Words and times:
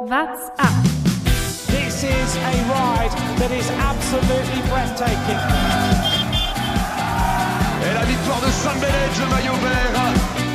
What's 0.00 0.48
up? 0.60 0.84
This 1.66 2.04
is 2.04 2.36
a 2.36 2.54
ride 2.70 3.10
that 3.38 3.50
is 3.50 3.68
absolutely 3.82 4.62
breathtaking. 4.70 5.40
Et 7.82 7.94
la 7.94 8.04
victoire 8.06 8.40
de 8.40 8.50
San 8.52 8.78
Benedge, 8.78 9.18
le 9.18 9.26
maillot 9.26 9.58
vert. 9.58 9.98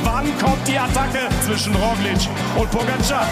Wann 0.02 0.24
kommt 0.38 0.66
die 0.66 0.78
Attacke 0.78 1.28
zwischen 1.44 1.74
Roglic 1.74 2.26
und 2.58 2.70
Pogacar? 2.70 3.26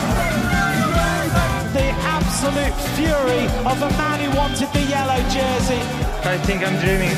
The 1.73 1.95
absolute 2.05 2.77
fury 2.95 3.47
of 3.65 3.81
a 3.81 3.91
man 3.97 4.21
who 4.21 4.37
wanted 4.37 4.69
the 4.75 4.85
yellow 4.91 5.17
jersey. 5.31 5.81
I 6.25 6.37
think 6.45 6.63
I'm 6.63 6.79
dreaming. 6.81 7.17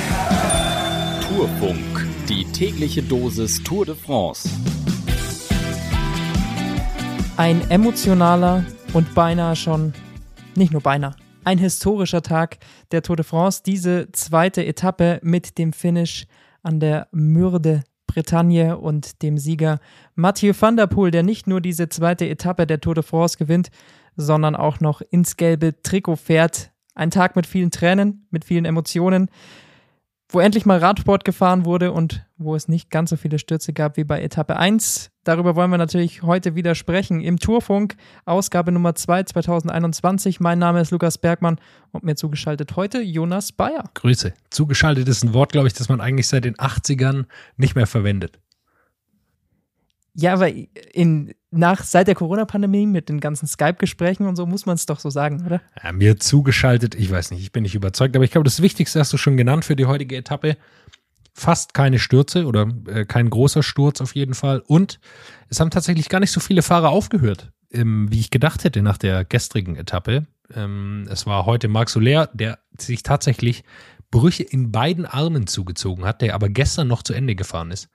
Tourfunk, 1.26 2.06
die 2.28 2.44
tägliche 2.44 3.02
Dosis 3.02 3.60
Tour 3.64 3.86
de 3.86 3.96
France. 3.96 4.48
Ein 7.36 7.68
emotionaler 7.68 8.64
und 8.94 9.12
beinahe 9.14 9.56
schon, 9.56 9.92
nicht 10.54 10.72
nur 10.72 10.80
beinahe, 10.80 11.16
ein 11.42 11.58
historischer 11.58 12.22
Tag 12.22 12.58
der 12.92 13.02
Tour 13.02 13.16
de 13.16 13.24
France. 13.24 13.62
Diese 13.66 14.08
zweite 14.12 14.64
Etappe 14.64 15.18
mit 15.22 15.58
dem 15.58 15.72
Finish 15.72 16.26
an 16.62 16.78
der 16.78 17.08
Mürde 17.10 17.82
Bretagne 18.06 18.78
und 18.78 19.22
dem 19.22 19.36
Sieger 19.36 19.80
Mathieu 20.14 20.54
van 20.58 20.76
der 20.76 20.86
Poel, 20.86 21.10
der 21.10 21.24
nicht 21.24 21.48
nur 21.48 21.60
diese 21.60 21.88
zweite 21.88 22.28
Etappe 22.28 22.66
der 22.66 22.80
Tour 22.80 22.94
de 22.94 23.02
France 23.02 23.36
gewinnt, 23.36 23.70
sondern 24.16 24.54
auch 24.54 24.78
noch 24.78 25.02
ins 25.10 25.36
gelbe 25.36 25.82
Trikot 25.82 26.16
fährt. 26.16 26.70
Ein 26.94 27.10
Tag 27.10 27.34
mit 27.34 27.46
vielen 27.48 27.72
Tränen, 27.72 28.28
mit 28.30 28.44
vielen 28.44 28.64
Emotionen, 28.64 29.28
wo 30.34 30.40
endlich 30.40 30.66
mal 30.66 30.78
Radsport 30.78 31.24
gefahren 31.24 31.64
wurde 31.64 31.92
und 31.92 32.26
wo 32.36 32.56
es 32.56 32.66
nicht 32.66 32.90
ganz 32.90 33.10
so 33.10 33.16
viele 33.16 33.38
Stürze 33.38 33.72
gab 33.72 33.96
wie 33.96 34.02
bei 34.02 34.20
Etappe 34.20 34.56
1. 34.56 35.10
Darüber 35.22 35.54
wollen 35.54 35.70
wir 35.70 35.78
natürlich 35.78 36.22
heute 36.22 36.56
wieder 36.56 36.74
sprechen 36.74 37.20
im 37.20 37.38
Tourfunk, 37.38 37.94
Ausgabe 38.24 38.72
Nummer 38.72 38.96
2 38.96 39.22
2021. 39.22 40.40
Mein 40.40 40.58
Name 40.58 40.80
ist 40.80 40.90
Lukas 40.90 41.18
Bergmann 41.18 41.60
und 41.92 42.02
mir 42.02 42.16
zugeschaltet 42.16 42.74
heute 42.74 43.00
Jonas 43.00 43.52
Bayer. 43.52 43.84
Grüße. 43.94 44.34
Zugeschaltet 44.50 45.08
ist 45.08 45.22
ein 45.22 45.34
Wort, 45.34 45.52
glaube 45.52 45.68
ich, 45.68 45.72
das 45.72 45.88
man 45.88 46.00
eigentlich 46.00 46.26
seit 46.26 46.44
den 46.44 46.56
80ern 46.56 47.26
nicht 47.56 47.76
mehr 47.76 47.86
verwendet. 47.86 48.40
Ja, 50.14 50.34
aber 50.34 50.48
in, 50.48 51.32
nach, 51.58 51.82
seit 51.82 52.08
der 52.08 52.14
Corona-Pandemie 52.14 52.86
mit 52.86 53.08
den 53.08 53.20
ganzen 53.20 53.46
Skype-Gesprächen 53.46 54.26
und 54.26 54.36
so 54.36 54.46
muss 54.46 54.66
man 54.66 54.74
es 54.74 54.86
doch 54.86 55.00
so 55.00 55.10
sagen, 55.10 55.44
oder? 55.44 55.60
Ja, 55.82 55.92
mir 55.92 56.18
zugeschaltet, 56.18 56.94
ich 56.94 57.10
weiß 57.10 57.30
nicht, 57.30 57.42
ich 57.42 57.52
bin 57.52 57.62
nicht 57.62 57.74
überzeugt, 57.74 58.14
aber 58.16 58.24
ich 58.24 58.30
glaube, 58.30 58.44
das 58.44 58.62
Wichtigste 58.62 59.00
hast 59.00 59.12
du 59.12 59.16
schon 59.16 59.36
genannt 59.36 59.64
für 59.64 59.76
die 59.76 59.86
heutige 59.86 60.16
Etappe. 60.16 60.56
Fast 61.32 61.74
keine 61.74 61.98
Stürze 61.98 62.46
oder 62.46 62.68
äh, 62.86 63.04
kein 63.04 63.28
großer 63.28 63.62
Sturz 63.62 64.00
auf 64.00 64.14
jeden 64.14 64.34
Fall. 64.34 64.62
Und 64.66 65.00
es 65.48 65.58
haben 65.58 65.70
tatsächlich 65.70 66.08
gar 66.08 66.20
nicht 66.20 66.30
so 66.30 66.40
viele 66.40 66.62
Fahrer 66.62 66.90
aufgehört, 66.90 67.50
ähm, 67.72 68.10
wie 68.10 68.20
ich 68.20 68.30
gedacht 68.30 68.64
hätte 68.64 68.82
nach 68.82 68.98
der 68.98 69.24
gestrigen 69.24 69.76
Etappe. 69.76 70.26
Ähm, 70.54 71.06
es 71.10 71.26
war 71.26 71.46
heute 71.46 71.68
Marc 71.68 71.90
Soler, 71.90 72.28
der 72.34 72.58
sich 72.78 73.02
tatsächlich 73.02 73.64
Brüche 74.10 74.44
in 74.44 74.70
beiden 74.70 75.06
Armen 75.06 75.48
zugezogen 75.48 76.04
hat, 76.04 76.22
der 76.22 76.36
aber 76.36 76.48
gestern 76.48 76.86
noch 76.86 77.02
zu 77.02 77.14
Ende 77.14 77.34
gefahren 77.34 77.72
ist. 77.72 77.88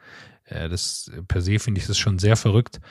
Äh, 0.43 0.67
das 0.67 1.11
per 1.27 1.41
se 1.41 1.59
finde 1.59 1.79
ich 1.79 1.87
das 1.87 1.97
schon 1.97 2.19
sehr 2.19 2.35
verrückt. 2.35 2.81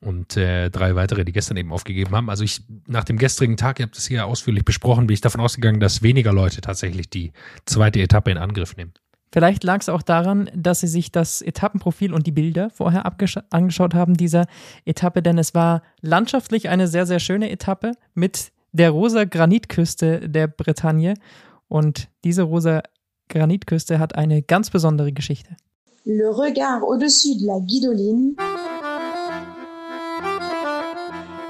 Und 0.00 0.36
äh, 0.36 0.70
drei 0.70 0.94
weitere, 0.94 1.24
die 1.24 1.32
gestern 1.32 1.56
eben 1.56 1.72
aufgegeben 1.72 2.14
haben. 2.14 2.28
Also 2.28 2.44
ich, 2.44 2.62
nach 2.86 3.04
dem 3.04 3.16
gestrigen 3.16 3.56
Tag, 3.56 3.80
ihr 3.80 3.86
habt 3.86 3.96
es 3.96 4.06
hier 4.06 4.26
ausführlich 4.26 4.64
besprochen, 4.64 5.06
bin 5.06 5.14
ich 5.14 5.22
davon 5.22 5.40
ausgegangen, 5.40 5.80
dass 5.80 6.02
weniger 6.02 6.32
Leute 6.32 6.60
tatsächlich 6.60 7.08
die 7.08 7.32
zweite 7.64 8.00
Etappe 8.00 8.30
in 8.30 8.36
Angriff 8.36 8.76
nehmen. 8.76 8.92
Vielleicht 9.32 9.64
lag 9.64 9.80
es 9.80 9.88
auch 9.88 10.02
daran, 10.02 10.50
dass 10.54 10.80
sie 10.80 10.86
sich 10.86 11.12
das 11.12 11.42
Etappenprofil 11.42 12.14
und 12.14 12.26
die 12.26 12.32
Bilder 12.32 12.70
vorher 12.70 13.04
angeschaut 13.50 13.94
haben 13.94 14.16
dieser 14.16 14.46
Etappe, 14.84 15.20
denn 15.22 15.36
es 15.38 15.54
war 15.54 15.82
landschaftlich 16.00 16.68
eine 16.68 16.88
sehr, 16.88 17.06
sehr 17.06 17.18
schöne 17.18 17.50
Etappe 17.50 17.92
mit 18.14 18.52
der 18.72 18.90
rosa 18.90 19.24
Granitküste 19.24 20.28
der 20.28 20.46
Bretagne. 20.46 21.14
Und 21.68 22.08
diese 22.24 22.42
rosa 22.42 22.82
Granitküste 23.28 23.98
hat 23.98 24.14
eine 24.14 24.42
ganz 24.42 24.70
besondere 24.70 25.12
Geschichte. 25.12 25.56
Le 26.04 26.28
regard 26.30 26.82
au-dessus 26.82 27.36
de 27.36 27.46
la 27.46 27.58
Guidoline. 27.58 28.36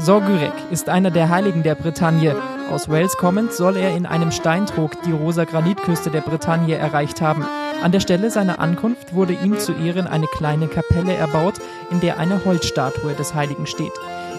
Sorgurek 0.06 0.52
ist 0.70 0.88
einer 0.88 1.10
der 1.10 1.30
Heiligen 1.30 1.64
der 1.64 1.74
Bretagne. 1.74 2.36
Aus 2.70 2.88
Wales 2.88 3.16
kommend 3.16 3.52
soll 3.52 3.76
er 3.76 3.96
in 3.96 4.06
einem 4.06 4.30
Steintrog 4.30 4.92
die 5.02 5.10
rosa 5.10 5.42
Granitküste 5.42 6.12
der 6.12 6.20
Bretagne 6.20 6.76
erreicht 6.76 7.20
haben. 7.20 7.44
An 7.82 7.90
der 7.90 7.98
Stelle 7.98 8.30
seiner 8.30 8.60
Ankunft 8.60 9.16
wurde 9.16 9.32
ihm 9.32 9.58
zu 9.58 9.72
Ehren 9.72 10.06
eine 10.06 10.28
kleine 10.28 10.68
Kapelle 10.68 11.14
erbaut, 11.14 11.54
in 11.90 11.98
der 11.98 12.20
eine 12.20 12.44
Holzstatue 12.44 13.14
des 13.14 13.34
Heiligen 13.34 13.66
steht. 13.66 13.90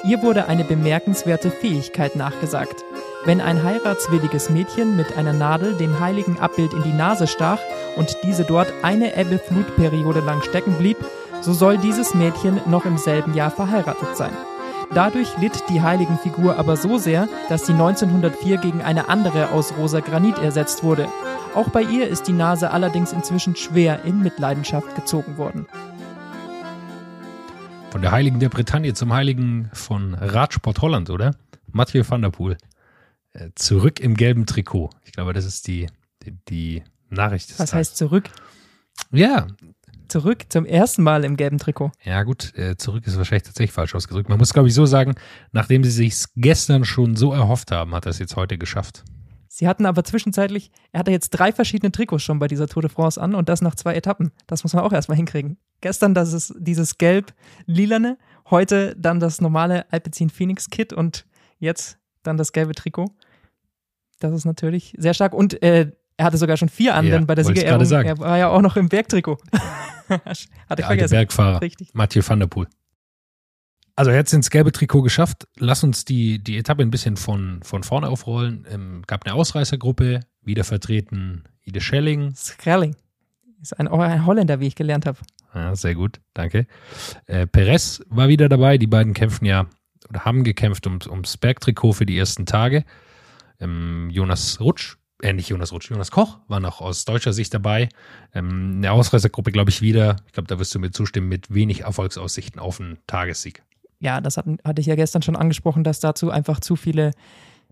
Ihr 0.06 0.22
wurde 0.22 0.48
eine 0.48 0.64
bemerkenswerte 0.64 1.52
Fähigkeit 1.52 2.16
nachgesagt. 2.16 2.86
Wenn 3.26 3.42
ein 3.42 3.62
heiratswilliges 3.62 4.50
Mädchen 4.50 4.96
mit 4.96 5.18
einer 5.18 5.34
Nadel 5.34 5.74
dem 5.74 6.00
heiligen 6.00 6.40
Abbild 6.40 6.72
in 6.72 6.84
die 6.84 6.94
Nase 6.94 7.28
stach 7.28 7.60
und 7.98 8.16
diese 8.24 8.46
dort 8.46 8.72
eine 8.84 9.18
Ebbe-Flutperiode 9.18 10.22
lang 10.22 10.42
stecken 10.44 10.76
blieb, 10.76 10.96
so 11.42 11.52
soll 11.52 11.78
dieses 11.78 12.14
Mädchen 12.14 12.62
noch 12.68 12.86
im 12.86 12.98
selben 12.98 13.34
Jahr 13.34 13.52
verheiratet 13.52 14.16
sein. 14.16 14.32
Dadurch 14.94 15.38
litt 15.38 15.64
die 15.70 15.82
heiligen 15.82 16.18
Figur 16.18 16.58
aber 16.58 16.78
so 16.78 16.98
sehr, 16.98 17.28
dass 17.50 17.66
sie 17.66 17.74
1904 17.74 18.58
gegen 18.58 18.82
eine 18.82 19.10
andere 19.10 19.52
aus 19.52 19.74
rosa 19.78 20.00
Granit 20.00 20.38
ersetzt 20.38 20.84
wurde. 20.84 21.08
Auch 21.56 21.70
bei 21.70 21.82
ihr 21.82 22.08
ist 22.08 22.28
die 22.28 22.34
Nase 22.34 22.72
allerdings 22.72 23.12
inzwischen 23.14 23.56
schwer 23.56 24.04
in 24.06 24.22
Mitleidenschaft 24.22 24.96
gezogen 24.96 25.38
worden. 25.38 25.68
Von 27.92 28.02
der 28.02 28.12
Heiligen 28.12 28.40
der 28.40 28.50
Bretagne 28.50 28.94
zum 28.94 29.14
Heiligen 29.14 29.70
von 29.74 30.14
Radsport 30.14 30.82
Holland, 30.82 31.10
oder? 31.10 31.36
Mathieu 31.72 32.04
van 32.08 32.22
der 32.22 32.30
Poel. 32.30 32.58
Äh, 33.34 33.50
zurück 33.56 34.00
im 34.00 34.16
gelben 34.16 34.46
Trikot. 34.46 34.90
Ich 35.04 35.12
glaube, 35.12 35.34
das 35.34 35.46
ist 35.46 35.68
die, 35.68 35.88
die, 36.24 36.38
die 36.50 36.84
Nachricht. 37.10 37.60
Was 37.60 37.74
heißt 37.74 37.98
zurück? 37.98 38.30
Ja. 39.12 39.48
Zurück 40.08 40.46
zum 40.50 40.66
ersten 40.66 41.04
Mal 41.04 41.24
im 41.24 41.38
gelben 41.38 41.58
Trikot. 41.58 41.92
Ja, 42.04 42.24
gut, 42.24 42.54
äh, 42.58 42.78
zurück 42.78 43.06
ist 43.06 43.18
wahrscheinlich 43.18 43.44
tatsächlich 43.44 43.72
falsch 43.72 43.96
ausgedrückt. 43.96 44.30
Man 44.30 44.38
muss, 44.38 44.54
glaube 44.54 44.68
ich, 44.68 44.74
so 44.74 44.86
sagen, 44.86 45.16
nachdem 45.52 45.84
sie 45.84 45.92
sich 45.92 46.26
gestern 46.36 46.86
schon 46.86 47.16
so 47.16 47.34
erhofft 47.34 47.72
haben, 47.72 47.94
hat 47.94 48.06
er 48.06 48.12
es 48.12 48.20
jetzt 48.20 48.36
heute 48.36 48.58
geschafft. 48.58 49.04
Sie 49.48 49.68
hatten 49.68 49.86
aber 49.86 50.04
zwischenzeitlich, 50.04 50.72
er 50.92 51.00
hatte 51.00 51.12
jetzt 51.12 51.32
drei 51.32 51.52
verschiedene 51.52 51.92
Trikots 51.92 52.24
schon 52.24 52.38
bei 52.38 52.48
dieser 52.48 52.68
Tour 52.68 52.84
de 52.84 52.92
France 52.92 53.20
an 53.20 53.34
und 53.34 53.50
das 53.50 53.62
nach 53.62 53.76
zwei 53.76 53.96
Etappen. 53.96 54.32
Das 54.46 54.64
muss 54.64 54.74
man 54.74 54.84
auch 54.84 54.94
erstmal 54.94 55.16
hinkriegen. 55.16 55.58
Gestern 55.82 56.14
das 56.14 56.34
ist 56.34 56.54
dieses 56.60 56.98
gelb-lilane, 56.98 58.18
heute 58.50 58.96
dann 58.98 59.20
das 59.20 59.42
normale 59.42 59.92
Alpecin 59.92 60.30
Phoenix 60.30 60.70
Kit 60.70 60.94
und 60.94 61.26
jetzt 61.60 61.98
dann 62.24 62.38
das 62.38 62.52
gelbe 62.52 62.76
Trikot. 62.76 63.10
Das 64.20 64.34
ist 64.34 64.46
natürlich 64.46 64.94
sehr 64.98 65.14
stark. 65.14 65.34
Und 65.34 65.62
äh, 65.64 65.92
er 66.18 66.26
hatte 66.26 66.38
sogar 66.38 66.58
schon 66.58 66.70
vier 66.70 66.96
an, 66.96 67.06
Ja, 67.06 67.20
bei 67.20 67.36
der 67.36 67.44
ich 67.44 67.48
Siegerehrung, 67.48 67.86
sagen. 67.86 68.10
er 68.10 68.18
war 68.18 68.38
ja 68.38 68.50
auch 68.50 68.62
noch 68.62 68.76
im 68.76 68.90
Bergtrikot. 68.90 69.38
hatte 70.10 70.32
ich 70.34 70.48
Der 70.50 70.70
alte 70.70 70.84
vergessen. 70.84 71.12
Bergfahrer. 71.14 71.62
Richtig. 71.62 71.94
Mathieu 71.94 72.22
van 72.26 72.40
der 72.40 72.48
Poel. 72.48 72.68
Also 73.96 74.12
er 74.12 74.20
hat 74.20 74.28
es 74.28 74.34
ins 74.34 74.50
gelbe 74.50 74.72
Trikot 74.72 75.02
geschafft. 75.02 75.48
Lass 75.58 75.84
uns 75.84 76.06
die, 76.06 76.38
die 76.40 76.58
Etappe 76.58 76.84
ein 76.84 76.92
bisschen 76.92 77.18
von, 77.18 77.62
von 77.64 77.84
vorne 77.84 78.08
aufrollen. 78.10 78.66
Ähm, 78.70 79.02
gab 79.08 79.26
eine 79.26 79.34
Ausreißergruppe, 79.34 80.20
wieder 80.44 80.64
vertreten 80.64 81.44
Ide 81.64 81.82
Schelling. 81.82 82.36
Skrelling. 82.36 82.96
Ist 83.60 83.80
ein, 83.80 83.88
ein 83.88 84.26
Holländer, 84.26 84.60
wie 84.60 84.68
ich 84.68 84.76
gelernt 84.76 85.08
habe. 85.08 85.18
Ja, 85.56 85.76
sehr 85.76 85.96
gut, 85.96 86.20
danke. 86.36 86.68
Äh, 87.26 87.48
Perez 87.48 88.02
war 88.08 88.28
wieder 88.28 88.50
dabei. 88.50 88.78
Die 88.78 88.86
beiden 88.86 89.14
kämpfen 89.16 89.46
ja 89.46 89.66
oder 90.10 90.26
haben 90.26 90.44
gekämpft 90.44 90.86
ums, 90.86 91.08
ums 91.08 91.38
Bergtrikot 91.38 91.94
für 91.94 92.06
die 92.06 92.18
ersten 92.18 92.46
Tage. 92.46 92.86
Ähm, 93.60 94.10
Jonas 94.12 94.60
Rutsch, 94.60 94.98
äh, 95.22 95.34
nicht 95.34 95.50
Jonas 95.50 95.72
Rutsch, 95.72 95.90
Jonas 95.90 96.12
Koch 96.12 96.40
war 96.48 96.60
noch 96.60 96.82
aus 96.82 97.06
deutscher 97.06 97.34
Sicht 97.34 97.54
dabei. 97.54 97.90
Ähm, 98.34 98.76
eine 98.78 98.92
Ausreißergruppe, 98.92 99.52
glaube 99.52 99.70
ich, 99.70 99.82
wieder. 99.82 100.18
Ich 100.28 100.34
glaube, 100.34 100.48
da 100.48 100.60
wirst 100.60 100.74
du 100.76 100.80
mir 100.80 100.92
zustimmen, 100.92 101.28
mit 101.28 101.54
wenig 101.54 101.82
Erfolgsaussichten 101.82 102.60
auf 102.60 102.80
einen 102.80 102.98
Tagessieg. 103.08 103.64
ja, 104.00 104.22
das 104.22 104.38
hatten, 104.38 104.60
hatte 104.64 104.82
ich 104.82 104.88
ja 104.88 104.96
gestern 104.96 105.22
schon 105.24 105.36
angesprochen, 105.36 105.84
dass 105.84 106.00
dazu 106.00 106.30
einfach 106.30 106.60
zu 106.60 106.76
viele 106.76 107.12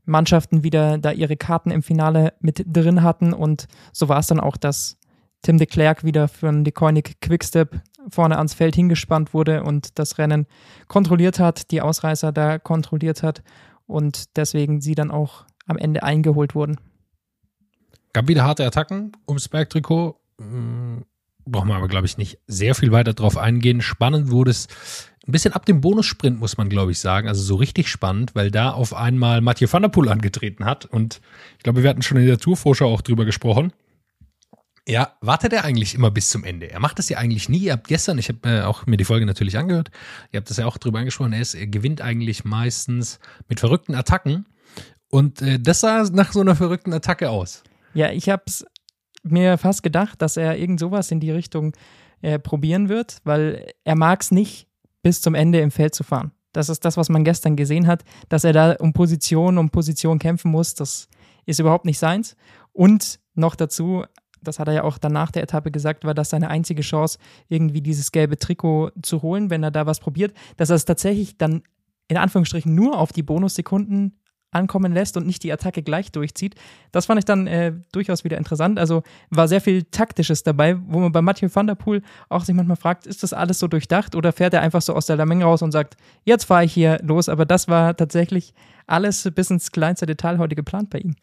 Mannschaften 0.06 0.63
wieder 0.63 0.97
da 0.97 1.12
ihre 1.12 1.36
Karten 1.36 1.71
im 1.71 1.83
Finale 1.83 2.33
mit 2.39 2.63
drin 2.65 3.03
hatten 3.03 3.33
und 3.33 3.68
so 3.91 4.09
war 4.09 4.19
es 4.19 4.27
dann 4.27 4.39
auch, 4.39 4.57
dass 4.57 4.98
Tim 5.41 5.57
de 5.57 5.68
Klerk 5.68 6.03
wieder 6.03 6.27
für 6.27 6.48
einen 6.48 6.63
Deconic 6.63 7.21
Quickstep 7.21 7.81
vorne 8.09 8.38
ans 8.38 8.53
Feld 8.53 8.75
hingespannt 8.75 9.33
wurde 9.33 9.63
und 9.63 10.00
das 10.00 10.18
Rennen 10.18 10.48
kontrolliert 10.88 11.39
hat, 11.39 11.71
die 11.71 11.81
Ausreißer 11.81 12.31
da 12.31 12.59
kontrolliert 12.59 13.24
hat 13.24 13.44
und 13.88 14.36
deswegen 14.38 14.81
sie 14.81 14.95
dann 14.95 15.12
auch 15.12 15.45
am 15.68 15.77
Ende 15.77 16.03
eingeholt 16.03 16.56
wurden. 16.56 16.77
Gab 18.15 18.29
wieder 18.29 18.45
harte 18.45 18.65
Attacken 18.65 19.12
ums 19.27 19.50
Bergtrikot. 19.50 20.17
Hm, 20.39 21.03
Braucht 21.45 21.65
man 21.65 21.75
aber, 21.75 21.89
glaube 21.89 22.06
ich, 22.06 22.17
nicht 22.17 22.39
sehr 22.47 22.73
viel 22.73 22.94
weiter 22.94 23.12
drauf 23.13 23.35
eingehen. 23.35 23.81
Spannend 23.81 24.31
wurde 24.31 24.51
es 24.51 24.69
ein 25.27 25.33
bisschen 25.33 25.51
ab 25.51 25.65
dem 25.65 25.81
Bonussprint, 25.81 26.39
muss 26.39 26.56
man, 26.56 26.69
glaube 26.69 26.94
ich, 26.94 27.00
sagen. 27.00 27.27
Also 27.27 27.44
so 27.44 27.56
richtig 27.56 27.89
spannend, 27.89 28.33
weil 28.33 28.51
da 28.51 28.71
auf 28.71 28.94
einmal 28.94 29.41
Mathieu 29.41 29.67
van 29.69 29.81
der 29.81 29.89
Poel 29.89 30.07
angetreten 30.07 30.63
hat. 30.63 30.85
Und 30.85 31.19
ich 31.57 31.63
glaube, 31.63 31.83
wir 31.83 31.89
hatten 31.89 32.03
schon 32.03 32.15
in 32.15 32.25
der 32.25 32.38
Tourvorschau 32.38 32.88
auch 32.88 33.01
drüber 33.01 33.25
gesprochen. 33.25 33.73
Ja, 34.88 35.17
wartet 35.19 35.51
er 35.51 35.65
eigentlich 35.65 35.94
immer 35.94 36.09
bis 36.09 36.29
zum 36.29 36.45
Ende? 36.45 36.71
Er 36.71 36.79
macht 36.79 37.00
das 37.00 37.09
ja 37.09 37.17
eigentlich 37.17 37.50
nie. 37.50 37.63
Ihr 37.63 37.73
habt 37.73 37.89
gestern, 37.89 38.17
ich 38.17 38.29
habe 38.29 38.50
äh, 38.50 38.62
auch 38.62 38.85
mir 38.85 38.95
die 38.95 39.03
Folge 39.03 39.25
natürlich 39.25 39.57
angehört, 39.57 39.91
ihr 40.31 40.38
habt 40.38 40.50
das 40.50 40.56
ja 40.56 40.65
auch 40.67 40.77
drüber 40.77 41.00
angesprochen, 41.00 41.33
er, 41.33 41.41
ist, 41.41 41.53
er 41.53 41.67
gewinnt 41.67 42.00
eigentlich 42.00 42.45
meistens 42.45 43.19
mit 43.50 43.59
verrückten 43.59 43.94
Attacken. 43.94 44.45
Und 45.09 45.41
äh, 45.41 45.59
das 45.59 45.81
sah 45.81 46.03
nach 46.13 46.31
so 46.31 46.39
einer 46.39 46.56
verrückten 46.56 46.94
Attacke 46.94 47.29
aus. 47.29 47.62
Ja, 47.95 48.12
ich 48.12 48.30
habe 48.30 48.44
es 48.45 48.65
mir 49.24 49.57
fast 49.57 49.81
gedacht, 49.81 50.21
dass 50.21 50.38
er 50.38 50.57
irgend 50.57 50.80
sowas 50.80 51.09
in 51.12 51.19
die 51.19 51.31
Richtung 51.31 51.74
äh, 52.21 52.38
probieren 52.38 52.89
wird, 52.89 53.19
weil 53.24 53.74
er 53.83 53.95
mag 53.95 54.21
es 54.21 54.31
nicht, 54.31 54.68
bis 55.01 55.21
zum 55.21 55.33
Ende 55.33 55.59
im 55.62 55.71
Feld 55.71 55.95
zu 55.95 56.03
fahren. 56.03 56.31
Das 56.51 56.69
ist 56.69 56.86
das, 56.86 56.97
was 56.97 57.09
man 57.09 57.24
gestern 57.24 57.56
gesehen 57.56 57.88
hat, 57.88 58.03
dass 58.30 58.44
er 58.44 58.53
da 58.53 58.75
um 58.80 58.94
Position, 58.94 59.57
um 59.57 59.69
Position 59.69 60.19
kämpfen 60.19 60.51
muss. 60.51 60.74
Das 60.74 61.07
ist 61.45 61.59
überhaupt 61.59 61.86
nicht 61.86 62.00
seins. 62.00 62.36
Und 62.71 63.19
noch 63.33 63.56
dazu, 63.56 64.03
das 64.41 64.59
hat 64.59 64.68
er 64.68 64.74
ja 64.74 64.83
auch 64.83 64.98
danach 64.98 65.31
der 65.31 65.44
Etappe 65.44 65.71
gesagt, 65.71 66.03
war 66.06 66.13
das 66.13 66.30
seine 66.30 66.50
einzige 66.50 66.81
Chance, 66.81 67.18
irgendwie 67.50 67.81
dieses 67.81 68.12
gelbe 68.12 68.38
Trikot 68.38 68.91
zu 69.01 69.21
holen, 69.21 69.50
wenn 69.50 69.63
er 69.63 69.71
da 69.71 69.86
was 69.86 70.00
probiert, 70.00 70.36
dass 70.57 70.69
er 70.69 70.77
es 70.77 70.86
tatsächlich 70.86 71.38
dann 71.38 71.63
in 72.07 72.18
Anführungsstrichen 72.18 72.74
nur 72.74 73.00
auf 73.00 73.12
die 73.12 73.24
Bonussekunden 73.24 74.19
ankommen 74.55 74.93
lässt 74.93 75.17
und 75.17 75.27
nicht 75.27 75.43
die 75.43 75.51
Attacke 75.51 75.83
gleich 75.83 76.11
durchzieht. 76.11 76.55
Das 76.91 77.05
fand 77.05 77.19
ich 77.19 77.25
dann 77.25 77.45
äh, 77.45 77.73
durchaus 77.91 78.23
wieder 78.23 78.37
interessant. 78.37 78.79
Also 78.79 79.03
war 79.29 79.47
sehr 79.47 79.61
viel 79.61 79.83
Taktisches 79.83 80.43
dabei, 80.43 80.77
wo 80.87 80.99
man 80.99 81.11
bei 81.11 81.21
Mathieu 81.21 81.49
van 81.53 81.67
der 81.67 81.75
Poel 81.75 82.01
auch 82.29 82.43
sich 82.43 82.55
manchmal 82.55 82.77
fragt, 82.77 83.05
ist 83.05 83.21
das 83.21 83.33
alles 83.33 83.59
so 83.59 83.67
durchdacht 83.67 84.15
oder 84.15 84.31
fährt 84.31 84.53
er 84.53 84.61
einfach 84.61 84.81
so 84.81 84.95
aus 84.95 85.05
der 85.05 85.23
Menge 85.25 85.45
raus 85.45 85.61
und 85.61 85.71
sagt, 85.71 85.97
jetzt 86.23 86.45
fahre 86.45 86.65
ich 86.65 86.73
hier 86.73 86.99
los. 87.03 87.29
Aber 87.29 87.45
das 87.45 87.67
war 87.67 87.95
tatsächlich 87.95 88.53
alles 88.87 89.29
bis 89.35 89.51
ins 89.51 89.71
kleinste 89.71 90.05
Detail 90.05 90.37
heute 90.37 90.55
geplant 90.55 90.89
bei 90.89 90.99
ihm. 90.99 91.15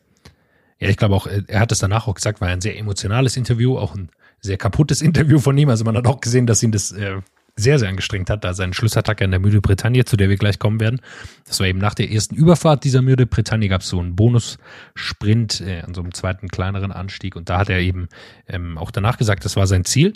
Ja, 0.79 0.88
ich 0.88 0.96
glaube 0.96 1.14
auch, 1.14 1.26
er 1.26 1.61
hat 1.61 1.70
es 1.70 1.79
danach 1.79 2.08
auch 2.08 2.14
gesagt, 2.14 2.40
war 2.40 2.49
ein 2.49 2.61
sehr 2.61 2.76
emotionales 2.76 3.37
Interview, 3.37 3.79
auch 3.79 3.94
ein 3.94 4.11
sehr 4.40 4.56
kaputtes 4.56 5.00
Interview 5.00 5.38
von 5.38 5.56
ihm. 5.56 5.69
Also 5.69 5.84
man 5.84 5.96
hat 5.96 6.06
auch 6.06 6.20
gesehen, 6.20 6.46
dass 6.46 6.62
ihn 6.62 6.73
das 6.73 6.90
äh, 6.90 7.20
sehr, 7.55 7.79
sehr 7.79 7.89
angestrengt 7.89 8.31
hat, 8.31 8.45
da 8.45 8.55
seine 8.55 8.73
Schlussattacke 8.73 9.25
in 9.25 9.31
der 9.31 9.41
Müde 9.41 9.61
Bretagne, 9.61 10.05
zu 10.05 10.17
der 10.17 10.31
wir 10.31 10.37
gleich 10.37 10.59
kommen 10.59 10.81
werden. 10.81 11.01
Das 11.47 11.61
war 11.61 11.67
eben 11.67 11.79
nach 11.79 11.95
der 11.95 12.11
ersten 12.11 12.35
Überfahrt 12.35 12.85
dieser 12.85 13.03
Müde 13.03 13.27
Bretagne, 13.27 13.69
gab 13.69 13.83
es 13.83 13.89
so 13.89 14.01
einen 14.01 14.17
Bonussprint 14.17 15.61
äh, 15.61 15.81
an 15.81 15.95
so 15.95 16.01
einem 16.01 16.15
zweiten 16.15 16.49
kleineren 16.49 16.93
Anstieg 16.93 17.37
und 17.37 17.51
da 17.51 17.59
hat 17.59 17.69
er 17.69 17.81
eben 17.81 18.09
ähm, 18.49 18.79
auch 18.79 18.91
danach 18.91 19.19
gesagt, 19.19 19.45
das 19.45 19.57
war 19.57 19.67
sein 19.67 19.85
Ziel. 19.85 20.15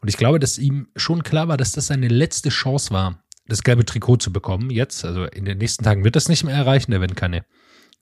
Und 0.00 0.08
ich 0.08 0.16
glaube, 0.16 0.38
dass 0.38 0.58
ihm 0.58 0.88
schon 0.94 1.22
klar 1.22 1.48
war, 1.48 1.56
dass 1.56 1.72
das 1.72 1.88
seine 1.88 2.08
letzte 2.08 2.50
Chance 2.50 2.92
war, 2.92 3.22
das 3.48 3.62
gelbe 3.62 3.84
Trikot 3.84 4.18
zu 4.18 4.32
bekommen. 4.32 4.70
Jetzt, 4.70 5.04
also 5.04 5.24
in 5.24 5.44
den 5.44 5.58
nächsten 5.58 5.84
Tagen 5.84 6.04
wird 6.04 6.16
das 6.16 6.28
nicht 6.28 6.44
mehr 6.44 6.54
erreichen, 6.54 6.92
da 6.92 7.00
werden 7.00 7.14
keine 7.14 7.44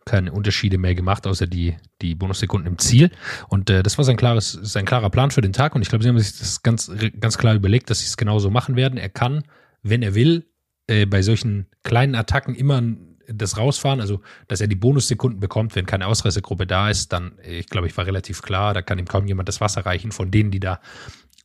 keine 0.05 0.33
Unterschiede 0.33 0.79
mehr 0.79 0.95
gemacht, 0.95 1.27
außer 1.27 1.47
die, 1.47 1.77
die 2.03 2.15
Bonussekunden 2.15 2.71
im 2.71 2.79
Ziel. 2.79 3.11
Und 3.49 3.71
äh, 3.71 3.83
das 3.83 3.99
war 3.99 4.05
sein, 4.05 4.17
klares, 4.17 4.53
sein 4.53 4.85
klarer 4.85 5.11
Plan 5.11 5.31
für 5.31 5.41
den 5.41 5.53
Tag. 5.53 5.75
Und 5.75 5.83
ich 5.83 5.89
glaube, 5.89 6.03
sie 6.03 6.09
haben 6.09 6.19
sich 6.19 6.39
das 6.39 6.63
ganz, 6.63 6.91
ganz 7.21 7.39
klar 7.39 7.55
überlegt, 7.55 7.91
dass 7.91 8.01
sie 8.01 8.07
es 8.07 8.17
genauso 8.17 8.51
machen 8.51 8.77
werden. 8.77 8.99
Er 8.99 9.09
kann, 9.09 9.45
wenn 9.83 10.03
er 10.03 10.15
will, 10.15 10.47
äh, 10.87 11.07
bei 11.07 11.23
solchen 11.23 11.67
kleinen 11.83 12.15
Attacken 12.15 12.55
immer 12.55 12.83
das 13.27 13.57
rausfahren, 13.57 14.01
also 14.01 14.21
dass 14.49 14.61
er 14.61 14.67
die 14.67 14.77
Bonussekunden 14.77 15.41
bekommt, 15.41 15.75
wenn 15.77 15.87
keine 15.87 16.07
Ausreißergruppe 16.07 16.67
da 16.67 16.91
ist, 16.91 17.13
dann, 17.13 17.39
äh, 17.39 17.59
ich 17.59 17.69
glaube, 17.69 17.87
ich 17.87 17.97
war 17.97 18.07
relativ 18.07 18.43
klar, 18.43 18.75
da 18.75 18.83
kann 18.83 18.99
ihm 18.99 19.07
kaum 19.07 19.27
jemand 19.27 19.49
das 19.49 19.61
Wasser 19.61 19.87
reichen, 19.87 20.13
von 20.13 20.31
denen, 20.31 20.51
die 20.51 20.61
da 20.61 20.81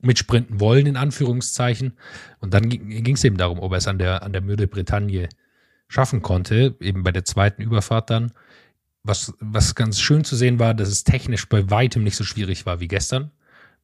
mitsprinten 0.01 0.59
wollen, 0.59 0.85
in 0.85 0.97
Anführungszeichen. 0.97 1.93
Und 2.39 2.53
dann 2.53 2.69
ging 2.69 3.15
es 3.15 3.23
eben 3.23 3.37
darum, 3.37 3.59
ob 3.59 3.71
er 3.73 3.79
es 3.79 3.87
an 3.87 3.99
der, 3.99 4.23
an 4.23 4.31
der 4.31 4.41
Mürde 4.41 4.67
Bretagne 4.67 5.27
schaffen 5.87 6.21
konnte, 6.21 6.75
eben 6.79 7.03
bei 7.03 7.11
der 7.11 7.25
zweiten 7.25 7.61
Überfahrt 7.61 8.09
dann. 8.09 8.31
Was, 9.03 9.33
was 9.39 9.75
ganz 9.75 9.99
schön 9.99 10.23
zu 10.23 10.35
sehen 10.35 10.59
war, 10.59 10.73
dass 10.73 10.89
es 10.89 11.03
technisch 11.03 11.47
bei 11.47 11.69
weitem 11.69 12.03
nicht 12.03 12.17
so 12.17 12.23
schwierig 12.23 12.65
war 12.65 12.79
wie 12.79 12.87
gestern, 12.87 13.31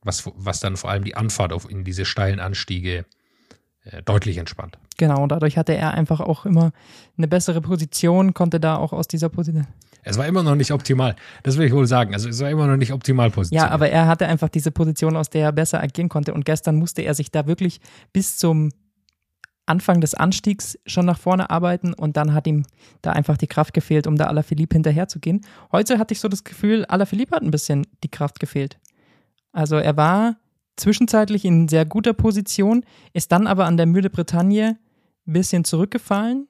was, 0.02 0.30
was 0.36 0.60
dann 0.60 0.76
vor 0.78 0.90
allem 0.90 1.04
die 1.04 1.16
Anfahrt 1.16 1.54
auf 1.54 1.70
in 1.70 1.84
diese 1.84 2.06
steilen 2.06 2.40
Anstiege 2.40 3.06
äh, 3.86 4.02
deutlich 4.04 4.38
entspannt. 4.38 4.78
Genau, 4.98 5.24
und 5.24 5.32
dadurch 5.32 5.58
hatte 5.58 5.76
er 5.76 5.94
einfach 5.94 6.20
auch 6.20 6.46
immer 6.46 6.72
eine 7.18 7.28
bessere 7.28 7.62
Position, 7.62 8.34
konnte 8.34 8.60
da 8.60 8.76
auch 8.76 8.94
aus 8.94 9.08
dieser 9.08 9.30
Position. 9.30 9.68
Es 10.04 10.18
war 10.18 10.28
immer 10.28 10.44
noch 10.44 10.56
nicht 10.56 10.72
optimal, 10.72 11.16
das 11.44 11.58
will 11.58 11.66
ich 11.66 11.74
wohl 11.74 11.88
sagen. 11.88 12.14
Also 12.14 12.30
es 12.30 12.40
war 12.40 12.50
immer 12.50 12.68
noch 12.68 12.78
nicht 12.78 12.94
optimal 12.94 13.32
positioniert. 13.32 13.70
Ja, 13.70 13.74
aber 13.74 13.90
er 13.90 14.06
hatte 14.06 14.28
einfach 14.28 14.50
diese 14.50 14.72
Position, 14.72 15.16
aus 15.18 15.32
der 15.32 15.46
er 15.46 15.52
besser 15.52 15.82
agieren 15.82 16.10
konnte. 16.10 16.34
Und 16.34 16.46
gestern 16.46 16.76
musste 16.76 17.02
er 17.02 17.16
sich 17.16 17.32
da 17.32 17.48
wirklich 17.48 17.82
bis 18.14 18.38
zum 18.38 18.72
Anfang 19.66 20.02
des 20.02 20.14
Anstiegs 20.14 20.78
schon 20.86 21.06
nach 21.06 21.18
vorne 21.18 21.50
arbeiten 21.50 21.94
und 21.94 22.18
dann 22.18 22.34
hat 22.34 22.48
ihm 22.48 22.66
da 23.02 23.12
einfach 23.12 23.38
die 23.38 23.48
Kraft 23.48 23.74
gefehlt, 23.74 24.08
um 24.08 24.16
da 24.16 24.26
Alaphilippe 24.26 24.76
hinterherzugehen. 24.76 25.42
Heute 25.72 25.98
hatte 25.98 26.14
ich 26.14 26.20
so 26.20 26.28
das 26.28 26.44
Gefühl, 26.44 26.86
Alaphilippe 26.86 27.36
hat 27.36 27.44
ein 27.44 27.52
bisschen 27.52 27.88
die 28.04 28.10
Kraft 28.10 28.40
gefehlt. 28.40 28.78
Also 29.52 29.78
er 29.78 29.98
war 29.98 30.38
zwischenzeitlich 30.76 31.46
in 31.46 31.68
sehr 31.68 31.86
guter 31.86 32.14
Position, 32.14 32.84
ist 33.14 33.32
dann 33.32 33.48
aber 33.48 33.66
an 33.66 33.78
der 33.78 33.86
Mühle 33.86 34.10
Bretagne 34.10 34.78
ein 35.28 35.34
bisschen 35.34 35.64
zurückgefallen, 35.64 36.48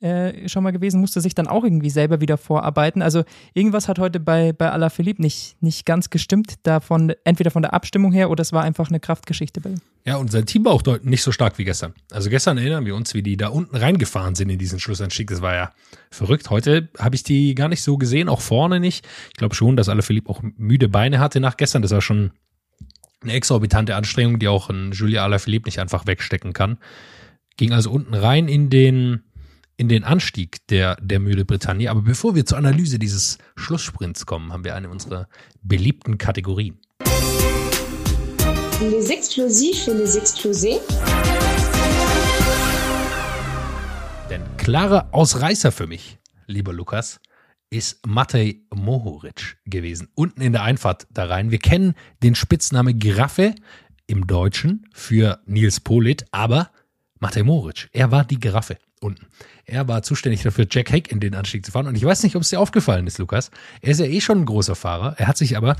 äh, 0.00 0.48
schon 0.48 0.62
mal 0.62 0.70
gewesen, 0.70 1.00
musste 1.00 1.20
sich 1.20 1.34
dann 1.34 1.48
auch 1.48 1.64
irgendwie 1.64 1.90
selber 1.90 2.20
wieder 2.20 2.36
vorarbeiten. 2.36 3.02
Also 3.02 3.24
irgendwas 3.52 3.88
hat 3.88 3.98
heute 3.98 4.20
bei, 4.20 4.52
bei 4.52 4.70
Alaphilippe 4.70 5.20
nicht, 5.20 5.56
nicht 5.60 5.86
ganz 5.86 6.08
gestimmt, 6.10 6.54
davon, 6.62 7.12
entweder 7.24 7.50
von 7.50 7.62
der 7.62 7.74
Abstimmung 7.74 8.12
her 8.12 8.30
oder 8.30 8.42
es 8.42 8.52
war 8.52 8.62
einfach 8.62 8.88
eine 8.88 9.00
Kraftgeschichte. 9.00 9.60
Ja, 10.04 10.16
und 10.16 10.30
sein 10.30 10.46
Team 10.46 10.64
war 10.64 10.72
auch 10.72 10.82
nicht 11.02 11.22
so 11.22 11.32
stark 11.32 11.58
wie 11.58 11.64
gestern. 11.64 11.94
Also 12.12 12.30
gestern 12.30 12.58
erinnern 12.58 12.86
wir 12.86 12.94
uns, 12.94 13.12
wie 13.14 13.22
die 13.22 13.36
da 13.36 13.48
unten 13.48 13.76
reingefahren 13.76 14.34
sind 14.34 14.50
in 14.50 14.58
diesen 14.58 14.78
Schlussanstieg. 14.78 15.28
Das 15.30 15.42
war 15.42 15.54
ja 15.54 15.72
verrückt. 16.10 16.48
Heute 16.50 16.88
habe 16.98 17.16
ich 17.16 17.24
die 17.24 17.54
gar 17.54 17.68
nicht 17.68 17.82
so 17.82 17.98
gesehen, 17.98 18.28
auch 18.28 18.40
vorne 18.40 18.80
nicht. 18.80 19.06
Ich 19.30 19.36
glaube 19.36 19.54
schon, 19.54 19.76
dass 19.76 19.88
Alaphilippe 19.88 20.30
auch 20.30 20.42
müde 20.42 20.88
Beine 20.88 21.18
hatte 21.18 21.40
nach 21.40 21.56
gestern. 21.56 21.82
Das 21.82 21.90
war 21.90 22.02
schon 22.02 22.30
eine 23.20 23.32
exorbitante 23.32 23.96
Anstrengung, 23.96 24.38
die 24.38 24.48
auch 24.48 24.70
ein 24.70 24.92
Julia 24.92 25.24
Alaphilippe 25.24 25.66
nicht 25.66 25.80
einfach 25.80 26.06
wegstecken 26.06 26.52
kann. 26.52 26.78
Ging 27.56 27.72
also 27.72 27.90
unten 27.90 28.14
rein 28.14 28.46
in 28.46 28.70
den 28.70 29.24
in 29.78 29.88
den 29.88 30.02
Anstieg 30.04 30.66
der, 30.66 30.96
der 31.00 31.20
Mühle 31.20 31.44
Bretagne. 31.44 31.88
Aber 31.90 32.02
bevor 32.02 32.34
wir 32.34 32.44
zur 32.44 32.58
Analyse 32.58 32.98
dieses 32.98 33.38
Schlusssprints 33.56 34.26
kommen, 34.26 34.52
haben 34.52 34.64
wir 34.64 34.74
eine 34.74 34.90
unserer 34.90 35.28
beliebten 35.62 36.18
Kategorien. 36.18 36.78
Les 38.80 39.08
explosifs 39.10 39.88
et 39.88 39.96
les 39.96 40.16
explosés. 40.16 40.80
Denn 44.28 44.42
klarer 44.56 45.08
Ausreißer 45.12 45.70
für 45.72 45.86
mich, 45.86 46.18
lieber 46.46 46.72
Lukas, 46.72 47.20
ist 47.70 48.04
Matej 48.04 48.66
Mohoric 48.74 49.58
gewesen. 49.64 50.08
Unten 50.14 50.40
in 50.40 50.52
der 50.52 50.64
Einfahrt 50.64 51.06
da 51.10 51.26
rein. 51.26 51.50
Wir 51.52 51.58
kennen 51.58 51.94
den 52.22 52.34
Spitznamen 52.34 52.98
Giraffe 52.98 53.54
im 54.06 54.26
Deutschen 54.26 54.88
für 54.92 55.40
Nils 55.46 55.78
Polit, 55.80 56.24
aber 56.32 56.70
Matej 57.20 57.44
Mohoric, 57.44 57.88
er 57.92 58.10
war 58.10 58.24
die 58.24 58.40
Giraffe 58.40 58.76
unten. 59.00 59.26
Er 59.64 59.88
war 59.88 60.02
zuständig 60.02 60.42
dafür, 60.42 60.66
Jack 60.70 60.92
Hack 60.92 61.10
in 61.10 61.20
den 61.20 61.34
Anstieg 61.34 61.64
zu 61.64 61.72
fahren. 61.72 61.86
Und 61.86 61.96
ich 61.96 62.04
weiß 62.04 62.22
nicht, 62.22 62.36
ob 62.36 62.42
es 62.42 62.48
dir 62.48 62.60
aufgefallen 62.60 63.06
ist, 63.06 63.18
Lukas. 63.18 63.50
Er 63.80 63.90
ist 63.90 64.00
ja 64.00 64.06
eh 64.06 64.20
schon 64.20 64.40
ein 64.40 64.46
großer 64.46 64.74
Fahrer. 64.74 65.14
Er 65.18 65.26
hat 65.28 65.36
sich 65.36 65.56
aber, 65.56 65.76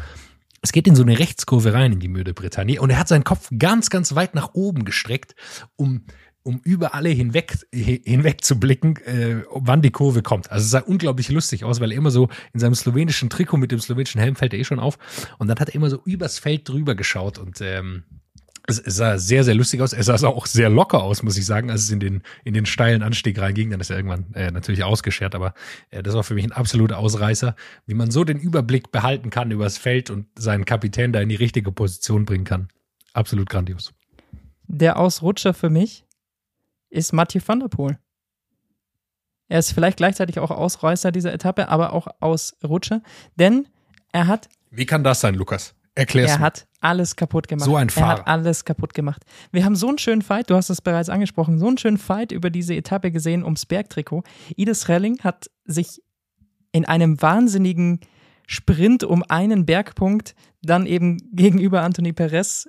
es 0.63 0.73
geht 0.73 0.87
in 0.87 0.97
so 0.97 1.03
eine 1.03 1.19
Rechtskurve 1.19 1.73
rein 1.73 1.93
in 1.93 2.01
die 2.01 2.09
Müde 2.09 2.35
Bretagne 2.35 2.81
und 2.81 2.91
er 2.91 2.99
hat 2.99 3.09
seinen 3.09 3.25
Kopf 3.25 3.49
ganz, 3.59 3.91
ganz 3.91 4.15
weit 4.15 4.35
nach 4.35 4.55
oben 4.55 4.85
gestreckt, 4.85 5.35
um 5.77 6.05
um 6.49 6.63
über 6.65 6.95
alle 6.95 7.11
hinweg, 7.11 7.59
hinweg 7.73 8.43
zu 8.43 8.59
blicken, 8.59 8.97
äh, 9.05 9.43
wann 9.51 9.83
die 9.83 9.91
Kurve 9.91 10.23
kommt. 10.23 10.51
Also 10.51 10.65
es 10.65 10.71
sah 10.71 10.79
unglaublich 10.79 11.29
lustig 11.29 11.63
aus, 11.63 11.79
weil 11.79 11.93
er 11.93 11.99
immer 11.99 12.11
so 12.11 12.31
in 12.55 12.61
seinem 12.61 12.75
slowenischen 12.75 13.29
Trikot 13.29 13.59
mit 13.59 13.71
dem 13.71 13.81
slowenischen 13.81 14.19
Helm 14.19 14.35
fällt 14.35 14.55
er 14.55 14.59
eh 14.59 14.65
schon 14.65 14.81
auf. 14.81 14.99
Und 15.37 15.49
dann 15.49 15.59
hat 15.59 15.69
er 15.69 15.75
immer 15.75 15.91
so 15.91 16.01
übers 16.07 16.39
Feld 16.39 16.67
drüber 16.67 16.95
geschaut 16.95 17.37
und 17.37 17.61
ähm, 17.61 18.05
es, 18.69 18.97
sah 18.97 19.19
sehr, 19.19 19.45
sehr 19.45 19.55
lustig 19.55 19.81
aus. 19.81 19.93
Es 19.93 20.07
sah 20.07 20.29
auch 20.29 20.47
sehr 20.47 20.69
locker 20.69 21.03
aus, 21.03 21.23
muss 21.23 21.39
ich 21.39 21.47
sagen, 21.47 21.71
als 21.71 21.83
es 21.83 21.91
in 21.91 22.01
den, 22.01 22.23
in 22.45 22.55
den 22.55 22.67
steilen 22.67 23.03
Anstieg 23.03 23.41
reinging. 23.41 23.71
Dann 23.71 23.81
ist 23.81 23.91
er 23.91 23.97
irgendwann 23.97 24.33
äh, 24.35 24.51
natürlich 24.51 24.85
ausgeschert, 24.85 25.35
aber 25.35 25.55
äh, 25.91 26.03
das 26.03 26.15
war 26.15 26.23
für 26.23 26.35
mich 26.35 26.45
ein 26.45 26.53
absoluter 26.53 26.99
Ausreißer, 26.99 27.57
wie 27.87 27.95
man 27.95 28.11
so 28.11 28.25
den 28.25 28.39
Überblick 28.39 28.93
behalten 28.93 29.31
kann 29.31 29.51
übers 29.51 29.79
Feld 29.79 30.11
und 30.11 30.27
seinen 30.39 30.67
Kapitän 30.67 31.13
da 31.13 31.21
in 31.21 31.31
die 31.31 31.35
richtige 31.35 31.73
Position 31.73 32.27
bringen 32.27 32.45
kann. 32.45 32.69
Absolut 33.15 33.49
grandios. 33.49 33.95
Der 34.67 34.99
Ausrutscher 34.99 35.55
für 35.55 35.71
mich 35.71 36.05
ist 36.91 37.13
Mathieu 37.13 37.41
van 37.45 37.61
der 37.61 37.69
Poel. 37.69 37.99
Er 39.49 39.61
ist 39.61 39.73
vielleicht 39.73 39.97
gleichzeitig 39.97 40.39
auch 40.39 40.51
Ausreißer 40.51 41.11
dieser 41.11 41.33
Etappe, 41.33 41.69
aber 41.69 41.95
auch 41.95 42.07
Ausrutscher, 42.21 43.03
denn 43.37 43.67
er 44.13 44.27
hat. 44.27 44.51
Wie 44.71 44.85
kann 44.85 45.03
das 45.03 45.23
sein, 45.23 45.35
Lukas? 45.35 45.75
Erklär's 45.95 46.33
Er 46.33 46.39
hat 46.39 46.68
alles 46.81 47.17
kaputt 47.17 47.49
gemacht. 47.49 47.65
So 47.65 47.77
ein 47.77 47.91
Fahrer. 47.91 48.07
Er 48.07 48.19
hat 48.19 48.27
alles 48.29 48.65
kaputt 48.65 48.95
gemacht. 48.95 49.25
Wir 49.53 49.65
haben 49.65 49.77
so 49.77 49.89
einen 49.89 49.99
schönen 49.99 50.23
Fight, 50.23 50.51
du 50.51 50.55
hast 50.55 50.71
es 50.71 50.81
bereits 50.81 51.09
angesprochen, 51.09 51.59
so 51.59 51.67
einen 51.67 51.79
schönen 51.79 51.99
Fight 51.99 52.33
über 52.33 52.51
diese 52.51 52.75
Etappe 52.75 53.11
gesehen 53.11 53.45
ums 53.45 53.67
Bergtrikot. 53.67 54.23
Ides 54.57 54.89
Relling 54.89 55.19
hat 55.21 55.51
sich 55.65 56.03
in 56.73 56.85
einem 56.85 57.21
wahnsinnigen 57.21 58.01
Sprint 58.47 59.05
um 59.05 59.23
einen 59.29 59.67
Bergpunkt 59.67 60.35
dann 60.63 60.87
eben 60.87 61.19
gegenüber 61.33 61.83
Anthony 61.83 62.13
Perez 62.13 62.69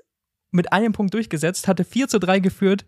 mit 0.52 0.74
einem 0.74 0.94
Punkt 0.94 1.14
durchgesetzt, 1.14 1.68
hatte 1.68 1.84
4 1.84 2.08
zu 2.08 2.20
3 2.20 2.40
geführt 2.40 2.86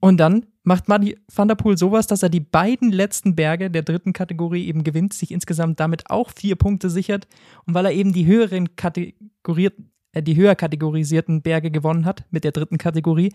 und 0.00 0.18
dann 0.18 0.46
macht 0.62 0.88
Madi 0.88 1.16
van 1.32 1.48
der 1.48 1.54
Poel 1.54 1.78
sowas, 1.78 2.06
dass 2.06 2.22
er 2.22 2.28
die 2.28 2.40
beiden 2.40 2.92
letzten 2.92 3.34
Berge 3.34 3.70
der 3.70 3.82
dritten 3.82 4.12
Kategorie 4.12 4.66
eben 4.66 4.84
gewinnt, 4.84 5.14
sich 5.14 5.30
insgesamt 5.30 5.80
damit 5.80 6.10
auch 6.10 6.30
vier 6.30 6.56
Punkte 6.56 6.90
sichert. 6.90 7.26
Und 7.66 7.74
weil 7.74 7.86
er 7.86 7.92
eben 7.92 8.12
die 8.12 8.26
höheren 8.26 8.76
Kategorien, 8.76 9.90
die 10.22 10.36
höher 10.36 10.54
kategorisierten 10.54 11.42
Berge 11.42 11.70
gewonnen 11.70 12.04
hat 12.04 12.24
mit 12.30 12.44
der 12.44 12.52
dritten 12.52 12.78
Kategorie, 12.78 13.32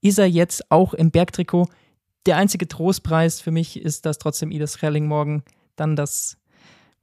ist 0.00 0.18
er 0.18 0.26
jetzt 0.26 0.70
auch 0.70 0.94
im 0.94 1.10
Bergtrikot. 1.10 1.68
Der 2.26 2.36
einzige 2.36 2.68
Trostpreis 2.68 3.40
für 3.40 3.50
mich 3.50 3.80
ist, 3.80 4.06
dass 4.06 4.18
trotzdem 4.18 4.50
Ida 4.50 4.66
Relling 4.82 5.06
morgen 5.06 5.42
dann 5.76 5.96
das 5.96 6.38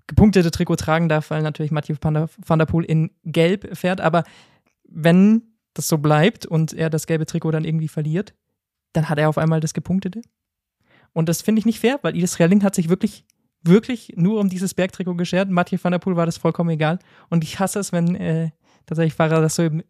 gepunktete 0.07 0.51
Trikot 0.51 0.75
tragen 0.75 1.09
darf, 1.09 1.29
weil 1.29 1.41
natürlich 1.41 1.71
Mathieu 1.71 1.95
van 2.01 2.59
der 2.59 2.65
Poel 2.65 2.85
in 2.85 3.11
Gelb 3.23 3.77
fährt. 3.77 4.01
Aber 4.01 4.23
wenn 4.83 5.43
das 5.73 5.87
so 5.87 5.97
bleibt 5.97 6.45
und 6.45 6.73
er 6.73 6.89
das 6.89 7.07
gelbe 7.07 7.25
Trikot 7.25 7.51
dann 7.51 7.65
irgendwie 7.65 7.87
verliert, 7.87 8.33
dann 8.93 9.09
hat 9.09 9.17
er 9.17 9.29
auf 9.29 9.37
einmal 9.37 9.61
das 9.61 9.73
gepunktete. 9.73 10.21
Und 11.13 11.29
das 11.29 11.41
finde 11.41 11.59
ich 11.59 11.65
nicht 11.65 11.79
fair, 11.79 11.99
weil 12.01 12.15
Idis 12.15 12.39
Relling 12.39 12.63
hat 12.63 12.75
sich 12.75 12.89
wirklich, 12.89 13.25
wirklich 13.63 14.13
nur 14.15 14.39
um 14.39 14.49
dieses 14.49 14.73
Bergtrikot 14.73 15.15
geschert. 15.15 15.49
Mathieu 15.49 15.79
van 15.81 15.91
der 15.91 15.99
Poel 15.99 16.15
war 16.15 16.25
das 16.25 16.37
vollkommen 16.37 16.71
egal. 16.71 16.99
Und 17.29 17.43
ich 17.43 17.59
hasse 17.59 17.79
es, 17.79 17.91
wenn 17.91 18.15
äh, 18.15 18.51
tatsächlich 18.85 19.13
Fahrer 19.13 19.41
das 19.41 19.55
so 19.55 19.63
im, 19.63 19.83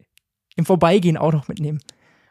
im 0.56 0.64
Vorbeigehen 0.64 1.16
auch 1.16 1.32
noch 1.32 1.48
mitnehmen 1.48 1.80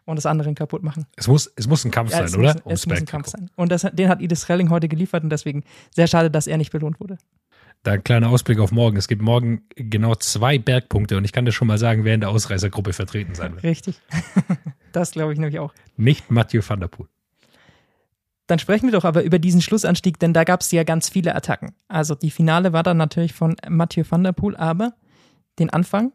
und 0.06 0.16
das 0.16 0.26
anderen 0.26 0.56
kaputt 0.56 0.84
machen. 0.84 1.06
Es 1.16 1.28
muss, 1.28 1.52
es 1.56 1.68
muss 1.68 1.86
ein 1.86 1.92
Kampf 1.92 2.12
ja, 2.12 2.28
sein, 2.28 2.40
oder? 2.40 2.54
Muss, 2.66 2.74
es 2.74 2.88
muss 2.88 3.00
ein 3.00 3.06
Kampf 3.06 3.28
sein. 3.28 3.50
Und 3.56 3.72
das, 3.72 3.82
den 3.82 4.10
hat 4.10 4.22
Idis 4.22 4.50
Relling 4.50 4.70
heute 4.70 4.88
geliefert 4.88 5.24
und 5.24 5.30
deswegen 5.30 5.64
sehr 5.96 6.08
schade, 6.08 6.32
dass 6.32 6.48
er 6.48 6.58
nicht 6.58 6.72
belohnt 6.72 7.00
wurde. 7.00 7.18
Da 7.84 7.94
ein 7.94 8.04
kleiner 8.04 8.30
Ausblick 8.30 8.60
auf 8.60 8.72
morgen. 8.72 8.98
Es 8.98 9.08
gibt 9.08 9.24
morgen 9.24 9.64
genau 9.76 10.14
zwei 10.16 10.60
Bergpunkte 10.60 11.18
und 11.18 11.26
ich 11.26 11.32
kann 11.32 11.46
dir 11.46 11.52
schon 11.52 11.68
mal 11.68 11.80
sagen, 11.80 12.04
wer 12.04 12.14
in 12.14 12.22
der 12.22 12.30
Ausreißergruppe 12.30 12.94
vertreten 12.94 13.34
sein 13.34 13.54
wird. 13.54 13.64
Richtig. 13.64 14.00
das 14.92 15.12
glaube 15.12 15.34
ich 15.34 15.40
nämlich 15.40 15.60
auch. 15.60 15.74
Nicht 15.98 16.30
Mathieu 16.30 16.62
van 16.66 16.80
der 16.80 16.88
Poel. 16.88 17.08
Dann 18.46 18.60
sprechen 18.60 18.88
wir 18.88 18.92
doch 18.92 19.06
aber 19.06 19.24
über 19.24 19.40
diesen 19.40 19.62
Schlussanstieg, 19.62 20.20
denn 20.20 20.34
da 20.34 20.44
gab 20.44 20.62
es 20.62 20.72
ja 20.72 20.84
ganz 20.84 21.10
viele 21.10 21.34
Attacken. 21.34 21.74
Also 21.88 22.16
die 22.16 22.32
Finale 22.32 22.74
war 22.74 22.84
dann 22.84 22.98
natürlich 22.98 23.34
von 23.34 23.56
Mathieu 23.68 24.04
van 24.08 24.24
der 24.24 24.34
Poel, 24.34 24.56
aber 24.58 24.94
den 25.58 25.70
Anfang, 25.70 26.12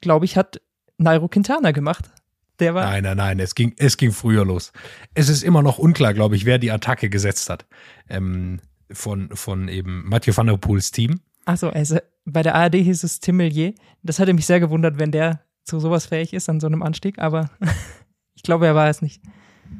glaube 0.00 0.24
ich, 0.24 0.36
hat 0.36 0.60
Nairo 0.98 1.28
Quintana 1.28 1.72
gemacht. 1.72 2.10
Der 2.58 2.74
war 2.74 2.84
nein, 2.84 3.02
nein, 3.02 3.16
nein, 3.16 3.40
es 3.40 3.54
ging, 3.54 3.74
es 3.78 3.96
ging 3.96 4.12
früher 4.12 4.44
los. 4.44 4.72
Es 5.14 5.28
ist 5.28 5.42
immer 5.42 5.62
noch 5.62 5.78
unklar, 5.78 6.12
glaube 6.12 6.36
ich, 6.36 6.44
wer 6.44 6.58
die 6.58 6.70
Attacke 6.70 7.08
gesetzt 7.08 7.48
hat. 7.48 7.66
Ähm, 8.08 8.60
von, 8.92 9.30
von 9.34 9.68
eben 9.68 10.08
Mathieu 10.08 10.36
van 10.36 10.46
der 10.46 10.56
Poels 10.56 10.90
Team. 10.90 11.20
Achso, 11.46 11.68
also 11.68 11.98
bei 12.24 12.42
der 12.42 12.54
ARD 12.54 12.74
hieß 12.76 13.02
es 13.02 13.20
Tim 13.20 13.38
Millier. 13.38 13.72
Das 14.02 14.18
hätte 14.18 14.34
mich 14.34 14.46
sehr 14.46 14.60
gewundert, 14.60 14.98
wenn 14.98 15.10
der 15.10 15.40
zu 15.64 15.80
sowas 15.80 16.06
fähig 16.06 16.34
ist 16.34 16.48
an 16.48 16.60
so 16.60 16.66
einem 16.66 16.82
Anstieg, 16.82 17.18
aber 17.18 17.50
ich 18.34 18.42
glaube, 18.42 18.66
er 18.66 18.74
war 18.74 18.88
es 18.88 19.00
nicht. 19.00 19.22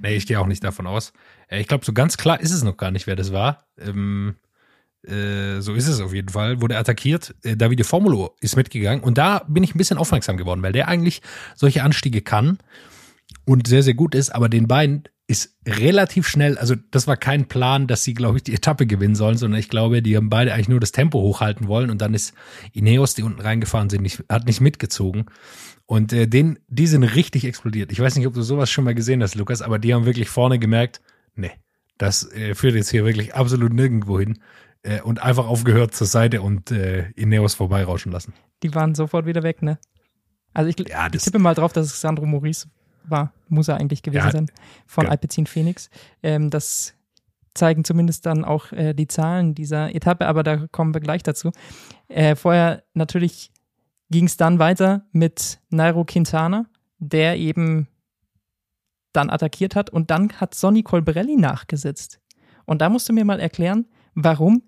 Nee, 0.03 0.15
ich 0.15 0.27
gehe 0.27 0.41
auch 0.41 0.47
nicht 0.47 0.65
davon 0.65 0.87
aus. 0.87 1.13
Ich 1.51 1.67
glaube, 1.67 1.85
so 1.85 1.93
ganz 1.93 2.17
klar 2.17 2.41
ist 2.41 2.53
es 2.53 2.63
noch 2.63 2.77
gar 2.77 2.91
nicht, 2.91 3.07
wer 3.07 3.17
das 3.17 3.33
war. 3.33 3.67
Ähm, 3.79 4.37
äh, 5.07 5.61
so 5.61 5.75
ist 5.75 5.89
es 5.89 6.01
auf 6.01 6.13
jeden 6.13 6.29
Fall. 6.29 6.61
Wurde 6.61 6.77
attackiert. 6.77 7.35
Äh, 7.43 7.57
Davide 7.57 7.85
Formulo 7.85 8.37
ist 8.41 8.57
mitgegangen 8.57 9.03
und 9.03 9.19
da 9.19 9.45
bin 9.49 9.63
ich 9.63 9.75
ein 9.75 9.79
bisschen 9.79 9.99
aufmerksam 9.99 10.37
geworden, 10.37 10.63
weil 10.63 10.73
der 10.73 10.89
eigentlich 10.89 11.23
solche 11.55 11.83
Anstiege 11.83 12.21
kann 12.21 12.59
und 13.45 13.67
sehr, 13.67 13.83
sehr 13.83 13.95
gut 13.95 14.15
ist, 14.15 14.31
aber 14.31 14.49
den 14.49 14.69
beiden 14.69 15.05
ist 15.27 15.57
relativ 15.65 16.27
schnell, 16.27 16.59
also 16.59 16.75
das 16.91 17.07
war 17.07 17.17
kein 17.17 17.47
Plan, 17.47 17.87
dass 17.87 18.03
sie, 18.03 18.15
glaube 18.15 18.39
ich, 18.39 18.43
die 18.43 18.53
Etappe 18.53 18.85
gewinnen 18.85 19.15
sollen, 19.15 19.39
sondern 19.39 19.61
ich 19.61 19.69
glaube, 19.69 20.03
die 20.03 20.17
haben 20.17 20.29
beide 20.29 20.53
eigentlich 20.53 20.69
nur 20.69 20.81
das 20.81 20.91
Tempo 20.91 21.21
hochhalten 21.21 21.69
wollen 21.69 21.89
und 21.89 22.03
dann 22.03 22.15
ist 22.15 22.35
Ineos, 22.73 23.15
die 23.15 23.23
unten 23.23 23.41
reingefahren 23.41 23.91
sind, 23.91 24.03
nicht, 24.03 24.25
hat 24.29 24.47
nicht 24.47 24.61
mitgezogen. 24.61 25.27
Und 25.87 26.13
äh, 26.13 26.27
den, 26.27 26.59
die 26.67 26.89
sind 26.89 27.05
richtig 27.05 27.45
explodiert. 27.45 27.93
Ich 27.93 28.01
weiß 28.01 28.17
nicht, 28.17 28.27
ob 28.27 28.35
du 28.35 28.43
sowas 28.43 28.71
schon 28.71 28.85
mal 28.85 28.95
gesehen 28.95 29.23
hast, 29.23 29.37
Lukas, 29.37 29.63
aber 29.63 29.79
die 29.79 29.95
haben 29.95 30.05
wirklich 30.05 30.29
vorne 30.29 30.59
gemerkt, 30.59 31.01
nee, 31.37 31.53
das 31.97 32.29
äh, 32.33 32.57
führt 32.57 32.75
jetzt 32.75 32.91
hier 32.91 33.05
wirklich 33.05 33.35
absolut 33.35 33.73
nirgendwo 33.73 34.19
hin 34.19 34.41
äh, 34.83 35.01
und 35.01 35.23
einfach 35.23 35.47
aufgehört 35.47 35.95
zur 35.95 36.07
Seite 36.07 36.43
und 36.43 36.71
äh, 36.71 37.11
Ineos 37.13 37.55
vorbeirauschen 37.55 38.13
lassen. 38.13 38.35
Die 38.63 38.75
waren 38.75 38.95
sofort 38.95 39.27
wieder 39.27 39.43
weg, 39.43 39.63
ne? 39.63 39.79
Also 40.53 40.69
ich, 40.69 40.89
ja, 40.89 41.09
ich 41.13 41.23
tippe 41.23 41.39
mal 41.39 41.55
drauf, 41.55 41.73
dass 41.73 41.87
es 41.87 42.01
Sandro 42.01 42.27
Maurice 42.27 42.69
war, 43.05 43.33
muss 43.49 43.69
er 43.69 43.77
eigentlich 43.77 44.03
gewesen 44.03 44.27
ja, 44.27 44.33
sein, 44.33 44.51
von 44.87 45.05
ja. 45.05 45.11
Alpecin 45.11 45.47
Phoenix. 45.47 45.91
Ähm, 46.23 46.51
das 46.51 46.95
zeigen 47.55 47.85
zumindest 47.85 48.27
dann 48.27 48.45
auch 48.45 48.73
äh, 48.73 48.95
die 48.95 49.07
Zahlen 49.07 49.55
dieser 49.55 49.95
Etappe, 49.95 50.27
aber 50.27 50.43
da 50.43 50.67
kommen 50.69 50.95
wir 50.95 51.01
gleich 51.01 51.23
dazu. 51.23 51.51
Äh, 52.09 52.37
vorher 52.37 52.85
natürlich 52.95 53.53
ging 54.11 54.27
es 54.27 54.37
dann 54.37 54.59
weiter 54.59 55.07
mit 55.13 55.61
Nairo 55.71 56.05
Quintana, 56.05 56.67
der 56.99 57.37
eben 57.37 57.89
dann 59.13 59.31
attackiert 59.31 59.75
hat 59.75 59.91
und 59.91 60.11
dann 60.11 60.33
hat 60.35 60.55
Sonny 60.55 60.83
Colbrelli 60.83 61.37
nachgesetzt. 61.37 62.21
Und 62.67 62.81
da 62.81 62.89
musst 62.89 63.09
du 63.09 63.13
mir 63.13 63.25
mal 63.25 63.41
erklären, 63.41 63.87
warum 64.15 64.63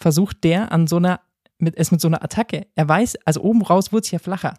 versucht 0.00 0.42
der 0.44 0.72
an 0.72 0.86
so 0.86 0.96
einer, 0.96 1.20
mit, 1.58 1.76
es 1.76 1.92
mit 1.92 2.00
so 2.00 2.08
einer 2.08 2.24
Attacke, 2.24 2.66
er 2.74 2.88
weiß, 2.88 3.16
also 3.24 3.42
oben 3.42 3.62
raus 3.62 3.92
wurde 3.92 4.04
es 4.04 4.10
ja 4.10 4.18
flacher. 4.18 4.54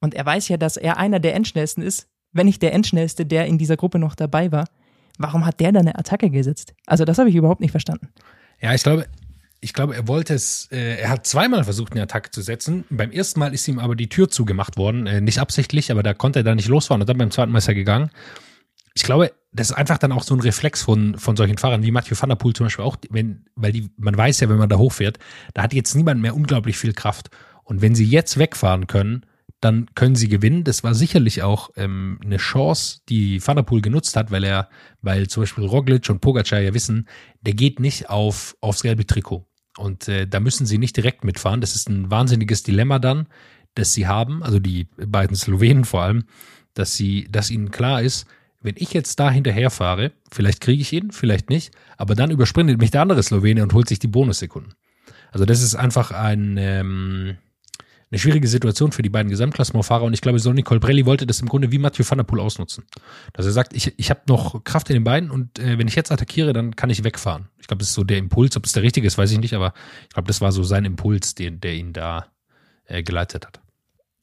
Und 0.00 0.14
er 0.14 0.24
weiß 0.24 0.48
ja, 0.48 0.56
dass 0.56 0.76
er 0.76 0.96
einer 0.96 1.20
der 1.20 1.34
Endschnellsten 1.34 1.82
ist 1.82 2.08
wenn 2.32 2.46
nicht 2.46 2.62
der 2.62 2.72
Endschnellste, 2.72 3.26
der 3.26 3.46
in 3.46 3.58
dieser 3.58 3.76
Gruppe 3.76 3.98
noch 3.98 4.14
dabei 4.14 4.52
war, 4.52 4.66
warum 5.18 5.46
hat 5.46 5.60
der 5.60 5.72
da 5.72 5.80
eine 5.80 5.98
Attacke 5.98 6.30
gesetzt? 6.30 6.74
Also 6.86 7.04
das 7.04 7.18
habe 7.18 7.28
ich 7.28 7.34
überhaupt 7.34 7.60
nicht 7.60 7.70
verstanden. 7.70 8.08
Ja, 8.60 8.74
ich 8.74 8.82
glaube, 8.82 9.06
ich 9.60 9.74
glaube, 9.74 9.94
er 9.94 10.08
wollte 10.08 10.34
es, 10.34 10.68
äh, 10.70 11.00
er 11.00 11.10
hat 11.10 11.26
zweimal 11.26 11.64
versucht, 11.64 11.92
eine 11.92 12.02
Attacke 12.02 12.30
zu 12.30 12.40
setzen. 12.40 12.84
Beim 12.88 13.10
ersten 13.10 13.40
Mal 13.40 13.52
ist 13.52 13.66
ihm 13.68 13.78
aber 13.78 13.94
die 13.94 14.08
Tür 14.08 14.30
zugemacht 14.30 14.76
worden, 14.76 15.06
äh, 15.06 15.20
nicht 15.20 15.38
absichtlich, 15.38 15.90
aber 15.90 16.02
da 16.02 16.14
konnte 16.14 16.40
er 16.40 16.44
da 16.44 16.54
nicht 16.54 16.68
losfahren 16.68 17.02
und 17.02 17.08
dann 17.08 17.18
beim 17.18 17.30
zweiten 17.30 17.52
Mal 17.52 17.58
ist 17.58 17.68
er 17.68 17.74
gegangen. 17.74 18.10
Ich 18.94 19.02
glaube, 19.02 19.32
das 19.52 19.70
ist 19.70 19.76
einfach 19.76 19.98
dann 19.98 20.12
auch 20.12 20.22
so 20.22 20.34
ein 20.34 20.40
Reflex 20.40 20.82
von, 20.82 21.18
von 21.18 21.36
solchen 21.36 21.58
Fahrern 21.58 21.82
wie 21.82 21.90
Mathieu 21.90 22.16
van 22.18 22.28
der 22.28 22.36
Poel 22.36 22.54
zum 22.54 22.66
Beispiel 22.66 22.84
auch, 22.84 22.96
wenn, 23.10 23.44
weil 23.56 23.72
die, 23.72 23.90
man 23.96 24.16
weiß 24.16 24.40
ja, 24.40 24.48
wenn 24.48 24.58
man 24.58 24.68
da 24.68 24.78
hochfährt, 24.78 25.18
da 25.54 25.62
hat 25.62 25.74
jetzt 25.74 25.94
niemand 25.94 26.20
mehr 26.20 26.34
unglaublich 26.34 26.76
viel 26.76 26.92
Kraft. 26.92 27.30
Und 27.64 27.82
wenn 27.82 27.94
sie 27.94 28.04
jetzt 28.04 28.38
wegfahren 28.38 28.86
können, 28.86 29.26
dann 29.60 29.86
können 29.94 30.14
sie 30.14 30.28
gewinnen. 30.28 30.64
Das 30.64 30.82
war 30.84 30.94
sicherlich 30.94 31.42
auch 31.42 31.70
ähm, 31.76 32.18
eine 32.24 32.38
Chance, 32.38 33.00
die 33.08 33.46
Van 33.46 33.56
der 33.56 33.62
Poel 33.62 33.82
genutzt 33.82 34.16
hat, 34.16 34.30
weil 34.30 34.44
er, 34.44 34.68
weil 35.02 35.28
zum 35.28 35.42
Beispiel 35.42 35.64
Roglic 35.64 36.08
und 36.08 36.20
Pogacar 36.20 36.60
ja 36.60 36.72
wissen, 36.72 37.06
der 37.42 37.54
geht 37.54 37.78
nicht 37.78 38.08
auf, 38.08 38.56
aufs 38.60 38.82
gelbe 38.82 39.06
Trikot. 39.06 39.46
Und 39.76 40.08
äh, 40.08 40.26
da 40.26 40.40
müssen 40.40 40.66
sie 40.66 40.78
nicht 40.78 40.96
direkt 40.96 41.24
mitfahren. 41.24 41.60
Das 41.60 41.76
ist 41.76 41.88
ein 41.88 42.10
wahnsinniges 42.10 42.62
Dilemma 42.62 42.98
dann, 42.98 43.26
das 43.74 43.92
sie 43.92 44.06
haben, 44.06 44.42
also 44.42 44.58
die 44.58 44.88
beiden 44.96 45.36
Slowenen 45.36 45.84
vor 45.84 46.02
allem, 46.02 46.24
dass 46.74 46.96
sie, 46.96 47.28
dass 47.30 47.50
ihnen 47.50 47.70
klar 47.70 48.02
ist, 48.02 48.26
wenn 48.60 48.74
ich 48.76 48.92
jetzt 48.92 49.18
da 49.18 49.30
hinterher 49.30 49.70
fahre, 49.70 50.12
vielleicht 50.30 50.60
kriege 50.60 50.82
ich 50.82 50.92
ihn, 50.92 51.12
vielleicht 51.12 51.50
nicht, 51.50 51.72
aber 51.96 52.14
dann 52.14 52.30
übersprintet 52.30 52.78
mich 52.78 52.90
der 52.90 53.02
andere 53.02 53.22
Slowene 53.22 53.62
und 53.62 53.72
holt 53.72 53.88
sich 53.88 53.98
die 53.98 54.06
Bonussekunden. 54.06 54.74
Also 55.32 55.46
das 55.46 55.62
ist 55.62 55.74
einfach 55.74 56.10
ein, 56.10 56.56
ähm, 56.58 57.38
eine 58.10 58.18
schwierige 58.18 58.48
Situation 58.48 58.90
für 58.92 59.02
die 59.02 59.08
beiden 59.08 59.30
Gesamtklassementfahrer 59.30 60.04
und 60.04 60.12
ich 60.12 60.20
glaube, 60.20 60.40
Sonny 60.40 60.62
Colbrelli 60.62 61.06
wollte 61.06 61.26
das 61.26 61.40
im 61.40 61.48
Grunde 61.48 61.70
wie 61.70 61.78
Mathieu 61.78 62.04
van 62.06 62.18
der 62.18 62.24
Poel 62.24 62.40
ausnutzen. 62.40 62.84
Dass 63.32 63.46
er 63.46 63.52
sagt, 63.52 63.74
ich, 63.74 63.94
ich 63.98 64.10
habe 64.10 64.20
noch 64.28 64.64
Kraft 64.64 64.90
in 64.90 64.94
den 64.94 65.04
Beinen 65.04 65.30
und 65.30 65.58
äh, 65.58 65.78
wenn 65.78 65.88
ich 65.88 65.94
jetzt 65.94 66.10
attackiere, 66.10 66.52
dann 66.52 66.74
kann 66.74 66.90
ich 66.90 67.04
wegfahren. 67.04 67.48
Ich 67.58 67.68
glaube, 67.68 67.78
das 67.78 67.90
ist 67.90 67.94
so 67.94 68.04
der 68.04 68.18
Impuls. 68.18 68.56
Ob 68.56 68.66
es 68.66 68.72
der 68.72 68.82
richtige 68.82 69.06
ist, 69.06 69.16
weiß 69.16 69.30
ich 69.30 69.38
nicht, 69.38 69.54
aber 69.54 69.72
ich 70.08 70.14
glaube, 70.14 70.26
das 70.26 70.40
war 70.40 70.50
so 70.50 70.64
sein 70.64 70.84
Impuls, 70.84 71.34
den, 71.34 71.60
der 71.60 71.74
ihn 71.74 71.92
da 71.92 72.26
äh, 72.84 73.02
geleitet 73.04 73.46
hat. 73.46 73.60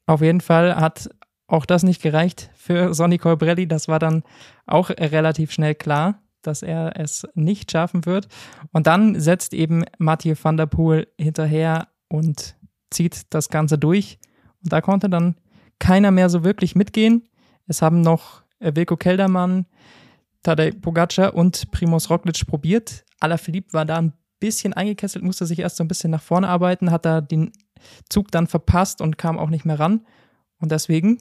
Auf 0.05 0.21
jeden 0.21 0.41
Fall 0.41 0.75
hat 0.75 1.09
auch 1.47 1.65
das 1.65 1.83
nicht 1.83 2.01
gereicht 2.01 2.49
für 2.55 2.93
Sonny 2.93 3.17
Colbrelli. 3.17 3.67
Das 3.67 3.87
war 3.87 3.99
dann 3.99 4.23
auch 4.65 4.89
relativ 4.89 5.51
schnell 5.51 5.75
klar, 5.75 6.21
dass 6.41 6.61
er 6.61 6.99
es 6.99 7.27
nicht 7.33 7.71
schaffen 7.71 8.05
wird. 8.05 8.27
Und 8.71 8.87
dann 8.87 9.19
setzt 9.19 9.53
eben 9.53 9.85
Mathieu 9.97 10.35
van 10.41 10.57
der 10.57 10.65
Poel 10.65 11.07
hinterher 11.17 11.87
und 12.09 12.55
zieht 12.89 13.33
das 13.33 13.49
Ganze 13.49 13.77
durch. 13.77 14.19
Und 14.63 14.73
da 14.73 14.81
konnte 14.81 15.09
dann 15.09 15.35
keiner 15.79 16.11
mehr 16.11 16.29
so 16.29 16.43
wirklich 16.43 16.75
mitgehen. 16.75 17.27
Es 17.67 17.81
haben 17.81 18.01
noch 18.01 18.43
Wilko 18.59 18.97
Keldermann, 18.97 19.65
Tadej 20.43 20.71
Pogacar 20.73 21.33
und 21.33 21.71
Primoz 21.71 22.09
Roglic 22.09 22.45
probiert. 22.47 23.05
Alaphilippe 23.19 23.73
war 23.73 23.85
da 23.85 23.97
ein 23.97 24.13
bisschen 24.39 24.73
eingekesselt, 24.73 25.23
musste 25.23 25.45
sich 25.45 25.59
erst 25.59 25.77
so 25.77 25.83
ein 25.83 25.87
bisschen 25.87 26.11
nach 26.11 26.21
vorne 26.21 26.47
arbeiten, 26.47 26.91
hat 26.91 27.05
da 27.05 27.21
den 27.21 27.51
Zug 28.09 28.31
dann 28.31 28.47
verpasst 28.47 29.01
und 29.01 29.17
kam 29.17 29.39
auch 29.39 29.49
nicht 29.49 29.65
mehr 29.65 29.79
ran. 29.79 30.05
Und 30.59 30.71
deswegen 30.71 31.19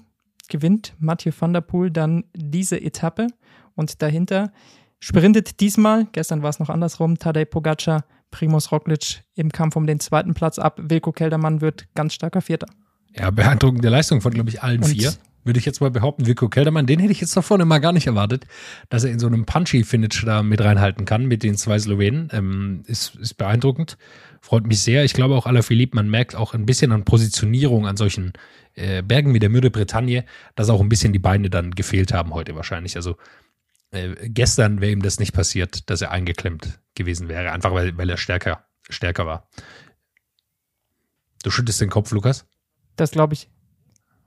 gewinnt 0.49 0.95
Mathieu 0.99 1.33
van 1.39 1.53
der 1.53 1.61
Poel 1.61 1.91
dann 1.91 2.25
diese 2.35 2.81
Etappe 2.81 3.29
und 3.75 4.03
dahinter 4.03 4.53
sprintet 4.99 5.61
diesmal, 5.61 6.07
gestern 6.13 6.43
war 6.43 6.51
es 6.51 6.59
noch 6.59 6.71
andersrum, 6.71 7.19
Tadej 7.19 7.47
Pogacar 7.47 8.05
Primus 8.31 8.73
Roglic 8.73 9.23
im 9.35 9.51
Kampf 9.51 9.77
um 9.77 9.87
den 9.87 10.01
zweiten 10.01 10.35
Platz 10.35 10.59
ab. 10.59 10.81
Wilko 10.83 11.13
Keldermann 11.13 11.61
wird 11.61 11.87
ganz 11.95 12.15
starker 12.15 12.41
Vierter. 12.41 12.67
Ja, 13.15 13.31
beeindruckende 13.31 13.89
Leistung 13.89 14.21
von, 14.21 14.33
glaube 14.33 14.51
ich, 14.51 14.63
allen 14.63 14.83
Und 14.83 14.91
vier. 14.91 15.13
Würde 15.45 15.61
ich 15.61 15.65
jetzt 15.65 15.81
mal 15.81 15.93
behaupten, 15.93 16.27
Wilko 16.27 16.49
Keldermann, 16.49 16.87
den 16.87 16.99
hätte 16.99 17.13
ich 17.13 17.21
jetzt 17.21 17.37
da 17.37 17.41
vorne 17.41 17.65
mal 17.65 17.79
gar 17.79 17.93
nicht 17.93 18.09
erwartet, 18.09 18.47
dass 18.89 19.05
er 19.05 19.13
in 19.13 19.21
so 19.21 19.29
einem 19.29 19.47
Punchy-Finish 19.47 20.25
da 20.25 20.43
mit 20.43 20.61
reinhalten 20.61 21.05
kann 21.05 21.27
mit 21.27 21.45
den 21.45 21.57
zwei 21.57 21.79
Slowenen. 21.79 22.29
Ähm, 22.33 22.83
ist, 22.87 23.15
ist 23.15 23.35
beeindruckend. 23.35 23.97
Freut 24.41 24.67
mich 24.67 24.83
sehr. 24.83 25.05
Ich 25.05 25.13
glaube 25.13 25.37
auch 25.37 25.47
Philipp, 25.63 25.95
man 25.95 26.11
merkt 26.11 26.35
auch 26.35 26.53
ein 26.53 26.67
bisschen 26.67 26.91
an 26.91 27.05
Positionierung 27.05 27.87
an 27.87 27.97
solchen 27.97 28.33
äh, 28.77 29.03
Bergen 29.03 29.35
wie 29.35 29.39
der 29.39 29.51
Mürde 29.51 29.71
Bretagne, 29.71 30.25
dass 30.55 30.71
auch 30.71 30.81
ein 30.81 30.89
bisschen 30.89 31.13
die 31.13 31.19
Beine 31.19 31.51
dann 31.51 31.73
gefehlt 31.73 32.13
haben 32.13 32.33
heute 32.33 32.55
wahrscheinlich. 32.55 32.97
Also 32.97 33.17
äh, 33.91 34.15
gestern 34.29 34.81
wäre 34.81 34.93
ihm 34.93 35.03
das 35.03 35.19
nicht 35.19 35.33
passiert, 35.33 35.91
dass 35.91 36.03
er 36.03 36.11
eingeklemmt 36.11 36.81
gewesen 36.95 37.29
wäre, 37.29 37.53
einfach 37.53 37.73
weil, 37.73 37.97
weil 37.97 38.11
er 38.11 38.17
stärker, 38.17 38.65
stärker 38.89 39.27
war. 39.27 39.49
Du 41.43 41.51
schüttest 41.51 41.81
den 41.81 41.91
Kopf, 41.91 42.11
Lukas? 42.13 42.47
Das 42.97 43.11
glaube 43.11 43.35
ich. 43.35 43.49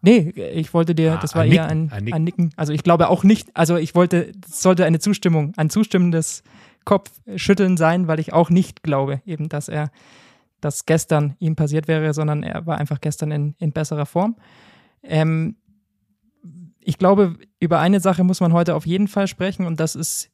Nee, 0.01 0.29
ich 0.53 0.73
wollte 0.73 0.95
dir, 0.95 1.13
Ah, 1.13 1.17
das 1.17 1.35
war 1.35 1.41
ein 1.41 1.51
eher 1.51 1.63
Nicken, 1.63 1.91
ein, 1.91 1.91
ein 1.91 2.13
ein, 2.13 2.23
Nicken. 2.23 2.23
Nicken. 2.23 2.53
Also 2.55 2.71
ich 2.71 2.83
glaube 2.83 3.09
auch 3.09 3.23
nicht, 3.23 3.49
also 3.55 3.75
ich 3.75 3.95
wollte, 3.95 4.31
es 4.47 4.61
sollte 4.61 4.85
eine 4.85 4.99
Zustimmung, 4.99 5.53
ein 5.57 5.69
zustimmendes 5.69 6.43
Kopfschütteln 6.85 7.75
sein, 7.75 8.07
weil 8.07 8.19
ich 8.19 8.31
auch 8.31 8.49
nicht 8.49 8.81
glaube, 8.81 9.21
eben, 9.25 9.49
dass 9.49 9.67
er, 9.67 9.91
dass 10.61 10.85
gestern 10.85 11.35
ihm 11.39 11.55
passiert 11.55 11.87
wäre, 11.87 12.13
sondern 12.13 12.43
er 12.43 12.65
war 12.65 12.77
einfach 12.77 13.01
gestern 13.01 13.31
in, 13.31 13.55
in 13.59 13.71
besserer 13.71 14.05
Form. 14.05 14.35
Ähm, 15.03 15.55
ich 16.79 16.97
glaube, 16.97 17.37
über 17.59 17.79
eine 17.79 17.99
Sache 17.99 18.23
muss 18.23 18.39
man 18.41 18.53
heute 18.53 18.75
auf 18.75 18.85
jeden 18.85 19.07
Fall 19.07 19.27
sprechen 19.27 19.65
und 19.65 19.79
das 19.79 19.95
ist 19.95 20.31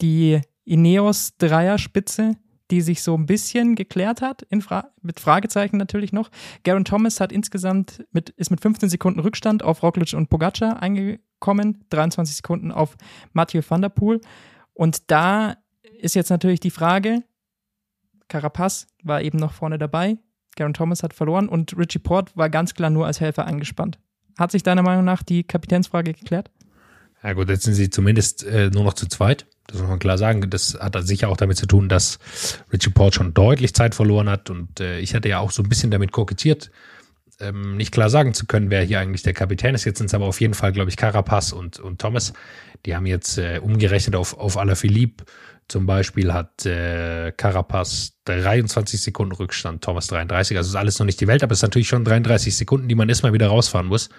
die 0.00 0.40
Ineos-Dreierspitze, 0.64 2.36
die 2.70 2.80
sich 2.80 3.02
so 3.02 3.14
ein 3.14 3.26
bisschen 3.26 3.74
geklärt 3.74 4.22
hat, 4.22 4.46
Fra 4.60 4.90
mit 5.02 5.20
Fragezeichen 5.20 5.76
natürlich 5.76 6.12
noch. 6.12 6.30
Garen 6.64 6.84
Thomas 6.84 7.20
hat 7.20 7.30
insgesamt 7.30 8.04
mit, 8.10 8.30
ist 8.30 8.50
mit 8.50 8.60
15 8.60 8.88
Sekunden 8.88 9.20
Rückstand 9.20 9.62
auf 9.62 9.82
Roglic 9.82 10.14
und 10.14 10.30
Pogacar 10.30 10.82
eingekommen, 10.82 11.84
23 11.90 12.36
Sekunden 12.36 12.72
auf 12.72 12.96
Mathieu 13.32 13.62
van 13.66 13.82
der 13.82 13.90
Poel. 13.90 14.20
Und 14.72 15.10
da 15.10 15.56
ist 16.00 16.14
jetzt 16.14 16.30
natürlich 16.30 16.60
die 16.60 16.70
Frage, 16.70 17.22
Carapaz 18.28 18.86
war 19.02 19.22
eben 19.22 19.38
noch 19.38 19.52
vorne 19.52 19.78
dabei, 19.78 20.18
Garen 20.56 20.74
Thomas 20.74 21.02
hat 21.02 21.14
verloren 21.14 21.48
und 21.48 21.76
Richie 21.76 21.98
Port 21.98 22.36
war 22.36 22.48
ganz 22.48 22.74
klar 22.74 22.90
nur 22.90 23.06
als 23.06 23.20
Helfer 23.20 23.46
angespannt. 23.46 23.98
Hat 24.38 24.52
sich 24.52 24.62
deiner 24.62 24.82
Meinung 24.82 25.04
nach 25.04 25.22
die 25.22 25.44
Kapitänsfrage 25.44 26.12
geklärt? 26.12 26.50
Ja 27.22 27.32
gut, 27.32 27.48
jetzt 27.48 27.64
sind 27.64 27.74
sie 27.74 27.90
zumindest 27.90 28.44
äh, 28.44 28.70
nur 28.70 28.84
noch 28.84 28.94
zu 28.94 29.06
zweit. 29.06 29.46
Das 29.66 29.80
muss 29.80 29.88
man 29.88 29.98
klar 29.98 30.18
sagen. 30.18 30.48
Das 30.50 30.78
hat 30.78 30.94
sicher 31.06 31.28
auch 31.28 31.36
damit 31.36 31.56
zu 31.56 31.66
tun, 31.66 31.88
dass 31.88 32.18
Richie 32.72 32.90
Port 32.90 33.14
schon 33.14 33.32
deutlich 33.32 33.74
Zeit 33.74 33.94
verloren 33.94 34.28
hat. 34.28 34.50
Und 34.50 34.80
äh, 34.80 34.98
ich 34.98 35.14
hatte 35.14 35.28
ja 35.28 35.38
auch 35.38 35.50
so 35.50 35.62
ein 35.62 35.68
bisschen 35.68 35.90
damit 35.90 36.12
kokettiert, 36.12 36.70
ähm, 37.40 37.76
nicht 37.76 37.92
klar 37.92 38.10
sagen 38.10 38.34
zu 38.34 38.46
können, 38.46 38.70
wer 38.70 38.82
hier 38.82 39.00
eigentlich 39.00 39.22
der 39.22 39.32
Kapitän 39.32 39.74
ist. 39.74 39.84
Jetzt 39.84 39.98
sind 39.98 40.06
es 40.06 40.14
aber 40.14 40.26
auf 40.26 40.40
jeden 40.40 40.54
Fall, 40.54 40.72
glaube 40.72 40.90
ich, 40.90 40.96
Carapaz 40.96 41.52
und, 41.52 41.80
und 41.80 42.00
Thomas. 42.00 42.34
Die 42.84 42.94
haben 42.94 43.06
jetzt 43.06 43.38
äh, 43.38 43.58
umgerechnet 43.62 44.14
auf, 44.16 44.36
auf 44.36 44.58
Alaphilippe. 44.58 45.24
Zum 45.68 45.86
Beispiel 45.86 46.32
hat 46.32 46.66
äh, 46.66 47.32
Carapaz 47.32 48.18
23 48.24 49.00
Sekunden 49.00 49.32
Rückstand, 49.32 49.82
Thomas 49.82 50.08
33. 50.08 50.56
Also 50.56 50.70
ist 50.70 50.76
alles 50.76 50.98
noch 50.98 51.06
nicht 51.06 51.20
die 51.20 51.26
Welt, 51.26 51.42
aber 51.42 51.52
es 51.52 51.58
ist 51.58 51.62
natürlich 51.62 51.88
schon 51.88 52.04
33 52.04 52.54
Sekunden, 52.54 52.88
die 52.88 52.94
man 52.94 53.08
erstmal 53.08 53.32
wieder 53.32 53.48
rausfahren 53.48 53.86
muss. 53.86 54.10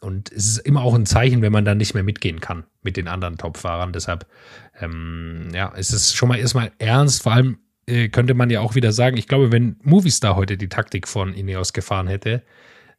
Und 0.00 0.32
es 0.32 0.46
ist 0.48 0.58
immer 0.58 0.82
auch 0.82 0.94
ein 0.94 1.06
Zeichen, 1.06 1.42
wenn 1.42 1.52
man 1.52 1.64
dann 1.64 1.78
nicht 1.78 1.94
mehr 1.94 2.02
mitgehen 2.02 2.40
kann 2.40 2.64
mit 2.82 2.96
den 2.96 3.08
anderen 3.08 3.38
Top-Fahrern. 3.38 3.92
Deshalb, 3.92 4.26
ähm, 4.80 5.48
ja, 5.54 5.72
es 5.76 5.92
ist 5.92 6.14
schon 6.14 6.28
mal 6.28 6.38
erstmal 6.38 6.72
ernst. 6.78 7.22
Vor 7.22 7.32
allem 7.32 7.58
äh, 7.86 8.08
könnte 8.08 8.34
man 8.34 8.50
ja 8.50 8.60
auch 8.60 8.74
wieder 8.74 8.92
sagen, 8.92 9.16
ich 9.16 9.28
glaube, 9.28 9.52
wenn 9.52 9.76
Movistar 9.82 10.36
heute 10.36 10.56
die 10.56 10.68
Taktik 10.68 11.08
von 11.08 11.34
Ineos 11.34 11.72
gefahren 11.72 12.06
hätte, 12.06 12.42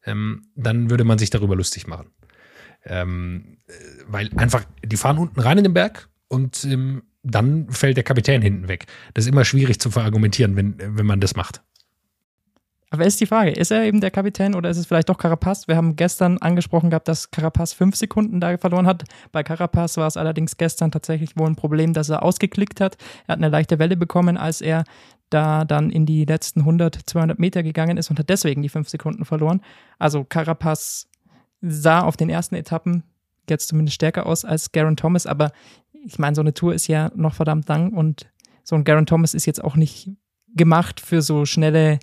ähm, 0.05 0.48
dann 0.55 0.89
würde 0.89 1.03
man 1.03 1.17
sich 1.17 1.29
darüber 1.29 1.55
lustig 1.55 1.88
machen. 1.88 2.12
Ähm, 2.86 3.57
äh, 3.67 3.74
weil 4.07 4.29
einfach, 4.38 4.63
die 4.84 4.98
fahren 4.98 5.17
unten 5.17 5.39
rein 5.39 5.57
in 5.57 5.65
den 5.65 5.74
Berg 5.74 6.10
und 6.27 6.63
ähm, 6.65 7.03
dann 7.24 7.69
fällt 7.69 7.98
der 7.98 8.03
Kapitän 8.03 8.41
hinten 8.41 8.67
weg. 8.67 8.86
Das 9.13 9.25
ist 9.25 9.31
immer 9.31 9.46
schwierig 9.46 9.79
zu 9.79 9.91
verargumentieren, 9.91 10.55
wenn, 10.55 10.75
wenn 10.79 11.05
man 11.05 11.19
das 11.19 11.36
macht. 11.36 11.62
Aber 12.89 13.05
ist 13.05 13.19
die 13.19 13.25
Frage, 13.25 13.51
ist 13.51 13.69
er 13.69 13.84
eben 13.84 14.00
der 14.00 14.12
Kapitän 14.12 14.55
oder 14.55 14.69
ist 14.69 14.77
es 14.77 14.86
vielleicht 14.86 15.10
doch 15.10 15.17
Carapaz? 15.17 15.67
Wir 15.67 15.75
haben 15.75 15.98
gestern 15.98 16.38
angesprochen 16.38 16.89
gehabt, 16.89 17.10
dass 17.10 17.31
Carapaz 17.31 17.74
fünf 17.74 17.98
Sekunden 17.98 18.39
da 18.39 18.57
verloren 18.57 18.88
hat. 18.88 19.03
Bei 19.34 19.43
Carapaz 19.43 19.98
war 19.98 20.07
es 20.07 20.15
allerdings 20.15 20.55
gestern 20.55 20.89
tatsächlich 20.89 21.36
wohl 21.36 21.50
ein 21.50 21.57
Problem, 21.57 21.91
dass 21.91 22.07
er 22.07 22.24
ausgeklickt 22.24 22.79
hat. 22.79 22.96
Er 23.27 23.34
hat 23.34 23.39
eine 23.39 23.50
leichte 23.50 23.77
Welle 23.77 23.98
bekommen, 23.98 24.38
als 24.38 24.62
er 24.62 24.86
da 25.29 25.65
dann 25.65 25.89
in 25.89 26.05
die 26.05 26.24
letzten 26.24 26.62
100, 26.62 26.98
200 27.05 27.38
Meter 27.39 27.62
gegangen 27.62 27.98
ist 27.98 28.10
und 28.10 28.19
hat 28.19 28.29
deswegen 28.29 28.62
die 28.62 28.69
fünf 28.69 28.88
Sekunden 28.88 29.25
verloren. 29.25 29.60
Also 30.00 30.24
Carapaz 30.24 31.10
sah 31.62 32.01
auf 32.01 32.15
den 32.15 32.29
ersten 32.29 32.55
Etappen 32.55 33.03
jetzt 33.50 33.67
zumindest 33.67 33.96
stärker 33.96 34.25
aus 34.25 34.46
als 34.46 34.72
Garen 34.72 34.98
Thomas, 34.98 35.25
aber 35.25 35.51
ich 36.05 36.19
meine, 36.19 36.35
so 36.35 36.41
eine 36.41 36.53
Tour 36.53 36.73
ist 36.73 36.87
ja 36.87 37.11
noch 37.15 37.33
verdammt 37.33 37.67
lang 37.69 37.93
und 37.93 38.27
so 38.63 38.75
ein 38.75 38.83
Garen 38.83 39.05
Thomas 39.05 39.33
ist 39.33 39.45
jetzt 39.45 39.63
auch 39.63 39.75
nicht 39.75 40.09
gemacht 40.55 40.99
für 40.99 41.21
so 41.21 41.45
schnelle 41.45 41.99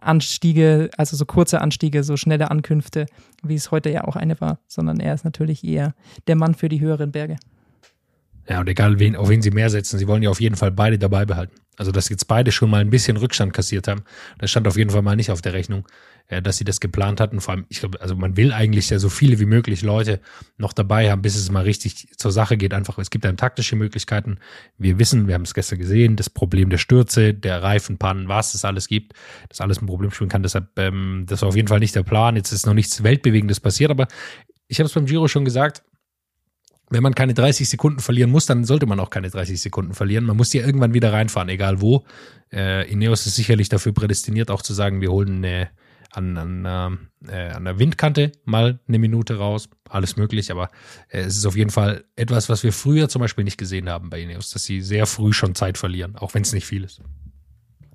Anstiege, 0.00 0.90
also 0.96 1.16
so 1.16 1.26
kurze 1.26 1.60
Anstiege, 1.60 2.04
so 2.04 2.16
schnelle 2.16 2.50
Ankünfte, 2.50 3.06
wie 3.42 3.54
es 3.54 3.70
heute 3.70 3.90
ja 3.90 4.04
auch 4.04 4.16
eine 4.16 4.40
war, 4.40 4.60
sondern 4.68 5.00
er 5.00 5.14
ist 5.14 5.24
natürlich 5.24 5.64
eher 5.64 5.94
der 6.26 6.36
Mann 6.36 6.54
für 6.54 6.68
die 6.68 6.80
höheren 6.80 7.12
Berge. 7.12 7.36
Ja, 8.48 8.60
und 8.60 8.68
egal, 8.68 8.98
wen, 8.98 9.16
auf 9.16 9.28
wen 9.28 9.42
sie 9.42 9.50
mehr 9.50 9.70
setzen, 9.70 9.98
sie 9.98 10.08
wollen 10.08 10.22
ja 10.22 10.30
auf 10.30 10.40
jeden 10.40 10.56
Fall 10.56 10.70
beide 10.70 10.98
dabei 10.98 11.26
behalten. 11.26 11.54
Also, 11.78 11.92
dass 11.92 12.08
jetzt 12.08 12.26
beide 12.26 12.52
schon 12.52 12.70
mal 12.70 12.80
ein 12.80 12.90
bisschen 12.90 13.16
Rückstand 13.16 13.52
kassiert 13.52 13.88
haben, 13.88 14.02
das 14.38 14.50
stand 14.50 14.66
auf 14.68 14.76
jeden 14.76 14.90
Fall 14.90 15.02
mal 15.02 15.16
nicht 15.16 15.30
auf 15.30 15.40
der 15.40 15.52
Rechnung, 15.52 15.86
äh, 16.26 16.42
dass 16.42 16.58
sie 16.58 16.64
das 16.64 16.80
geplant 16.80 17.20
hatten. 17.20 17.40
Vor 17.40 17.54
allem, 17.54 17.66
ich 17.68 17.80
glaube, 17.80 18.00
also 18.00 18.16
man 18.16 18.36
will 18.36 18.52
eigentlich 18.52 18.90
ja 18.90 18.98
so 18.98 19.08
viele 19.08 19.38
wie 19.38 19.46
möglich 19.46 19.82
Leute 19.82 20.20
noch 20.56 20.72
dabei 20.72 21.10
haben, 21.10 21.22
bis 21.22 21.36
es 21.36 21.50
mal 21.50 21.62
richtig 21.62 22.08
zur 22.16 22.32
Sache 22.32 22.56
geht. 22.56 22.74
Einfach, 22.74 22.98
es 22.98 23.10
gibt 23.10 23.24
dann 23.24 23.36
taktische 23.36 23.76
Möglichkeiten. 23.76 24.38
Wir 24.76 24.98
wissen, 24.98 25.28
wir 25.28 25.34
haben 25.34 25.42
es 25.42 25.54
gestern 25.54 25.78
gesehen, 25.78 26.16
das 26.16 26.28
Problem 26.28 26.68
der 26.68 26.78
Stürze, 26.78 27.32
der 27.32 27.62
Reifenpannen, 27.62 28.28
was 28.28 28.54
es 28.54 28.64
alles 28.64 28.88
gibt, 28.88 29.14
dass 29.48 29.60
alles 29.60 29.80
ein 29.80 29.86
Problem 29.86 30.10
spielen 30.10 30.28
kann. 30.28 30.42
Deshalb, 30.42 30.78
ähm, 30.78 31.24
das 31.26 31.42
war 31.42 31.48
auf 31.48 31.56
jeden 31.56 31.68
Fall 31.68 31.80
nicht 31.80 31.94
der 31.94 32.02
Plan. 32.02 32.36
Jetzt 32.36 32.52
ist 32.52 32.66
noch 32.66 32.74
nichts 32.74 33.02
Weltbewegendes 33.02 33.60
passiert, 33.60 33.90
aber 33.90 34.08
ich 34.66 34.80
habe 34.80 34.86
es 34.86 34.92
beim 34.92 35.06
Giro 35.06 35.28
schon 35.28 35.46
gesagt, 35.46 35.82
wenn 36.90 37.02
man 37.02 37.14
keine 37.14 37.34
30 37.34 37.68
Sekunden 37.68 38.00
verlieren 38.00 38.30
muss, 38.30 38.46
dann 38.46 38.64
sollte 38.64 38.86
man 38.86 39.00
auch 39.00 39.10
keine 39.10 39.30
30 39.30 39.60
Sekunden 39.60 39.94
verlieren. 39.94 40.24
Man 40.24 40.36
muss 40.36 40.52
ja 40.52 40.64
irgendwann 40.64 40.94
wieder 40.94 41.12
reinfahren, 41.12 41.48
egal 41.48 41.80
wo. 41.80 42.04
Äh, 42.52 42.90
Ineos 42.90 43.26
ist 43.26 43.36
sicherlich 43.36 43.68
dafür 43.68 43.92
prädestiniert, 43.92 44.50
auch 44.50 44.62
zu 44.62 44.72
sagen, 44.72 45.00
wir 45.00 45.10
holen 45.10 45.44
eine, 45.44 45.68
an, 46.12 46.36
an, 46.36 47.08
äh, 47.28 47.50
an 47.50 47.64
der 47.64 47.78
Windkante 47.78 48.32
mal 48.44 48.78
eine 48.88 48.98
Minute 48.98 49.36
raus. 49.36 49.68
Alles 49.88 50.16
möglich, 50.16 50.50
aber 50.50 50.70
äh, 51.08 51.20
es 51.20 51.36
ist 51.36 51.46
auf 51.46 51.56
jeden 51.56 51.70
Fall 51.70 52.04
etwas, 52.16 52.48
was 52.48 52.62
wir 52.62 52.72
früher 52.72 53.08
zum 53.08 53.20
Beispiel 53.20 53.44
nicht 53.44 53.58
gesehen 53.58 53.88
haben 53.88 54.08
bei 54.08 54.20
Ineos, 54.20 54.50
dass 54.50 54.64
sie 54.64 54.80
sehr 54.80 55.06
früh 55.06 55.32
schon 55.32 55.54
Zeit 55.54 55.78
verlieren, 55.78 56.16
auch 56.16 56.34
wenn 56.34 56.42
es 56.42 56.52
nicht 56.52 56.66
viel 56.66 56.84
ist. 56.84 57.02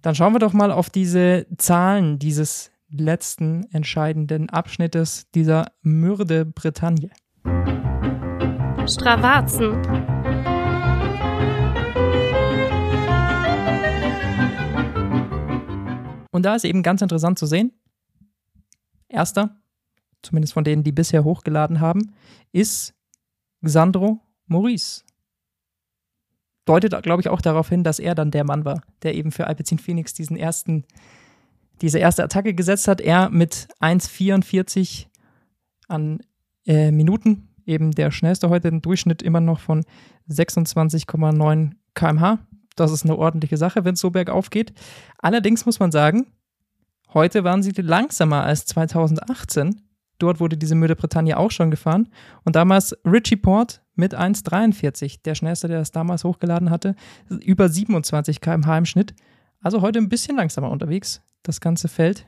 Dann 0.02 0.16
schauen 0.16 0.34
wir 0.34 0.40
doch 0.40 0.54
mal 0.54 0.72
auf 0.72 0.90
diese 0.90 1.48
Zahlen 1.58 2.20
dieses 2.20 2.72
letzten 2.90 3.64
entscheidenden 3.72 4.50
Abschnittes 4.50 5.32
dieser 5.34 5.72
Mürde 5.82 6.46
Bretagne. 6.46 7.10
Stravazen. 8.88 9.76
Und 16.32 16.44
da 16.44 16.56
ist 16.56 16.66
eben 16.66 16.84
ganz 16.84 17.02
interessant 17.02 17.40
zu 17.40 17.46
sehen. 17.46 17.72
Erster, 19.08 19.56
zumindest 20.22 20.54
von 20.54 20.64
denen, 20.64 20.84
die 20.84 20.92
bisher 20.92 21.24
hochgeladen 21.24 21.80
haben, 21.80 22.14
ist 22.52 22.94
Sandro 23.62 24.20
Maurice. 24.48 25.04
Deutet, 26.66 27.02
glaube 27.04 27.22
ich, 27.22 27.30
auch 27.30 27.42
darauf 27.42 27.70
hin, 27.70 27.84
dass 27.84 28.00
er 28.00 28.16
dann 28.16 28.32
der 28.32 28.44
Mann 28.44 28.66
war, 28.66 28.82
der 29.04 29.16
eben 29.16 29.32
für 29.32 29.48
Alpecin 29.48 29.80
Phoenix 29.80 30.14
diesen 30.14 30.36
ersten, 30.36 30.86
diese 31.82 32.00
erste 32.00 32.24
Attacke 32.24 32.54
gesetzt 32.54 32.88
hat. 32.88 33.00
Er 33.00 33.30
mit 33.30 33.68
1,44 33.80 35.08
an 35.88 36.20
äh, 36.66 36.92
Minuten, 36.92 37.53
eben 37.66 37.92
der 37.92 38.12
schnellste 38.12 38.50
heute, 38.50 38.68
ein 38.68 38.82
Durchschnitt 38.82 39.22
immer 39.22 39.40
noch 39.40 39.60
von 39.60 39.84
26,9 40.30 41.72
km/h. 41.94 42.40
Das 42.76 42.92
ist 42.92 43.06
eine 43.06 43.18
ordentliche 43.18 43.58
Sache, 43.58 43.86
wenn 43.86 43.94
es 43.94 44.00
so 44.00 44.10
bergauf 44.10 44.50
geht. 44.50 44.74
Allerdings 45.20 45.66
muss 45.66 45.80
man 45.80 45.92
sagen, 45.92 46.28
heute 47.14 47.44
waren 47.44 47.64
sie 47.64 47.72
langsamer 47.82 48.44
als 48.44 48.66
2018. 48.66 49.82
Dort 50.18 50.40
wurde 50.40 50.58
diese 50.58 50.76
Müde 50.76 50.96
Bretagne 50.96 51.38
auch 51.38 51.52
schon 51.52 51.72
gefahren. 51.72 52.10
Und 52.44 52.56
damals 52.56 52.96
Richie 53.06 53.36
Port 53.36 53.82
mit 53.96 54.18
1,43, 54.18 55.22
der 55.24 55.36
schnellste, 55.36 55.68
der 55.68 55.80
das 55.80 55.92
damals 55.92 56.24
hochgeladen 56.24 56.70
hatte, 56.70 56.96
über 57.30 57.70
27 57.70 58.42
km/h 58.42 58.78
im 58.78 58.86
Schnitt. 58.86 59.14
Also 59.62 59.82
heute 59.82 60.00
ein 60.00 60.10
bisschen 60.10 60.38
langsamer 60.38 60.72
unterwegs, 60.72 61.22
das 61.44 61.62
ganze 61.62 61.88
Feld. 61.88 62.26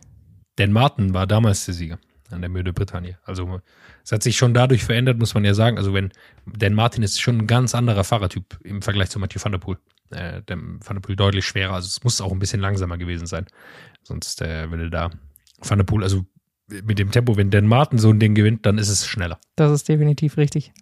Dan 0.57 0.71
Martin 0.71 1.13
war 1.13 1.27
damals 1.27 1.65
der 1.65 1.73
Sieger 1.73 1.99
an 2.31 2.41
der 2.41 2.49
Müde 2.49 2.73
Bretagne. 2.73 3.17
Also 3.23 3.61
es 4.03 4.11
hat 4.11 4.23
sich 4.23 4.37
schon 4.37 4.53
dadurch 4.53 4.83
verändert, 4.83 5.19
muss 5.19 5.33
man 5.33 5.45
ja 5.45 5.53
sagen. 5.53 5.77
Also 5.77 5.93
wenn 5.93 6.11
Dan 6.45 6.73
Martin 6.73 7.03
ist 7.03 7.21
schon 7.21 7.39
ein 7.39 7.47
ganz 7.47 7.75
anderer 7.75 8.03
Fahrertyp 8.03 8.59
im 8.63 8.81
Vergleich 8.81 9.09
zu 9.09 9.19
Mathieu 9.19 9.41
van 9.43 9.51
der 9.51 9.59
Poel. 9.59 9.77
Äh, 10.11 10.41
der 10.43 10.57
Van 10.57 10.95
der 10.95 11.01
Poel 11.01 11.15
deutlich 11.15 11.45
schwerer. 11.45 11.73
Also 11.73 11.87
es 11.87 12.03
muss 12.03 12.21
auch 12.21 12.31
ein 12.31 12.39
bisschen 12.39 12.61
langsamer 12.61 12.97
gewesen 12.97 13.27
sein. 13.27 13.45
Sonst 14.03 14.41
äh, 14.41 14.69
würde 14.69 14.89
da 14.89 15.09
Van 15.61 15.77
der 15.77 15.85
Poel, 15.85 16.03
also 16.03 16.25
mit 16.67 16.97
dem 16.97 17.11
Tempo, 17.11 17.37
wenn 17.37 17.51
Dan 17.51 17.67
Martin 17.67 17.99
so 17.99 18.09
ein 18.09 18.19
Ding 18.19 18.33
gewinnt, 18.35 18.65
dann 18.65 18.77
ist 18.77 18.89
es 18.89 19.05
schneller. 19.05 19.39
Das 19.55 19.71
ist 19.71 19.87
definitiv 19.87 20.37
richtig. 20.37 20.73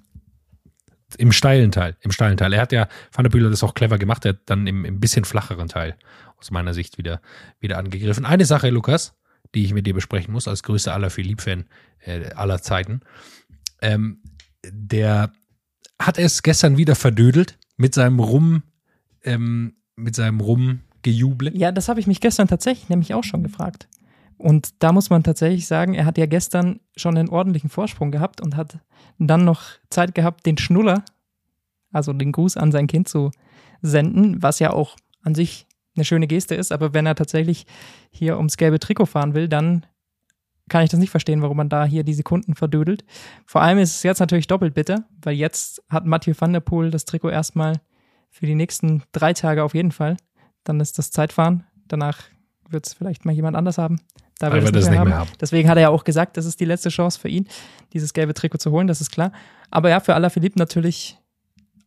Im 1.17 1.31
steilen 1.31 1.71
Teil, 1.71 1.95
im 2.01 2.11
steilen 2.11 2.37
Teil. 2.37 2.53
Er 2.53 2.61
hat 2.61 2.71
ja, 2.71 2.87
Van 3.11 3.23
der 3.23 3.29
Poel 3.29 3.45
hat 3.45 3.51
das 3.51 3.63
auch 3.63 3.75
clever 3.75 3.97
gemacht, 3.97 4.25
er 4.25 4.29
hat 4.29 4.39
dann 4.45 4.65
im, 4.65 4.85
im 4.85 4.99
bisschen 4.99 5.25
flacheren 5.25 5.67
Teil 5.67 5.95
aus 6.37 6.51
meiner 6.51 6.73
Sicht 6.73 6.97
wieder, 6.97 7.21
wieder 7.59 7.77
angegriffen. 7.77 8.25
Eine 8.25 8.45
Sache, 8.45 8.69
Lukas, 8.69 9.15
die 9.55 9.63
ich 9.63 9.73
mit 9.73 9.85
dir 9.87 9.93
besprechen 9.93 10.33
muss, 10.33 10.47
als 10.47 10.63
größter 10.63 10.93
aller 10.93 11.09
Philipp-Fan 11.09 11.65
äh, 11.99 12.31
aller 12.33 12.61
Zeiten. 12.61 13.01
Ähm, 13.81 14.21
der 14.65 15.31
hat 15.99 16.17
es 16.17 16.43
gestern 16.43 16.77
wieder 16.77 16.95
verdödelt 16.95 17.57
mit 17.77 17.93
seinem 17.93 18.19
Rum, 18.19 18.63
ähm, 19.23 19.75
mit 19.95 20.15
seinem 20.15 20.39
Rumgejuble. 20.39 21.55
Ja, 21.55 21.71
das 21.71 21.89
habe 21.89 21.99
ich 21.99 22.07
mich 22.07 22.19
gestern 22.19 22.47
tatsächlich 22.47 22.89
nämlich 22.89 23.13
auch 23.13 23.23
schon 23.23 23.43
gefragt. 23.43 23.87
Und 24.37 24.83
da 24.83 24.91
muss 24.91 25.09
man 25.09 25.23
tatsächlich 25.23 25.67
sagen, 25.67 25.93
er 25.93 26.05
hat 26.05 26.17
ja 26.17 26.25
gestern 26.25 26.79
schon 26.97 27.17
einen 27.17 27.29
ordentlichen 27.29 27.69
Vorsprung 27.69 28.11
gehabt 28.11 28.41
und 28.41 28.55
hat 28.55 28.79
dann 29.19 29.45
noch 29.45 29.63
Zeit 29.89 30.15
gehabt, 30.15 30.45
den 30.45 30.57
Schnuller, 30.57 31.05
also 31.91 32.13
den 32.13 32.31
Gruß 32.31 32.57
an 32.57 32.71
sein 32.71 32.87
Kind 32.87 33.07
zu 33.07 33.31
senden, 33.81 34.41
was 34.41 34.59
ja 34.59 34.71
auch 34.71 34.97
an 35.21 35.35
sich 35.35 35.67
eine 35.95 36.05
schöne 36.05 36.27
Geste 36.27 36.55
ist. 36.55 36.71
Aber 36.71 36.93
wenn 36.93 37.05
er 37.05 37.15
tatsächlich 37.15 37.65
hier 38.11 38.37
ums 38.37 38.57
gelbe 38.57 38.79
Trikot 38.79 39.05
fahren 39.05 39.33
will, 39.33 39.47
dann 39.47 39.85
kann 40.69 40.83
ich 40.83 40.89
das 40.89 40.99
nicht 40.99 41.09
verstehen, 41.09 41.41
warum 41.41 41.57
man 41.57 41.69
da 41.69 41.85
hier 41.85 42.03
die 42.03 42.13
Sekunden 42.13 42.55
verdödelt. 42.55 43.03
Vor 43.45 43.61
allem 43.61 43.77
ist 43.79 43.97
es 43.97 44.03
jetzt 44.03 44.19
natürlich 44.19 44.47
doppelt 44.47 44.73
bitter, 44.73 45.03
weil 45.21 45.35
jetzt 45.35 45.83
hat 45.89 46.05
Mathieu 46.05 46.33
van 46.37 46.53
der 46.53 46.61
Poel 46.61 46.89
das 46.89 47.05
Trikot 47.05 47.29
erstmal 47.29 47.81
für 48.29 48.45
die 48.45 48.55
nächsten 48.55 49.03
drei 49.11 49.33
Tage 49.33 49.63
auf 49.63 49.73
jeden 49.75 49.91
Fall. 49.91 50.17
Dann 50.63 50.79
ist 50.79 50.97
das 50.97 51.11
Zeitfahren. 51.11 51.65
Danach 51.87 52.21
wird 52.69 52.87
es 52.87 52.93
vielleicht 52.93 53.25
mal 53.25 53.33
jemand 53.33 53.55
anders 53.55 53.77
haben. 53.77 53.99
Da 54.39 54.51
Weil 54.51 54.63
wir 54.63 54.71
das 54.71 54.89
nicht 54.89 55.03
mehr 55.03 55.17
haben. 55.17 55.29
Deswegen 55.39 55.69
hat 55.69 55.77
er 55.77 55.83
ja 55.83 55.89
auch 55.89 56.03
gesagt, 56.03 56.37
das 56.37 56.45
ist 56.45 56.59
die 56.59 56.65
letzte 56.65 56.89
Chance 56.89 57.19
für 57.19 57.29
ihn, 57.29 57.47
dieses 57.93 58.13
gelbe 58.13 58.33
Trikot 58.33 58.57
zu 58.57 58.71
holen, 58.71 58.87
das 58.87 58.99
ist 58.99 59.11
klar. 59.11 59.31
Aber 59.69 59.89
ja, 59.89 59.99
für 59.99 60.15
Alaphilippe 60.15 60.57
natürlich 60.57 61.19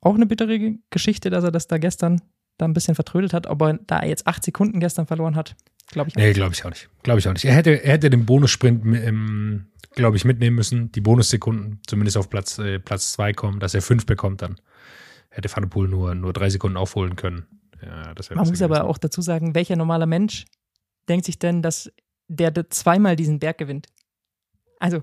auch 0.00 0.14
eine 0.14 0.26
bittere 0.26 0.76
Geschichte, 0.90 1.30
dass 1.30 1.42
er 1.42 1.50
das 1.50 1.66
da 1.66 1.78
gestern 1.78 2.22
da 2.58 2.64
ein 2.66 2.72
bisschen 2.72 2.94
vertrödelt 2.94 3.32
hat. 3.32 3.46
Aber 3.46 3.74
da 3.86 3.98
er 3.98 4.08
jetzt 4.08 4.26
acht 4.26 4.44
Sekunden 4.44 4.80
gestern 4.80 5.06
verloren 5.06 5.36
hat, 5.36 5.56
glaube 5.88 6.10
ich 6.10 6.16
auch 6.16 6.20
Nee, 6.20 6.32
glaube 6.32 6.54
ich 6.54 6.64
auch 6.64 6.70
nicht. 6.70 6.88
Glaube 7.02 7.20
ich 7.20 7.28
auch 7.28 7.32
nicht. 7.32 7.44
Er 7.44 7.54
hätte, 7.54 7.82
er 7.82 7.92
hätte 7.92 8.10
den 8.10 8.26
Bonussprint, 8.26 8.84
ähm, 8.84 9.66
glaube 9.94 10.16
ich, 10.16 10.24
mitnehmen 10.24 10.56
müssen. 10.56 10.92
Die 10.92 11.00
Bonussekunden 11.00 11.80
zumindest 11.86 12.16
auf 12.16 12.30
Platz, 12.30 12.58
äh, 12.58 12.78
Platz 12.78 13.12
zwei 13.12 13.32
kommen, 13.32 13.60
dass 13.60 13.74
er 13.74 13.82
fünf 13.82 14.06
bekommt 14.06 14.42
dann. 14.42 14.56
Hätte 15.30 15.50
Van 15.54 15.62
der 15.62 15.68
Poel 15.68 15.88
nur, 15.88 16.14
nur 16.14 16.32
drei 16.32 16.50
Sekunden 16.50 16.76
aufholen 16.76 17.16
können. 17.16 17.46
Ja, 17.82 18.14
Man 18.34 18.48
muss 18.48 18.62
aber 18.62 18.84
auch 18.84 18.98
dazu 18.98 19.20
sagen, 19.20 19.54
welcher 19.54 19.76
normaler 19.76 20.06
Mensch 20.06 20.46
denkt 21.08 21.26
sich 21.26 21.38
denn, 21.38 21.62
dass 21.62 21.90
der 22.28 22.70
zweimal 22.70 23.16
diesen 23.16 23.38
Berg 23.38 23.58
gewinnt? 23.58 23.86
Also, 24.78 25.02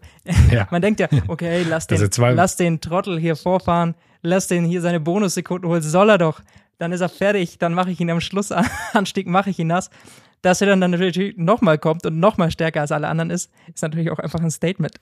ja. 0.51 0.67
man 0.71 0.81
denkt 0.81 0.99
ja, 0.99 1.07
okay, 1.27 1.63
lass 1.67 1.87
den, 1.87 2.09
lass 2.35 2.55
den 2.55 2.81
Trottel 2.81 3.19
hier 3.19 3.35
vorfahren, 3.35 3.95
lass 4.21 4.47
den 4.47 4.65
hier 4.65 4.81
seine 4.81 4.99
Bonussekunden 4.99 5.69
holen, 5.69 5.81
soll 5.81 6.09
er 6.09 6.17
doch. 6.17 6.41
Dann 6.79 6.91
ist 6.91 7.01
er 7.01 7.09
fertig, 7.09 7.57
dann 7.59 7.73
mache 7.73 7.91
ich 7.91 7.99
ihn 7.99 8.09
am 8.09 8.21
Schlussanstieg, 8.21 9.27
mache 9.27 9.49
ich 9.49 9.59
ihn 9.59 9.67
nass. 9.67 9.89
Dass 10.41 10.59
er 10.59 10.67
dann, 10.67 10.81
dann 10.81 10.91
natürlich 10.91 11.37
nochmal 11.37 11.77
kommt 11.77 12.05
und 12.05 12.19
nochmal 12.19 12.51
stärker 12.51 12.81
als 12.81 12.91
alle 12.91 13.07
anderen 13.07 13.29
ist, 13.29 13.49
ist 13.73 13.81
natürlich 13.81 14.11
auch 14.11 14.19
einfach 14.19 14.41
ein 14.41 14.51
Statement. 14.51 14.93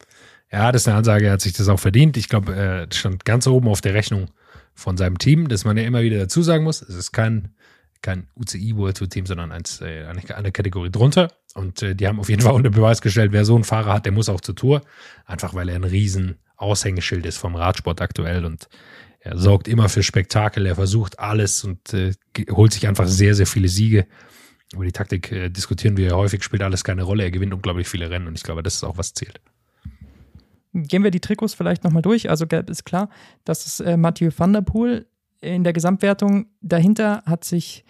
Ja, 0.52 0.72
das 0.72 0.84
ist 0.84 0.88
eine 0.88 0.98
Ansage, 0.98 1.26
er 1.26 1.34
hat 1.34 1.42
sich 1.42 1.54
das 1.54 1.68
auch 1.68 1.80
verdient. 1.80 2.16
Ich 2.18 2.30
glaube, 2.30 2.54
er 2.54 2.88
stand 2.94 3.26
ganz 3.26 3.48
oben 3.48 3.68
auf 3.68 3.82
der 3.82 3.96
Rechnung 3.96 4.28
von 4.76 4.98
seinem 4.98 5.18
Team, 5.18 5.48
dass 5.48 5.66
man 5.66 5.78
ja 5.78 5.84
immer 5.84 6.04
wieder 6.04 6.20
dazu 6.20 6.44
sagen 6.44 6.64
muss, 6.64 6.82
es 6.82 6.96
ist 6.96 7.12
kein 7.12 7.56
kein 8.02 8.28
UCI 8.36 8.76
World 8.76 8.98
Tour 8.98 9.10
Team, 9.10 9.26
sondern 9.26 9.52
eins, 9.52 9.82
äh, 9.82 10.06
eine, 10.06 10.36
eine 10.36 10.52
Kategorie 10.52 10.90
drunter. 10.90 11.32
Und 11.54 11.82
äh, 11.84 11.96
die 11.96 12.08
haben 12.08 12.20
auf 12.20 12.30
jeden 12.30 12.42
Fall 12.42 12.54
unter 12.54 12.70
Beweis 12.70 13.02
gestellt, 13.02 13.32
wer 13.32 13.46
so 13.46 13.56
einen 13.56 13.64
Fahrer 13.64 13.94
hat, 13.94 14.06
der 14.06 14.12
muss 14.12 14.30
auch 14.30 14.42
zur 14.42 14.56
Tour. 14.56 14.82
Einfach 15.26 15.54
weil 15.54 15.70
er 15.70 15.76
ein 15.76 15.84
riesen 15.84 16.38
Aushängeschild 16.58 17.26
ist 17.26 17.38
vom 17.38 17.56
Radsport 17.56 18.02
aktuell 18.02 18.46
und 18.46 18.70
er 19.24 19.38
sorgt 19.38 19.68
immer 19.68 19.88
für 19.88 20.02
Spektakel, 20.02 20.66
er 20.66 20.76
versucht 20.76 21.20
alles 21.20 21.64
und 21.64 21.94
äh, 21.94 22.14
holt 22.50 22.74
sich 22.74 22.88
einfach 22.88 23.08
sehr, 23.08 23.36
sehr 23.36 23.46
viele 23.46 23.68
Siege. 23.68 24.08
Über 24.74 24.84
die 24.84 24.92
Taktik 24.92 25.32
äh, 25.32 25.50
diskutieren 25.50 25.96
wir 25.96 26.08
ja 26.08 26.16
häufig, 26.16 26.44
spielt 26.44 26.64
alles 26.64 26.84
keine 26.84 27.04
Rolle. 27.04 27.24
Er 27.24 27.32
gewinnt 27.32 27.54
unglaublich 27.54 27.88
viele 27.88 28.10
Rennen 28.10 28.28
und 28.28 28.38
ich 28.38 28.44
glaube, 28.44 28.64
das 28.64 28.76
ist 28.76 28.84
auch 28.84 28.98
was 28.98 29.14
zählt. 29.14 29.40
Gehen 30.74 31.04
wir 31.04 31.12
die 31.12 31.20
Trikots 31.20 31.54
vielleicht 31.54 31.84
nochmal 31.84 32.02
durch. 32.02 32.30
Also 32.30 32.48
gelb 32.48 32.70
ist 32.70 32.84
klar, 32.84 33.10
das 33.46 33.68
ist 33.68 33.82
äh, 33.82 33.96
Mathieu 33.96 34.32
van 34.36 34.54
der 34.54 34.62
Poel 34.62 35.06
in 35.42 35.64
der 35.64 35.74
Gesamtwertung 35.74 36.48
dahinter 36.62 37.24
hat 37.26 37.44
sich 37.44 37.84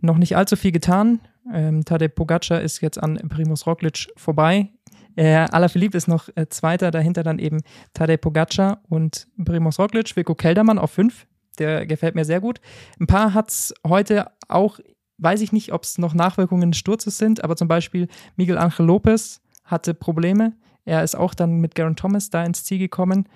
noch 0.00 0.18
nicht 0.18 0.36
allzu 0.36 0.56
viel 0.56 0.72
getan. 0.72 1.20
Ähm, 1.52 1.84
Tadej 1.84 2.08
Pogacar 2.08 2.60
ist 2.60 2.80
jetzt 2.80 3.00
an 3.00 3.16
Primus 3.28 3.66
Roglic 3.66 4.08
vorbei. 4.16 4.70
Äh, 5.16 5.34
Alaphilippe 5.34 5.96
ist 5.96 6.08
noch 6.08 6.28
äh, 6.34 6.48
Zweiter, 6.48 6.90
dahinter 6.90 7.22
dann 7.22 7.38
eben 7.38 7.62
Tadej 7.94 8.16
Pogacar 8.16 8.80
und 8.88 9.28
Primus 9.42 9.78
Roglic. 9.78 10.16
Vico 10.16 10.34
Keldermann 10.34 10.78
auf 10.78 10.90
fünf, 10.90 11.26
der 11.58 11.86
gefällt 11.86 12.14
mir 12.14 12.24
sehr 12.24 12.40
gut. 12.40 12.60
Ein 13.00 13.06
paar 13.06 13.34
hat 13.34 13.50
es 13.50 13.74
heute 13.86 14.30
auch, 14.48 14.78
weiß 15.18 15.40
ich 15.40 15.52
nicht, 15.52 15.72
ob 15.72 15.84
es 15.84 15.98
noch 15.98 16.14
Nachwirkungen 16.14 16.70
des 16.70 16.78
Sturzes 16.78 17.18
sind, 17.18 17.44
aber 17.44 17.56
zum 17.56 17.68
Beispiel 17.68 18.08
Miguel 18.36 18.58
Angel 18.58 18.86
Lopez 18.86 19.40
hatte 19.64 19.94
Probleme. 19.94 20.54
Er 20.84 21.04
ist 21.04 21.14
auch 21.14 21.34
dann 21.34 21.60
mit 21.60 21.74
Garen 21.74 21.96
Thomas 21.96 22.30
da 22.30 22.44
ins 22.44 22.64
Ziel 22.64 22.78
gekommen. 22.78 23.28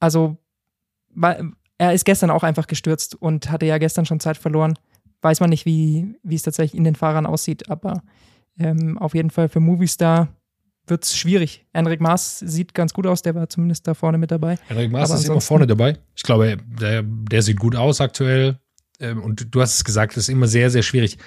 Also 0.00 0.36
er 1.78 1.92
ist 1.92 2.04
gestern 2.04 2.30
auch 2.30 2.42
einfach 2.42 2.66
gestürzt 2.66 3.14
und 3.14 3.50
hatte 3.50 3.66
ja 3.66 3.78
gestern 3.78 4.06
schon 4.06 4.20
Zeit 4.20 4.36
verloren. 4.36 4.78
Weiß 5.22 5.40
man 5.40 5.50
nicht, 5.50 5.66
wie, 5.66 6.16
wie 6.22 6.34
es 6.34 6.42
tatsächlich 6.42 6.78
in 6.78 6.84
den 6.84 6.94
Fahrern 6.94 7.26
aussieht, 7.26 7.70
aber 7.70 8.02
ähm, 8.58 8.98
auf 8.98 9.14
jeden 9.14 9.30
Fall 9.30 9.48
für 9.48 9.60
Movistar 9.60 10.28
wird 10.86 11.04
es 11.04 11.16
schwierig. 11.16 11.66
Enric 11.72 12.00
Maas 12.00 12.38
sieht 12.38 12.74
ganz 12.74 12.92
gut 12.92 13.06
aus, 13.06 13.22
der 13.22 13.34
war 13.34 13.48
zumindest 13.48 13.86
da 13.86 13.94
vorne 13.94 14.18
mit 14.18 14.30
dabei. 14.30 14.58
Enric 14.68 14.90
Maas 14.90 15.10
ist 15.10 15.28
immer 15.28 15.40
vorne 15.40 15.66
dabei. 15.66 15.98
Ich 16.14 16.22
glaube, 16.22 16.58
der, 16.80 17.02
der 17.02 17.42
sieht 17.42 17.58
gut 17.58 17.74
aus 17.74 18.00
aktuell. 18.00 18.58
Ähm, 19.00 19.22
und 19.22 19.54
du 19.54 19.60
hast 19.60 19.76
es 19.76 19.84
gesagt, 19.84 20.16
es 20.16 20.24
ist 20.24 20.28
immer 20.28 20.46
sehr, 20.46 20.70
sehr 20.70 20.82
schwierig 20.82 21.18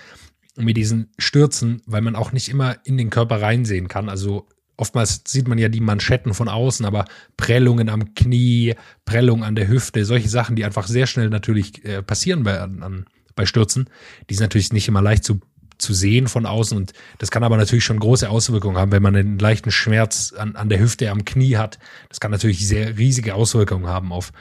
mit 0.55 0.77
diesen 0.77 1.11
Stürzen, 1.17 1.81
weil 1.85 2.01
man 2.01 2.15
auch 2.15 2.31
nicht 2.31 2.49
immer 2.49 2.77
in 2.83 2.97
den 2.97 3.09
Körper 3.09 3.41
reinsehen 3.41 3.87
kann. 3.87 4.09
Also 4.09 4.47
oftmals 4.77 5.21
sieht 5.27 5.47
man 5.47 5.57
ja 5.57 5.69
die 5.69 5.81
Manschetten 5.81 6.33
von 6.33 6.47
außen, 6.47 6.85
aber 6.85 7.05
Prellungen 7.37 7.89
am 7.89 8.13
Knie, 8.13 8.75
Prellungen 9.05 9.43
an 9.43 9.55
der 9.55 9.67
Hüfte, 9.67 10.05
solche 10.05 10.29
Sachen, 10.29 10.55
die 10.55 10.65
einfach 10.65 10.87
sehr 10.87 11.05
schnell 11.05 11.29
natürlich 11.29 11.85
äh, 11.85 12.01
passieren 12.01 12.43
bei, 12.43 12.59
an, 12.59 13.05
bei 13.35 13.45
Stürzen, 13.45 13.89
die 14.29 14.33
sind 14.33 14.43
natürlich 14.43 14.73
nicht 14.73 14.87
immer 14.87 15.01
leicht 15.01 15.23
zu, 15.23 15.39
zu 15.79 15.93
sehen 15.93 16.27
von 16.27 16.45
außen 16.45 16.77
und 16.77 16.93
das 17.17 17.31
kann 17.31 17.43
aber 17.43 17.57
natürlich 17.57 17.83
schon 17.83 17.99
große 17.99 18.29
Auswirkungen 18.29 18.77
haben, 18.77 18.91
wenn 18.91 19.01
man 19.01 19.15
einen 19.15 19.39
leichten 19.39 19.71
Schmerz 19.71 20.33
an, 20.37 20.55
an 20.55 20.69
der 20.69 20.79
Hüfte, 20.79 21.09
am 21.09 21.25
Knie 21.25 21.57
hat. 21.57 21.79
Das 22.09 22.19
kann 22.19 22.31
natürlich 22.31 22.67
sehr 22.67 22.97
riesige 22.97 23.33
Auswirkungen 23.33 23.87
haben 23.87 24.11
auf, 24.11 24.31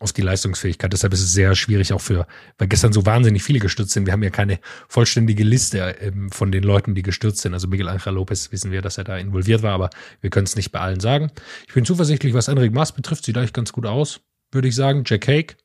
auf 0.00 0.12
die 0.12 0.22
Leistungsfähigkeit. 0.22 0.92
Deshalb 0.92 1.12
ist 1.12 1.22
es 1.22 1.32
sehr 1.32 1.54
schwierig 1.54 1.92
auch 1.92 2.00
für, 2.00 2.26
weil 2.58 2.68
gestern 2.68 2.92
so 2.92 3.06
wahnsinnig 3.06 3.42
viele 3.42 3.60
gestürzt 3.60 3.92
sind. 3.92 4.06
Wir 4.06 4.12
haben 4.12 4.22
ja 4.22 4.30
keine 4.30 4.58
vollständige 4.88 5.44
Liste 5.44 5.78
ähm, 6.00 6.30
von 6.30 6.50
den 6.50 6.64
Leuten, 6.64 6.94
die 6.94 7.02
gestürzt 7.02 7.42
sind. 7.42 7.54
Also 7.54 7.68
Miguel 7.68 7.88
Angel 7.88 8.14
Lopez 8.14 8.50
wissen 8.50 8.72
wir, 8.72 8.82
dass 8.82 8.98
er 8.98 9.04
da 9.04 9.16
involviert 9.16 9.62
war, 9.62 9.72
aber 9.72 9.90
wir 10.20 10.30
können 10.30 10.46
es 10.46 10.56
nicht 10.56 10.72
bei 10.72 10.80
allen 10.80 11.00
sagen. 11.00 11.30
Ich 11.68 11.74
bin 11.74 11.84
zuversichtlich, 11.84 12.34
was 12.34 12.48
Enric 12.48 12.72
Maas 12.72 12.92
betrifft, 12.92 13.24
sieht 13.24 13.36
eigentlich 13.36 13.52
ganz 13.52 13.72
gut 13.72 13.86
aus, 13.86 14.20
würde 14.50 14.68
ich 14.68 14.74
sagen. 14.74 15.04
Jack 15.06 15.28
Hake 15.28 15.56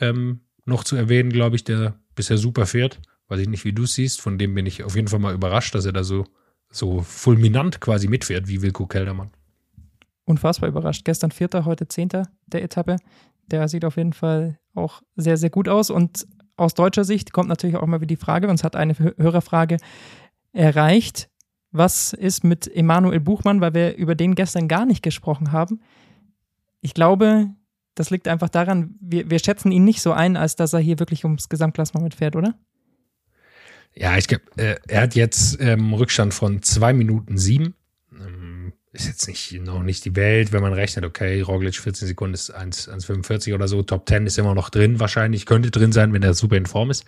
ähm, 0.00 0.40
noch 0.64 0.84
zu 0.84 0.96
erwähnen, 0.96 1.30
glaube 1.30 1.56
ich, 1.56 1.64
der 1.64 1.98
bisher 2.14 2.38
super 2.38 2.66
fährt. 2.66 3.00
Weiß 3.30 3.38
ich 3.38 3.48
nicht, 3.48 3.64
wie 3.64 3.72
du 3.72 3.86
siehst. 3.86 4.20
Von 4.20 4.38
dem 4.38 4.54
bin 4.54 4.66
ich 4.66 4.82
auf 4.82 4.96
jeden 4.96 5.06
Fall 5.06 5.20
mal 5.20 5.32
überrascht, 5.32 5.74
dass 5.74 5.86
er 5.86 5.92
da 5.92 6.02
so, 6.02 6.26
so 6.68 7.00
fulminant 7.00 7.80
quasi 7.80 8.08
mitfährt 8.08 8.48
wie 8.48 8.60
Wilko 8.60 8.86
Keldermann. 8.86 9.30
Unfassbar 10.24 10.68
überrascht. 10.68 11.04
Gestern 11.04 11.30
Vierter, 11.30 11.64
heute 11.64 11.86
Zehnter 11.86 12.28
der 12.46 12.64
Etappe. 12.64 12.96
Der 13.46 13.68
sieht 13.68 13.84
auf 13.84 13.96
jeden 13.96 14.12
Fall 14.12 14.58
auch 14.74 15.02
sehr, 15.14 15.36
sehr 15.36 15.50
gut 15.50 15.68
aus. 15.68 15.90
Und 15.90 16.26
aus 16.56 16.74
deutscher 16.74 17.04
Sicht 17.04 17.32
kommt 17.32 17.48
natürlich 17.48 17.76
auch 17.76 17.86
mal 17.86 18.00
wieder 18.00 18.08
die 18.08 18.16
Frage, 18.16 18.48
uns 18.48 18.64
hat 18.64 18.74
eine 18.74 18.98
Hörerfrage 18.98 19.76
erreicht. 20.52 21.30
Was 21.70 22.12
ist 22.12 22.42
mit 22.42 22.66
Emanuel 22.74 23.20
Buchmann, 23.20 23.60
weil 23.60 23.74
wir 23.74 23.96
über 23.96 24.16
den 24.16 24.34
gestern 24.34 24.66
gar 24.66 24.86
nicht 24.86 25.02
gesprochen 25.02 25.52
haben? 25.52 25.80
Ich 26.80 26.94
glaube, 26.94 27.48
das 27.94 28.10
liegt 28.10 28.26
einfach 28.26 28.48
daran, 28.48 28.96
wir, 29.00 29.30
wir 29.30 29.38
schätzen 29.38 29.70
ihn 29.70 29.84
nicht 29.84 30.02
so 30.02 30.12
ein, 30.12 30.36
als 30.36 30.56
dass 30.56 30.72
er 30.72 30.80
hier 30.80 30.98
wirklich 30.98 31.24
ums 31.24 31.48
Gesamtklassement 31.48 32.02
mitfährt, 32.02 32.34
oder? 32.34 32.56
Ja, 33.94 34.16
ich 34.16 34.28
glaube, 34.28 34.44
äh, 34.56 34.76
er 34.88 35.02
hat 35.02 35.14
jetzt 35.14 35.60
ähm, 35.60 35.92
Rückstand 35.92 36.32
von 36.32 36.62
zwei 36.62 36.92
Minuten 36.92 37.36
sieben. 37.38 37.74
Ähm, 38.12 38.72
ist 38.92 39.06
jetzt 39.06 39.28
nicht, 39.28 39.52
noch 39.62 39.82
nicht 39.82 40.04
die 40.04 40.16
Welt, 40.16 40.52
wenn 40.52 40.62
man 40.62 40.72
rechnet, 40.72 41.04
okay, 41.04 41.40
Roglic 41.42 41.76
14 41.76 42.08
Sekunden 42.08 42.34
ist 42.34 42.54
1,45 42.54 43.54
oder 43.54 43.68
so, 43.68 43.82
Top 43.82 44.08
10 44.08 44.26
ist 44.26 44.38
immer 44.38 44.54
noch 44.54 44.70
drin 44.70 44.98
wahrscheinlich, 44.98 45.46
könnte 45.46 45.70
drin 45.70 45.92
sein, 45.92 46.12
wenn 46.12 46.22
er 46.22 46.34
super 46.34 46.56
in 46.56 46.66
Form 46.66 46.90
ist. 46.90 47.04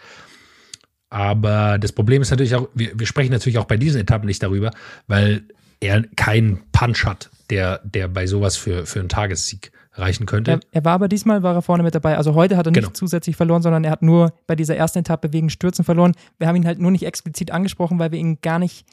Aber 1.11 1.79
das 1.79 1.93
Problem 1.93 2.23
ist 2.23 2.31
natürlich 2.31 2.55
auch, 2.55 2.69
wir, 2.75 2.99
wir 2.99 3.07
sprechen 3.07 3.33
natürlich 3.33 3.59
auch 3.59 3.67
bei 3.67 3.77
diesen 3.77 4.01
Etappen 4.01 4.27
nicht 4.27 4.43
darüber, 4.43 4.71
weil 5.09 5.43
er 5.83 6.03
keinen 6.17 6.63
Punch 6.73 7.05
hat, 7.05 7.31
der, 7.51 7.81
der 7.85 8.09
bei 8.09 8.27
sowas 8.27 8.57
für, 8.57 8.87
für 8.87 9.01
einen 9.01 9.09
Tagessieg 9.09 9.73
reichen 9.95 10.27
könnte. 10.27 10.53
Er, 10.53 10.61
er, 10.71 10.85
war 10.85 10.93
aber 10.93 11.09
diesmal 11.09 11.43
war 11.43 11.55
er 11.55 11.63
vorne 11.63 11.83
mit 11.83 11.95
dabei. 11.95 12.17
Also 12.17 12.35
heute 12.35 12.57
hat 12.57 12.67
er 12.67 12.71
nicht 12.71 12.81
genau. 12.81 12.93
zusätzlich 12.93 13.37
verloren, 13.37 13.63
sondern 13.63 13.85
er 13.85 13.91
hat 13.91 14.03
nur 14.03 14.33
bei 14.47 14.57
dieser 14.57 14.77
ersten 14.77 15.01
Etappe 15.01 15.33
wegen 15.33 15.51
Stürzen 15.51 15.85
verloren. 15.85 16.15
Wir 16.39 16.47
haben 16.47 16.57
ihn 16.57 16.67
halt 16.67 16.79
nur 16.79 16.91
nicht 16.91 17.05
explizit 17.05 17.51
angesprochen, 17.51 17.99
weil 17.99 18.13
wir 18.13 18.19
ihn 18.19 18.41
gar 18.41 18.59
nicht 18.59 18.87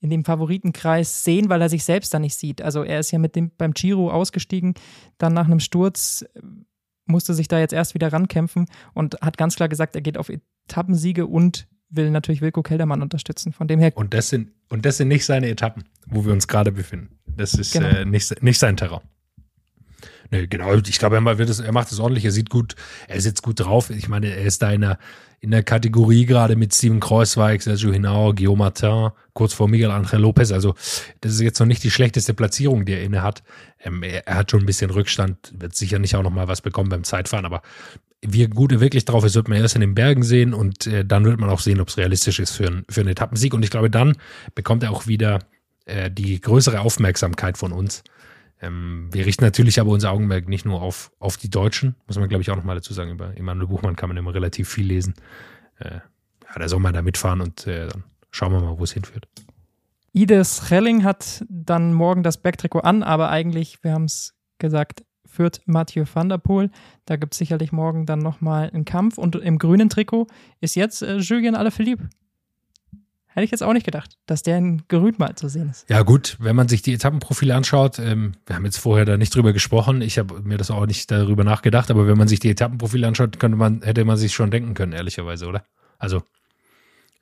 in 0.00 0.10
dem 0.10 0.24
Favoritenkreis 0.24 1.24
sehen, 1.24 1.48
weil 1.48 1.62
er 1.62 1.70
sich 1.70 1.84
selbst 1.84 2.12
da 2.12 2.18
nicht 2.18 2.34
sieht. 2.34 2.60
Also 2.60 2.82
er 2.82 3.00
ist 3.00 3.10
ja 3.10 3.18
mit 3.18 3.36
dem 3.36 3.52
beim 3.56 3.72
Giro 3.72 4.10
ausgestiegen, 4.10 4.74
dann 5.16 5.32
nach 5.32 5.46
einem 5.46 5.60
Sturz 5.60 6.26
musste 7.06 7.32
sich 7.32 7.48
da 7.48 7.58
jetzt 7.58 7.72
erst 7.72 7.94
wieder 7.94 8.12
rankämpfen 8.12 8.66
und 8.92 9.16
hat 9.22 9.38
ganz 9.38 9.56
klar 9.56 9.68
gesagt, 9.68 9.94
er 9.94 10.02
geht 10.02 10.18
auf 10.18 10.30
Etappensiege 10.30 11.26
und 11.26 11.66
will 11.96 12.10
natürlich 12.10 12.40
Wilko 12.40 12.62
Keldermann 12.62 13.02
unterstützen. 13.02 13.52
Von 13.52 13.68
dem 13.68 13.80
her. 13.80 13.92
Und 13.94 14.14
das 14.14 14.28
sind, 14.28 14.50
und 14.68 14.84
das 14.84 14.96
sind 14.96 15.08
nicht 15.08 15.24
seine 15.24 15.48
Etappen, 15.48 15.84
wo 16.06 16.24
wir 16.24 16.32
uns 16.32 16.48
gerade 16.48 16.72
befinden. 16.72 17.18
Das 17.26 17.54
ist 17.54 17.72
genau. 17.72 17.88
äh, 17.88 18.04
nicht, 18.04 18.42
nicht 18.42 18.58
sein 18.58 18.76
Terrain. 18.76 19.00
Nee, 20.30 20.46
genau. 20.46 20.74
Ich 20.74 20.98
glaube, 20.98 21.16
er, 21.16 21.38
wird 21.38 21.48
es, 21.48 21.60
er 21.60 21.72
macht 21.72 21.92
es 21.92 22.00
ordentlich. 22.00 22.24
Er 22.24 22.32
sieht 22.32 22.50
gut, 22.50 22.74
er 23.08 23.20
sitzt 23.20 23.42
gut 23.42 23.60
drauf. 23.60 23.90
Ich 23.90 24.08
meine, 24.08 24.28
er 24.28 24.44
ist 24.44 24.62
da 24.62 24.72
in 24.72 24.80
der, 24.80 24.98
in 25.40 25.50
der 25.50 25.62
Kategorie 25.62 26.26
gerade 26.26 26.56
mit 26.56 26.74
Steven 26.74 27.00
Kreuzweig, 27.00 27.62
Sergio 27.62 27.92
Hinao, 27.92 28.32
Guillaume 28.32 28.58
Martin, 28.58 29.10
kurz 29.32 29.52
vor 29.52 29.68
Miguel 29.68 29.90
Angel 29.90 30.20
Lopez. 30.20 30.52
Also, 30.52 30.74
das 31.20 31.32
ist 31.32 31.40
jetzt 31.40 31.60
noch 31.60 31.66
nicht 31.66 31.84
die 31.84 31.90
schlechteste 31.90 32.34
Platzierung, 32.34 32.84
die 32.84 32.94
er 32.94 33.02
inne 33.02 33.22
hat. 33.22 33.42
Ähm, 33.80 34.02
er, 34.02 34.26
er, 34.26 34.36
hat 34.36 34.50
schon 34.50 34.60
ein 34.60 34.66
bisschen 34.66 34.90
Rückstand, 34.90 35.52
wird 35.58 35.74
sicher 35.74 35.98
nicht 35.98 36.16
auch 36.16 36.22
noch 36.22 36.30
mal 36.30 36.48
was 36.48 36.62
bekommen 36.62 36.88
beim 36.88 37.04
Zeitfahren, 37.04 37.44
aber 37.44 37.62
wie 38.26 38.46
gut 38.46 38.72
er 38.72 38.80
wirklich 38.80 39.04
drauf 39.04 39.24
ist, 39.24 39.34
wird 39.34 39.48
man 39.48 39.58
erst 39.58 39.74
in 39.74 39.80
den 39.80 39.94
Bergen 39.94 40.22
sehen 40.22 40.54
und 40.54 40.86
äh, 40.86 41.04
dann 41.04 41.24
wird 41.24 41.38
man 41.38 41.50
auch 41.50 41.60
sehen, 41.60 41.80
ob 41.80 41.88
es 41.88 41.96
realistisch 41.96 42.38
ist 42.38 42.52
für, 42.52 42.66
ein, 42.66 42.84
für 42.88 43.00
einen 43.00 43.10
Etappensieg. 43.10 43.54
Und 43.54 43.62
ich 43.62 43.70
glaube, 43.70 43.90
dann 43.90 44.16
bekommt 44.54 44.82
er 44.82 44.90
auch 44.90 45.06
wieder 45.06 45.40
äh, 45.84 46.10
die 46.10 46.40
größere 46.40 46.80
Aufmerksamkeit 46.80 47.58
von 47.58 47.72
uns. 47.72 48.02
Ähm, 48.60 49.08
wir 49.12 49.26
richten 49.26 49.44
natürlich 49.44 49.80
aber 49.80 49.90
unser 49.90 50.10
Augenmerk 50.10 50.48
nicht 50.48 50.64
nur 50.64 50.80
auf, 50.80 51.12
auf 51.18 51.36
die 51.36 51.50
Deutschen, 51.50 51.96
muss 52.06 52.18
man 52.18 52.28
glaube 52.28 52.42
ich 52.42 52.50
auch 52.50 52.56
nochmal 52.56 52.76
dazu 52.76 52.94
sagen. 52.94 53.12
Über 53.12 53.36
Emanuel 53.36 53.68
Buchmann 53.68 53.96
kann 53.96 54.08
man 54.08 54.16
immer 54.16 54.34
relativ 54.34 54.68
viel 54.68 54.86
lesen. 54.86 55.14
Äh, 55.78 55.96
ja, 55.96 56.58
da 56.58 56.68
soll 56.68 56.80
man 56.80 56.94
da 56.94 57.02
mitfahren 57.02 57.40
und 57.40 57.66
äh, 57.66 57.88
dann 57.88 58.04
schauen 58.30 58.52
wir 58.52 58.60
mal, 58.60 58.78
wo 58.78 58.84
es 58.84 58.92
hinführt. 58.92 59.28
Ides 60.12 60.68
Schelling 60.68 61.02
hat 61.02 61.44
dann 61.48 61.92
morgen 61.92 62.22
das 62.22 62.40
Backtrikot 62.40 62.80
an, 62.80 63.02
aber 63.02 63.30
eigentlich, 63.30 63.82
wir 63.82 63.92
haben 63.92 64.04
es 64.04 64.34
gesagt, 64.58 65.02
führt 65.34 65.60
Mathieu 65.66 66.04
van 66.12 66.28
der 66.28 66.38
Poel. 66.38 66.70
Da 67.04 67.16
gibt 67.16 67.34
es 67.34 67.38
sicherlich 67.38 67.72
morgen 67.72 68.06
dann 68.06 68.20
nochmal 68.20 68.70
einen 68.70 68.84
Kampf. 68.84 69.18
Und 69.18 69.36
im 69.36 69.58
grünen 69.58 69.88
Trikot 69.88 70.28
ist 70.60 70.76
jetzt 70.76 71.02
äh, 71.02 71.18
Julien 71.18 71.54
Alaphilippe. 71.54 72.08
Hätte 73.26 73.46
ich 73.46 73.50
jetzt 73.50 73.64
auch 73.64 73.72
nicht 73.72 73.84
gedacht, 73.84 74.16
dass 74.26 74.44
der 74.44 74.58
in 74.58 74.82
Gerüt 74.86 75.18
mal 75.18 75.34
zu 75.34 75.48
sehen 75.48 75.68
ist. 75.68 75.90
Ja, 75.90 76.02
gut, 76.02 76.36
wenn 76.38 76.54
man 76.54 76.68
sich 76.68 76.82
die 76.82 76.94
Etappenprofile 76.94 77.52
anschaut, 77.52 77.98
ähm, 77.98 78.34
wir 78.46 78.54
haben 78.54 78.64
jetzt 78.64 78.78
vorher 78.78 79.04
da 79.04 79.16
nicht 79.16 79.34
drüber 79.34 79.52
gesprochen, 79.52 80.02
ich 80.02 80.18
habe 80.18 80.40
mir 80.42 80.56
das 80.56 80.70
auch 80.70 80.86
nicht 80.86 81.10
darüber 81.10 81.42
nachgedacht, 81.42 81.90
aber 81.90 82.06
wenn 82.06 82.16
man 82.16 82.28
sich 82.28 82.38
die 82.38 82.50
Etappenprofile 82.50 83.08
anschaut, 83.08 83.40
könnte 83.40 83.58
man, 83.58 83.82
hätte 83.82 84.04
man 84.04 84.16
sich 84.16 84.32
schon 84.32 84.52
denken 84.52 84.74
können, 84.74 84.92
ehrlicherweise, 84.92 85.48
oder? 85.48 85.64
Also, 85.98 86.22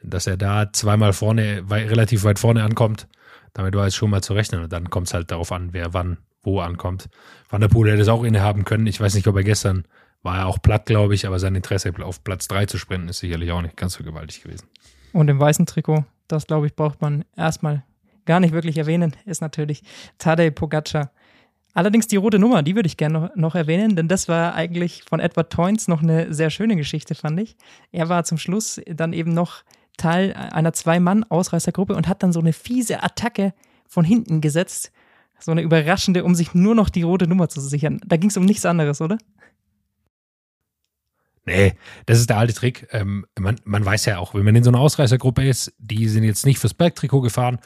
dass 0.02 0.26
er 0.26 0.36
da 0.36 0.70
zweimal 0.70 1.14
vorne, 1.14 1.62
wei 1.64 1.86
relativ 1.86 2.24
weit 2.24 2.38
vorne 2.38 2.62
ankommt, 2.62 3.08
damit 3.54 3.74
war 3.74 3.86
es 3.86 3.94
schon 3.94 4.10
mal 4.10 4.22
zu 4.22 4.34
rechnen. 4.34 4.64
Und 4.64 4.72
dann 4.72 4.90
kommt 4.90 5.06
es 5.06 5.14
halt 5.14 5.30
darauf 5.30 5.50
an, 5.50 5.72
wer 5.72 5.94
wann 5.94 6.18
wo 6.42 6.60
ankommt. 6.60 7.08
Van 7.48 7.60
der 7.60 7.68
Poel 7.68 7.90
hätte 7.90 8.02
es 8.02 8.08
auch 8.08 8.24
innehaben 8.24 8.64
können. 8.64 8.86
Ich 8.86 9.00
weiß 9.00 9.14
nicht, 9.14 9.26
ob 9.28 9.36
er 9.36 9.44
gestern 9.44 9.84
war 10.22 10.38
er 10.38 10.46
auch 10.46 10.60
platt, 10.62 10.86
glaube 10.86 11.14
ich, 11.14 11.26
aber 11.26 11.38
sein 11.38 11.54
Interesse 11.54 11.92
auf 12.02 12.22
Platz 12.22 12.48
3 12.48 12.66
zu 12.66 12.78
sprinten 12.78 13.08
ist 13.08 13.18
sicherlich 13.18 13.50
auch 13.50 13.62
nicht 13.62 13.76
ganz 13.76 13.94
so 13.94 14.04
gewaltig 14.04 14.42
gewesen. 14.42 14.68
Und 15.12 15.28
im 15.28 15.38
weißen 15.38 15.66
Trikot, 15.66 16.04
das 16.28 16.46
glaube 16.46 16.66
ich, 16.66 16.76
braucht 16.76 17.00
man 17.00 17.24
erstmal 17.36 17.84
gar 18.24 18.40
nicht 18.40 18.54
wirklich 18.54 18.78
erwähnen, 18.78 19.16
ist 19.24 19.40
natürlich 19.40 19.82
Tadej 20.18 20.52
Pogacar. 20.52 21.10
Allerdings 21.74 22.06
die 22.06 22.16
rote 22.16 22.38
Nummer, 22.38 22.62
die 22.62 22.74
würde 22.74 22.86
ich 22.86 22.96
gerne 22.96 23.18
noch, 23.18 23.36
noch, 23.36 23.54
erwähnen, 23.54 23.96
denn 23.96 24.06
das 24.06 24.28
war 24.28 24.54
eigentlich 24.54 25.04
von 25.04 25.20
Edward 25.20 25.50
Toynes 25.50 25.88
noch 25.88 26.02
eine 26.02 26.32
sehr 26.32 26.50
schöne 26.50 26.76
Geschichte, 26.76 27.14
fand 27.14 27.40
ich. 27.40 27.56
Er 27.92 28.08
war 28.08 28.24
zum 28.24 28.36
Schluss 28.36 28.80
dann 28.86 29.12
eben 29.12 29.32
noch 29.32 29.62
Teil 29.96 30.34
einer 30.34 30.72
Zwei-Mann-Ausreißergruppe 30.72 31.94
und 31.94 32.08
hat 32.08 32.22
dann 32.22 32.32
so 32.32 32.40
eine 32.40 32.52
fiese 32.52 33.02
Attacke 33.02 33.54
von 33.86 34.04
hinten 34.04 34.40
gesetzt. 34.40 34.92
So 35.42 35.50
eine 35.50 35.62
überraschende, 35.62 36.24
um 36.24 36.34
sich 36.34 36.54
nur 36.54 36.74
noch 36.74 36.88
die 36.88 37.02
rote 37.02 37.26
Nummer 37.26 37.48
zu 37.48 37.60
sichern. 37.60 38.00
Da 38.06 38.16
ging 38.16 38.30
es 38.30 38.36
um 38.36 38.44
nichts 38.44 38.64
anderes, 38.64 39.00
oder? 39.00 39.18
Nee, 41.44 41.74
das 42.06 42.20
ist 42.20 42.30
der 42.30 42.38
alte 42.38 42.54
Trick. 42.54 42.86
Ähm, 42.92 43.26
man, 43.38 43.60
man 43.64 43.84
weiß 43.84 44.04
ja 44.06 44.18
auch, 44.18 44.34
wenn 44.34 44.44
man 44.44 44.54
in 44.54 44.62
so 44.62 44.70
einer 44.70 44.78
Ausreißergruppe 44.78 45.46
ist, 45.46 45.74
die 45.78 46.08
sind 46.08 46.22
jetzt 46.22 46.46
nicht 46.46 46.60
fürs 46.60 46.74
Bergtrikot 46.74 47.22
gefahren, 47.22 47.58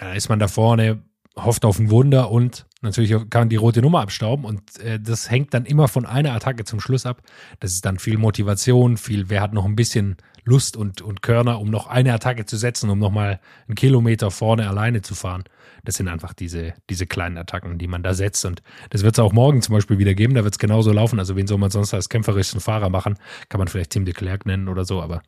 da 0.00 0.12
ist 0.12 0.28
man 0.28 0.38
da 0.38 0.48
vorne, 0.48 1.02
hofft 1.36 1.64
auf 1.64 1.78
ein 1.78 1.90
Wunder 1.90 2.30
und 2.30 2.66
natürlich 2.82 3.14
kann 3.30 3.48
die 3.48 3.56
rote 3.56 3.80
Nummer 3.80 4.00
abstauben 4.00 4.44
und 4.44 4.78
äh, 4.80 5.00
das 5.00 5.30
hängt 5.30 5.54
dann 5.54 5.64
immer 5.64 5.88
von 5.88 6.04
einer 6.04 6.32
Attacke 6.32 6.64
zum 6.64 6.80
Schluss 6.80 7.06
ab. 7.06 7.22
Das 7.60 7.72
ist 7.72 7.86
dann 7.86 7.98
viel 7.98 8.18
Motivation, 8.18 8.98
viel, 8.98 9.30
wer 9.30 9.40
hat 9.40 9.54
noch 9.54 9.64
ein 9.64 9.76
bisschen 9.76 10.16
Lust 10.44 10.76
und, 10.76 11.00
und 11.00 11.22
Körner, 11.22 11.60
um 11.60 11.70
noch 11.70 11.86
eine 11.86 12.12
Attacke 12.12 12.44
zu 12.44 12.58
setzen, 12.58 12.90
um 12.90 12.98
nochmal 12.98 13.40
einen 13.66 13.76
Kilometer 13.76 14.30
vorne 14.30 14.68
alleine 14.68 15.00
zu 15.00 15.14
fahren. 15.14 15.44
Das 15.84 15.96
sind 15.96 16.08
einfach 16.08 16.32
diese, 16.32 16.74
diese 16.90 17.06
kleinen 17.06 17.36
Attacken, 17.36 17.78
die 17.78 17.86
man 17.86 18.02
da 18.02 18.14
setzt. 18.14 18.44
Und 18.44 18.62
das 18.90 19.02
wird 19.02 19.14
es 19.14 19.18
auch 19.18 19.32
morgen 19.32 19.62
zum 19.62 19.74
Beispiel 19.74 19.98
wieder 19.98 20.14
geben. 20.14 20.34
Da 20.34 20.44
wird 20.44 20.54
es 20.54 20.58
genauso 20.58 20.92
laufen. 20.92 21.18
Also, 21.18 21.36
wen 21.36 21.46
soll 21.46 21.58
man 21.58 21.70
sonst 21.70 21.94
als 21.94 22.08
kämpferischen 22.08 22.60
Fahrer 22.60 22.88
machen? 22.88 23.16
Kann 23.48 23.58
man 23.58 23.68
vielleicht 23.68 23.90
Tim 23.90 24.04
de 24.04 24.14
Klerk 24.14 24.46
nennen 24.46 24.68
oder 24.68 24.84
so, 24.84 25.02
aber 25.02 25.22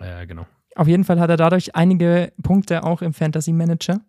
äh, 0.00 0.26
genau. 0.26 0.46
Auf 0.76 0.86
jeden 0.86 1.04
Fall 1.04 1.18
hat 1.18 1.30
er 1.30 1.36
dadurch 1.36 1.74
einige 1.74 2.32
Punkte 2.42 2.84
auch 2.84 3.02
im 3.02 3.12
Fantasy 3.12 3.52
Manager 3.52 4.00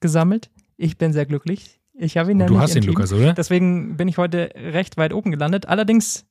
gesammelt. 0.00 0.50
Ich 0.76 0.96
bin 0.96 1.12
sehr 1.12 1.26
glücklich. 1.26 1.80
Ich 1.94 2.16
habe 2.16 2.32
ihn 2.32 2.40
Und 2.40 2.48
Du 2.48 2.58
hast 2.58 2.74
ihn, 2.74 2.82
Team. 2.82 2.92
Lukas, 2.92 3.12
oder? 3.12 3.32
Deswegen 3.34 3.96
bin 3.96 4.08
ich 4.08 4.18
heute 4.18 4.50
recht 4.56 4.96
weit 4.96 5.12
oben 5.12 5.30
gelandet. 5.30 5.66
Allerdings, 5.66 6.26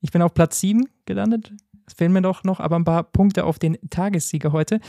ich 0.00 0.12
bin 0.12 0.22
auf 0.22 0.34
Platz 0.34 0.60
7 0.60 0.88
gelandet. 1.06 1.52
Es 1.86 1.94
fehlen 1.94 2.12
mir 2.12 2.22
doch 2.22 2.44
noch 2.44 2.60
aber 2.60 2.76
ein 2.76 2.84
paar 2.84 3.02
Punkte 3.02 3.44
auf 3.44 3.58
den 3.58 3.76
Tagessieger 3.90 4.52
heute. 4.52 4.80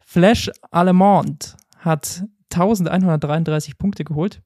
Flash 0.00 0.50
Allemande 0.70 1.46
hat 1.76 2.24
1133 2.52 3.78
Punkte 3.78 4.04
geholt. 4.04 4.42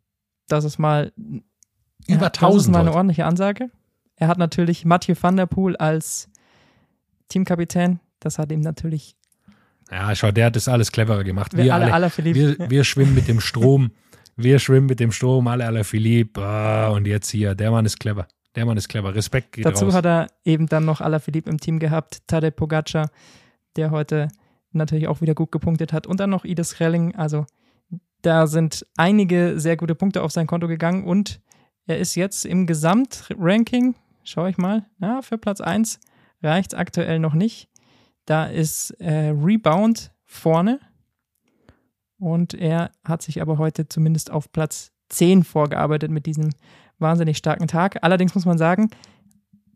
Das 0.49 0.65
ist 0.65 0.79
mal 0.79 1.13
über 1.17 2.23
ja, 2.23 2.27
1000. 2.27 2.41
Das 2.41 2.63
ist 2.63 2.69
mal 2.69 2.81
eine 2.81 2.93
ordentliche 2.93 3.25
Ansage. 3.25 3.71
Er 4.17 4.29
hat 4.29 4.39
natürlich 4.39 4.85
Mathieu 4.85 5.15
van 5.21 5.37
der 5.37 5.47
Poel 5.47 5.77
als 5.77 6.29
Teamkapitän. 7.29 8.01
Das 8.19 8.39
hat 8.39 8.53
ihm 8.53 8.61
natürlich. 8.61 9.17
Ja, 9.91 10.15
schau, 10.15 10.31
der 10.31 10.47
hat 10.47 10.57
das 10.57 10.69
alles 10.69 10.93
cleverer 10.93 11.25
gemacht. 11.25 11.57
Wir, 11.57 11.75
alle, 11.75 11.93
alle, 11.93 12.11
wir, 12.17 12.71
wir 12.71 12.85
schwimmen 12.85 13.15
mit 13.15 13.29
dem 13.29 13.41
Strom. 13.41 13.91
wir 14.37 14.59
schwimmen 14.59 14.87
mit 14.87 15.01
dem 15.01 15.11
Strom, 15.11 15.49
alle 15.49 15.67
alle 15.67 15.85
Philippe. 15.85 16.41
Ah, 16.43 16.89
und 16.89 17.07
jetzt 17.07 17.31
hier, 17.31 17.55
der 17.55 17.71
Mann 17.71 17.87
ist 17.87 17.99
clever. 17.99 18.29
Der 18.55 18.67
Mann 18.67 18.77
ist 18.77 18.89
clever. 18.89 19.15
Respekt 19.15 19.53
geht 19.53 19.65
Dazu 19.65 19.87
raus. 19.87 19.95
hat 19.95 20.07
er 20.07 20.27
eben 20.45 20.67
dann 20.67 20.85
noch 20.85 21.01
Alaphilippe 21.01 21.51
im 21.51 21.59
Team 21.59 21.79
gehabt. 21.79 22.27
Tadej 22.27 22.51
Pogacar, 22.51 23.11
der 23.77 23.91
heute 23.91 24.29
natürlich 24.73 25.09
auch 25.09 25.21
wieder 25.21 25.35
gut 25.35 25.53
gepunktet 25.53 25.93
hat. 25.93 26.07
Und 26.07 26.21
dann 26.21 26.31
noch 26.31 26.45
Ides 26.45 26.81
Relling. 26.81 27.15
Also 27.15 27.47
da 28.23 28.47
sind 28.47 28.87
einige 28.97 29.59
sehr 29.59 29.77
gute 29.77 29.95
Punkte 29.95 30.23
auf 30.23 30.33
sein 30.33 30.47
Konto 30.47 30.69
gegangen. 30.69 31.05
Und 31.05 31.41
er 31.87 31.99
ist 31.99 32.15
jetzt 32.15 32.45
im 32.45 32.67
Gesamtranking, 32.67 33.95
schaue 34.25 34.51
ich 34.51 34.59
mal, 34.59 34.87
ja, 35.01 35.23
für 35.23 35.39
Platz 35.39 35.61
1 35.61 36.01
reicht 36.43 36.73
es 36.73 36.79
aktuell 36.79 37.19
noch 37.19 37.35
nicht. 37.35 37.69
Da 38.27 38.47
ist 38.47 38.91
äh, 39.01 39.31
Rebound 39.31 40.13
vorne. 40.25 40.81
Und 42.19 42.55
er 42.55 42.93
hat 43.05 43.23
sich 43.23 43.41
aber 43.41 43.59
heute 43.59 43.89
zumindest 43.89 44.31
auf 44.31 44.53
Platz 44.53 44.93
10 45.09 45.43
vorgearbeitet 45.43 46.11
mit 46.11 46.27
diesem 46.27 46.51
wahnsinnig 46.99 47.39
starken 47.39 47.67
Tag. 47.67 48.03
Allerdings 48.03 48.35
muss 48.35 48.45
man 48.45 48.59
sagen, 48.59 48.91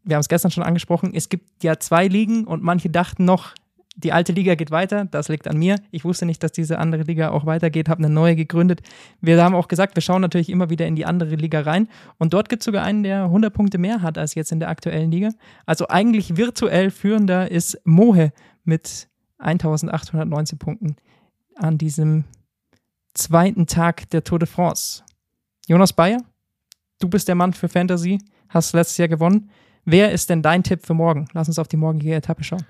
wir 0.05 0.17
haben 0.17 0.21
es 0.21 0.29
gestern 0.29 0.51
schon 0.51 0.63
angesprochen, 0.63 1.13
es 1.15 1.31
gibt 1.31 1.65
ja 1.65 1.79
zwei 1.79 2.07
Ligen 2.07 2.45
und 2.45 2.63
manche 2.63 2.91
dachten 2.91 3.25
noch, 3.25 3.55
die 3.97 4.13
alte 4.13 4.33
Liga 4.33 4.55
geht 4.57 4.71
weiter, 4.71 5.05
das 5.05 5.29
liegt 5.29 5.47
an 5.47 5.57
mir. 5.57 5.77
Ich 5.91 6.05
wusste 6.05 6.27
nicht, 6.27 6.43
dass 6.43 6.53
diese 6.53 6.79
andere 6.79 7.03
Liga 7.03 7.31
auch 7.31 7.47
weitergeht, 7.47 7.89
habe 7.89 8.03
eine 8.03 8.13
neue 8.13 8.35
gegründet. 8.35 8.83
Wir 9.21 9.43
haben 9.43 9.55
auch 9.55 9.69
gesagt, 9.69 9.97
wir 9.97 10.03
schauen 10.03 10.21
natürlich 10.21 10.51
immer 10.51 10.69
wieder 10.69 10.87
in 10.87 10.97
die 10.97 11.07
andere 11.07 11.37
Liga 11.37 11.61
rein. 11.61 11.89
Und 12.19 12.35
dort 12.35 12.49
gibt 12.49 12.63
es 12.63 12.65
sogar 12.65 12.83
einen, 12.85 13.05
der 13.05 13.25
100 13.25 13.55
Punkte 13.55 13.79
mehr 13.79 14.03
hat 14.03 14.19
als 14.19 14.35
jetzt 14.35 14.51
in 14.51 14.59
der 14.59 14.69
aktuellen 14.69 15.11
Liga. 15.11 15.31
Also 15.65 15.89
eigentlich 15.89 16.37
virtuell 16.37 16.91
führender 16.91 17.51
ist 17.51 17.81
Mohe 17.85 18.33
mit 18.65 19.09
1819 19.39 20.59
Punkten 20.59 20.97
an 21.57 21.79
diesem 21.79 22.25
zweiten 23.15 23.67
Tag 23.67 24.11
der 24.11 24.25
Tour 24.25 24.41
de 24.41 24.49
France. 24.49 25.05
Jonas 25.69 25.93
Bayer, 25.93 26.19
du 26.99 27.09
bist 27.09 27.29
der 27.29 27.37
Mann 27.37 27.53
für 27.53 27.69
Fantasy, 27.69 28.19
hast 28.49 28.73
letztes 28.73 28.99
Jahr 28.99 29.09
gewonnen. 29.09 29.51
Wer 29.85 30.13
ist 30.13 30.31
denn 30.31 30.43
dein 30.43 30.65
Tipp 30.65 30.85
für 30.85 30.95
morgen? 30.95 31.27
Lass 31.33 31.49
uns 31.49 31.59
auf 31.59 31.69
die 31.69 31.77
morgige 31.77 32.15
Etappe 32.15 32.43
schauen. 32.43 32.65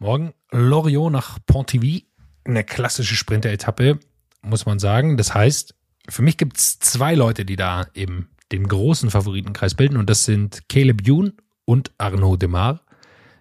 Morgen 0.00 0.32
Loriot 0.52 1.10
nach 1.10 1.40
Pontivy. 1.44 2.06
Eine 2.44 2.62
klassische 2.62 3.16
Sprinter-Etappe, 3.16 3.98
muss 4.42 4.64
man 4.64 4.78
sagen. 4.78 5.16
Das 5.16 5.34
heißt, 5.34 5.74
für 6.08 6.22
mich 6.22 6.36
gibt 6.36 6.56
es 6.56 6.78
zwei 6.78 7.16
Leute, 7.16 7.44
die 7.44 7.56
da 7.56 7.88
eben 7.94 8.30
den 8.52 8.68
großen 8.68 9.10
Favoritenkreis 9.10 9.74
bilden. 9.74 9.96
Und 9.96 10.08
das 10.08 10.24
sind 10.24 10.68
Caleb 10.68 11.02
Youn 11.04 11.32
und 11.64 11.90
Arnaud 11.98 12.40
Demar. 12.40 12.82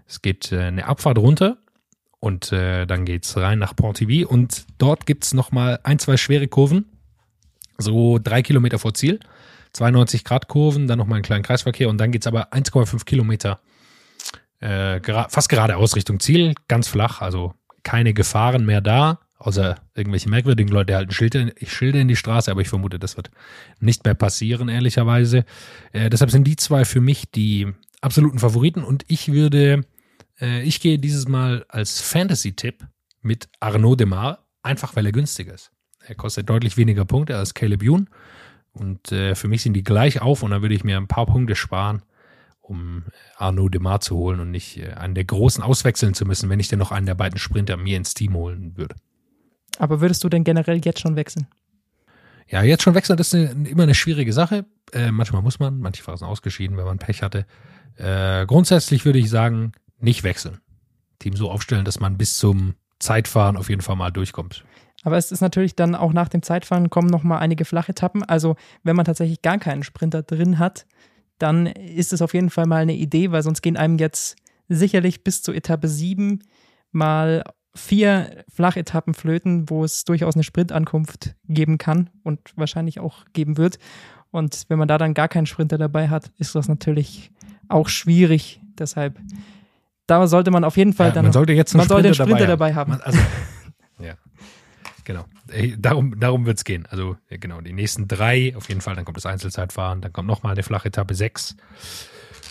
Es 0.08 0.24
geht 0.24 0.52
äh, 0.52 0.62
eine 0.64 0.88
Abfahrt 0.88 1.20
runter 1.20 1.60
und 2.20 2.52
äh, 2.52 2.88
dann 2.88 3.06
geht 3.06 3.26
es 3.26 3.38
rein 3.38 3.60
nach 3.60 3.76
Pontivy. 3.76 4.26
Und 4.26 4.66
dort 4.80 5.06
gibt 5.06 5.26
es 5.26 5.36
nochmal 5.36 5.80
ein, 5.84 6.00
zwei 6.00 6.18
schwere 6.18 6.48
Kurven. 6.48 6.86
So 7.78 8.18
drei 8.18 8.42
Kilometer 8.42 8.80
vor 8.80 8.96
Ziel. 8.96 9.20
92 9.74 10.24
Grad 10.24 10.48
Kurven, 10.48 10.88
dann 10.88 10.98
nochmal 10.98 11.18
einen 11.18 11.24
kleinen 11.24 11.44
Kreisverkehr 11.44 11.88
und 11.88 12.00
dann 12.00 12.12
geht 12.12 12.24
es 12.24 12.28
aber 12.28 12.52
1,5 12.52 13.06
Kilometer 13.06 13.60
äh, 14.60 15.00
gera 15.00 15.28
fast 15.30 15.50
geradeaus 15.50 15.96
Richtung 15.96 16.20
Ziel, 16.20 16.54
ganz 16.68 16.88
flach, 16.88 17.22
also 17.22 17.54
keine 17.84 18.14
Gefahren 18.14 18.66
mehr 18.66 18.82
da, 18.82 19.20
außer 19.38 19.76
irgendwelche 19.96 20.30
merkwürdigen 20.30 20.72
Leute 20.72 20.96
halten 20.96 21.12
Schilder, 21.12 21.52
Schilder 21.66 22.00
in 22.00 22.08
die 22.08 22.16
Straße, 22.16 22.52
aber 22.52 22.62
ich 22.62 22.70
vermute, 22.70 23.00
das 23.00 23.18
wird 23.18 23.32
nicht 23.80 24.04
mehr 24.04 24.16
passieren, 24.16 24.70
ehrlicherweise. 24.70 25.46
Äh, 25.94 26.10
deshalb 26.10 26.32
sind 26.32 26.46
die 26.46 26.56
zwei 26.56 26.86
für 26.86 27.02
mich 27.02 27.32
die 27.32 27.68
absoluten 28.02 28.40
Favoriten 28.40 28.84
und 28.84 29.06
ich 29.08 29.32
würde, 29.32 29.86
äh, 30.40 30.62
ich 30.64 30.82
gehe 30.82 31.00
dieses 31.00 31.28
Mal 31.28 31.66
als 31.70 32.02
Fantasy-Tipp 32.02 32.86
mit 33.22 33.50
Arnaud 33.60 34.00
Demar, 34.00 34.46
einfach 34.64 34.96
weil 34.96 35.06
er 35.06 35.12
günstiger 35.12 35.54
ist. 35.54 35.72
Er 36.06 36.16
kostet 36.16 36.50
deutlich 36.50 36.78
weniger 36.78 37.06
Punkte 37.06 37.38
als 37.38 37.54
Caleb 37.54 37.84
Youn 37.84 38.10
Und 38.72 39.12
äh, 39.12 39.36
für 39.36 39.48
mich 39.48 39.62
sind 39.62 39.74
die 39.74 39.84
gleich 39.84 40.22
auf 40.22 40.42
und 40.44 40.52
dann 40.52 40.62
würde 40.62 40.76
ich 40.76 40.84
mir 40.84 40.98
ein 40.98 41.08
paar 41.08 41.26
Punkte 41.26 41.56
sparen, 41.56 42.02
um 42.68 43.04
Arnaud 43.38 43.74
Demar 43.74 44.02
zu 44.02 44.16
holen 44.16 44.40
und 44.40 44.52
nicht 44.52 44.78
äh, 44.78 44.94
einen 44.94 45.16
der 45.16 45.26
Großen 45.26 45.64
auswechseln 45.64 46.14
zu 46.14 46.26
müssen, 46.26 46.50
wenn 46.50 46.60
ich 46.60 46.68
denn 46.68 46.80
noch 46.80 46.92
einen 46.92 47.06
der 47.06 47.16
beiden 47.16 47.40
Sprinter 47.40 47.78
mir 47.78 47.98
ins 47.98 48.14
Team 48.14 48.34
holen 48.34 48.78
würde. 48.78 48.96
Aber 49.80 50.02
würdest 50.02 50.24
du 50.24 50.30
denn 50.30 50.44
generell 50.44 50.82
jetzt 50.84 51.00
schon 51.00 51.16
wechseln? 51.16 51.48
Ja, 52.50 52.64
jetzt 52.64 52.84
schon 52.84 52.96
wechseln, 52.96 53.18
das 53.18 53.34
ist 53.34 53.36
eine, 53.36 53.68
immer 53.68 53.84
eine 53.84 53.96
schwierige 53.96 54.34
Sache. 54.34 54.66
Äh, 54.94 55.12
manchmal 55.12 55.42
muss 55.42 55.60
man, 55.60 55.80
manche 55.80 56.04
sind 56.04 56.24
ausgeschieden, 56.24 56.78
wenn 56.78 56.86
man 56.86 56.98
Pech 56.98 57.22
hatte. 57.22 57.46
Äh, 57.98 58.46
grundsätzlich 58.46 59.06
würde 59.06 59.20
ich 59.20 59.30
sagen, 59.30 59.74
nicht 60.00 60.24
wechseln. 60.24 60.60
Team 61.20 61.36
so 61.36 61.52
aufstellen, 61.52 61.84
dass 61.84 62.00
man 62.00 62.18
bis 62.18 62.38
zum 62.38 62.76
Zeitfahren 63.00 63.58
auf 63.58 63.70
jeden 63.70 63.82
Fall 63.82 63.96
mal 63.96 64.12
durchkommt. 64.12 64.64
Aber 65.04 65.18
es 65.18 65.32
ist 65.32 65.42
natürlich 65.42 65.76
dann 65.76 65.96
auch 65.96 66.14
nach 66.14 66.30
dem 66.30 66.42
Zeitfahren 66.42 66.90
kommen 66.90 67.10
nochmal 67.10 67.40
einige 67.40 67.66
Flachetappen. 67.66 68.24
Also 68.24 68.56
wenn 68.84 68.96
man 68.96 69.06
tatsächlich 69.06 69.42
gar 69.42 69.58
keinen 69.58 69.84
Sprinter 69.84 70.24
drin 70.24 70.60
hat, 70.60 70.86
dann 71.38 71.68
ist 71.68 72.14
es 72.14 72.22
auf 72.22 72.34
jeden 72.34 72.50
Fall 72.50 72.66
mal 72.66 72.82
eine 72.82 72.96
Idee, 72.96 73.32
weil 73.32 73.44
sonst 73.44 73.62
gehen 73.62 73.78
einem 73.78 73.98
jetzt 73.98 74.36
sicherlich 74.70 75.24
bis 75.24 75.42
zur 75.44 75.56
Etappe 75.56 75.88
7 75.88 76.44
mal 76.92 77.44
vier 77.76 78.44
Flachetappen 78.50 79.14
flöten, 79.14 79.70
wo 79.70 79.84
es 79.84 80.04
durchaus 80.04 80.36
eine 80.36 80.44
Sprintankunft 80.44 81.36
geben 81.48 81.78
kann 81.78 82.10
und 82.24 82.40
wahrscheinlich 82.56 83.00
auch 83.00 83.26
geben 83.34 83.58
wird. 83.58 83.78
Und 84.32 84.66
wenn 84.68 84.80
man 84.80 84.88
da 84.88 84.98
dann 84.98 85.14
gar 85.14 85.28
keinen 85.28 85.46
Sprinter 85.46 85.78
dabei 85.78 86.10
hat, 86.10 86.32
ist 86.38 86.56
das 86.56 86.68
natürlich 86.68 87.32
auch 87.70 87.88
schwierig. 87.88 88.62
Deshalb, 88.78 89.20
da 90.06 90.28
sollte 90.28 90.52
man 90.52 90.64
auf 90.64 90.78
jeden 90.78 90.94
Fall 90.94 91.10
Ja, 91.10 91.14
dann. 91.14 91.26
man 91.26 91.34
sollte 91.34 91.54
jetzt 91.54 91.74
einen 91.74 91.80
man 91.80 91.88
sollte 91.88 92.08
einen 92.08 92.16
Sprinter 92.16 92.32
Sprinter 92.36 92.48
dabei 92.48 92.72
dabei 92.72 92.76
haben. 92.76 93.02
Also, 93.02 93.20
genau. 95.08 95.26
Darum, 95.80 96.20
darum 96.20 96.46
wird 96.46 96.58
es 96.58 96.66
gehen. 96.66 96.86
Also, 96.90 97.18
genau, 97.30 97.62
die 97.62 97.74
nächsten 97.74 98.08
drei, 98.08 98.54
auf 98.56 98.68
jeden 98.70 98.82
Fall, 98.82 98.96
dann 98.96 99.06
kommt 99.06 99.18
das 99.18 99.26
Einzelzeitfahren, 99.26 100.02
dann 100.02 100.14
kommt 100.14 100.28
nochmal 100.28 100.52
eine 100.52 100.64
flache 100.64 100.90
Etappe 100.90 101.16
sechs. 101.16 101.56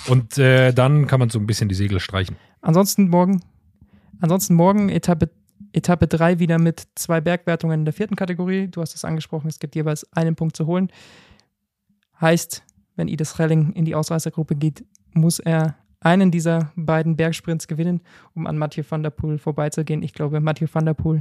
Und 0.09 0.39
äh, 0.39 0.73
dann 0.73 1.07
kann 1.07 1.21
man 1.21 1.31
so 1.31 1.39
ein 1.39 1.47
bisschen 1.47 1.69
die 1.69 1.75
Segel 1.75 2.01
streichen. 2.01 2.37
Ansonsten 2.63 3.09
morgen, 3.09 3.43
ansonsten 4.21 4.55
morgen 4.55 4.89
Etappe, 4.89 5.31
Etappe 5.73 6.07
3 6.07 6.39
wieder 6.39 6.59
mit 6.59 6.89
zwei 6.95 7.21
Bergwertungen 7.21 7.81
in 7.81 7.85
der 7.85 7.93
vierten 7.93 8.17
Kategorie. 8.17 8.69
Du 8.69 8.81
hast 8.81 8.95
es 8.95 9.05
angesprochen, 9.05 9.49
es 9.49 9.59
gibt 9.59 9.77
jeweils 9.77 10.11
einen 10.13 10.35
Punkt 10.35 10.57
zu 10.57 10.67
holen. 10.67 10.91
Heißt, 12.21 12.63
wenn 12.97 13.09
Ides 13.09 13.39
Relling 13.39 13.73
in 13.73 13.85
die 13.85 13.95
Ausreißergruppe 13.95 14.57
geht, 14.57 14.85
muss 15.13 15.39
er 15.39 15.77
einen 16.01 16.31
dieser 16.31 16.73
beiden 16.77 17.17
Bergsprints 17.17 17.69
gewinnen, 17.69 18.01
um 18.35 18.47
an 18.47 18.57
Mathieu 18.57 18.85
van 18.89 19.03
der 19.03 19.11
Poel 19.11 19.39
vorbeizugehen. 19.39 20.03
Ich 20.03 20.15
glaube, 20.15 20.41
Mathieu 20.41 20.69
van 20.73 20.87
der 20.87 20.95
Poel 20.95 21.21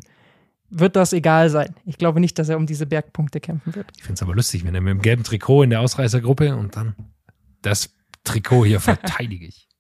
wird 0.69 0.95
das 0.95 1.13
egal 1.13 1.49
sein. 1.49 1.75
Ich 1.86 1.97
glaube 1.97 2.19
nicht, 2.19 2.38
dass 2.39 2.49
er 2.49 2.58
um 2.58 2.65
diese 2.65 2.86
Bergpunkte 2.86 3.39
kämpfen 3.39 3.75
wird. 3.75 3.88
Ich 3.95 4.04
finde 4.04 4.15
es 4.15 4.23
aber 4.23 4.36
lustig, 4.36 4.65
wenn 4.65 4.75
er 4.75 4.82
mit 4.82 4.91
dem 4.91 5.01
gelben 5.01 5.23
Trikot 5.23 5.63
in 5.63 5.69
der 5.69 5.82
Ausreißergruppe 5.82 6.56
und 6.56 6.75
dann 6.75 6.95
das 7.62 7.89
Trikot 8.23 8.65
hier 8.65 8.80
verteidige 8.80 9.45
ich. 9.47 9.67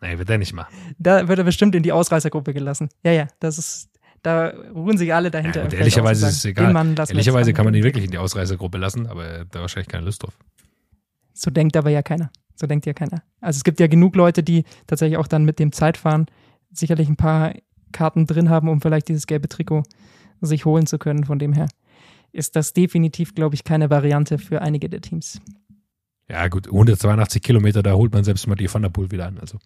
Nee, 0.00 0.16
wird 0.16 0.30
er 0.30 0.38
nicht 0.38 0.52
machen. 0.52 0.72
Da 1.00 1.26
wird 1.26 1.40
er 1.40 1.44
bestimmt 1.44 1.74
in 1.74 1.82
die 1.82 1.90
Ausreißergruppe 1.90 2.54
gelassen. 2.54 2.88
Ja, 3.02 3.10
ja, 3.10 3.26
das 3.40 3.58
ist, 3.58 3.90
da 4.22 4.50
ruhen 4.72 4.96
sich 4.96 5.12
alle 5.12 5.28
dahinter. 5.32 5.64
Ja, 5.64 5.70
Feld 5.70 5.80
ehrlicherweise 5.80 6.24
und 6.24 6.30
ist 6.30 6.36
es 6.36 6.44
egal. 6.44 6.72
Ehrlicherweise 7.08 7.52
kann 7.52 7.64
man 7.64 7.74
ihn 7.74 7.82
wirklich 7.82 8.04
in 8.04 8.12
die 8.12 8.18
Ausreißergruppe 8.18 8.78
lassen, 8.78 9.08
aber 9.08 9.26
er 9.26 9.40
hat 9.40 9.48
da 9.50 9.60
wahrscheinlich 9.60 9.88
keine 9.88 10.04
Lust 10.04 10.22
drauf. 10.22 10.38
So 11.32 11.50
denkt 11.50 11.76
aber 11.76 11.90
ja 11.90 12.02
keiner. 12.02 12.30
So 12.54 12.68
denkt 12.68 12.86
ja 12.86 12.92
keiner. 12.92 13.24
Also 13.40 13.58
es 13.58 13.64
gibt 13.64 13.80
ja 13.80 13.88
genug 13.88 14.14
Leute, 14.14 14.44
die 14.44 14.64
tatsächlich 14.86 15.18
auch 15.18 15.26
dann 15.26 15.44
mit 15.44 15.58
dem 15.58 15.72
Zeitfahren 15.72 16.26
sicherlich 16.72 17.08
ein 17.08 17.16
paar 17.16 17.54
Karten 17.92 18.26
drin 18.26 18.50
haben, 18.50 18.68
um 18.68 18.80
vielleicht 18.80 19.08
dieses 19.08 19.26
gelbe 19.26 19.48
Trikot 19.48 19.82
sich 20.40 20.64
holen 20.64 20.86
zu 20.86 20.98
können. 20.98 21.24
Von 21.24 21.38
dem 21.38 21.52
her 21.52 21.68
ist 22.32 22.56
das 22.56 22.72
definitiv, 22.72 23.34
glaube 23.34 23.54
ich, 23.54 23.64
keine 23.64 23.90
Variante 23.90 24.38
für 24.38 24.62
einige 24.62 24.88
der 24.88 25.00
Teams. 25.00 25.40
Ja, 26.28 26.48
gut, 26.48 26.66
182 26.66 27.42
Kilometer, 27.42 27.82
da 27.82 27.94
holt 27.94 28.12
man 28.12 28.22
selbst 28.22 28.46
mal 28.46 28.54
die 28.54 28.72
Van 28.72 28.82
der 28.82 28.90
Poel 28.90 29.10
wieder 29.10 29.26
an. 29.26 29.38
Also, 29.38 29.58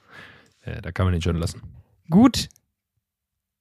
äh, 0.60 0.80
da 0.80 0.92
kann 0.92 1.06
man 1.06 1.14
ihn 1.14 1.22
schon 1.22 1.36
lassen. 1.36 1.60
Gut, 2.08 2.48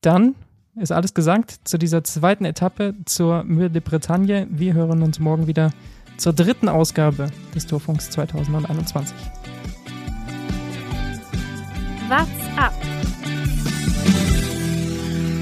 dann 0.02 0.36
ist 0.76 0.92
alles 0.92 1.14
gesagt 1.14 1.60
zu 1.64 1.78
dieser 1.78 2.04
zweiten 2.04 2.46
Etappe 2.46 2.96
zur 3.06 3.44
Mühe 3.44 3.70
de 3.70 3.82
Bretagne. 3.82 4.48
Wir 4.52 4.74
hören 4.74 5.02
uns 5.02 5.20
morgen 5.20 5.48
wieder 5.48 5.72
zur 6.18 6.34
dritten 6.34 6.70
Ausgabe 6.70 7.30
des 7.56 7.66
Tourfunks 7.66 8.10
2021. 8.12 9.16
What's 12.08 12.58
up? 12.58 12.74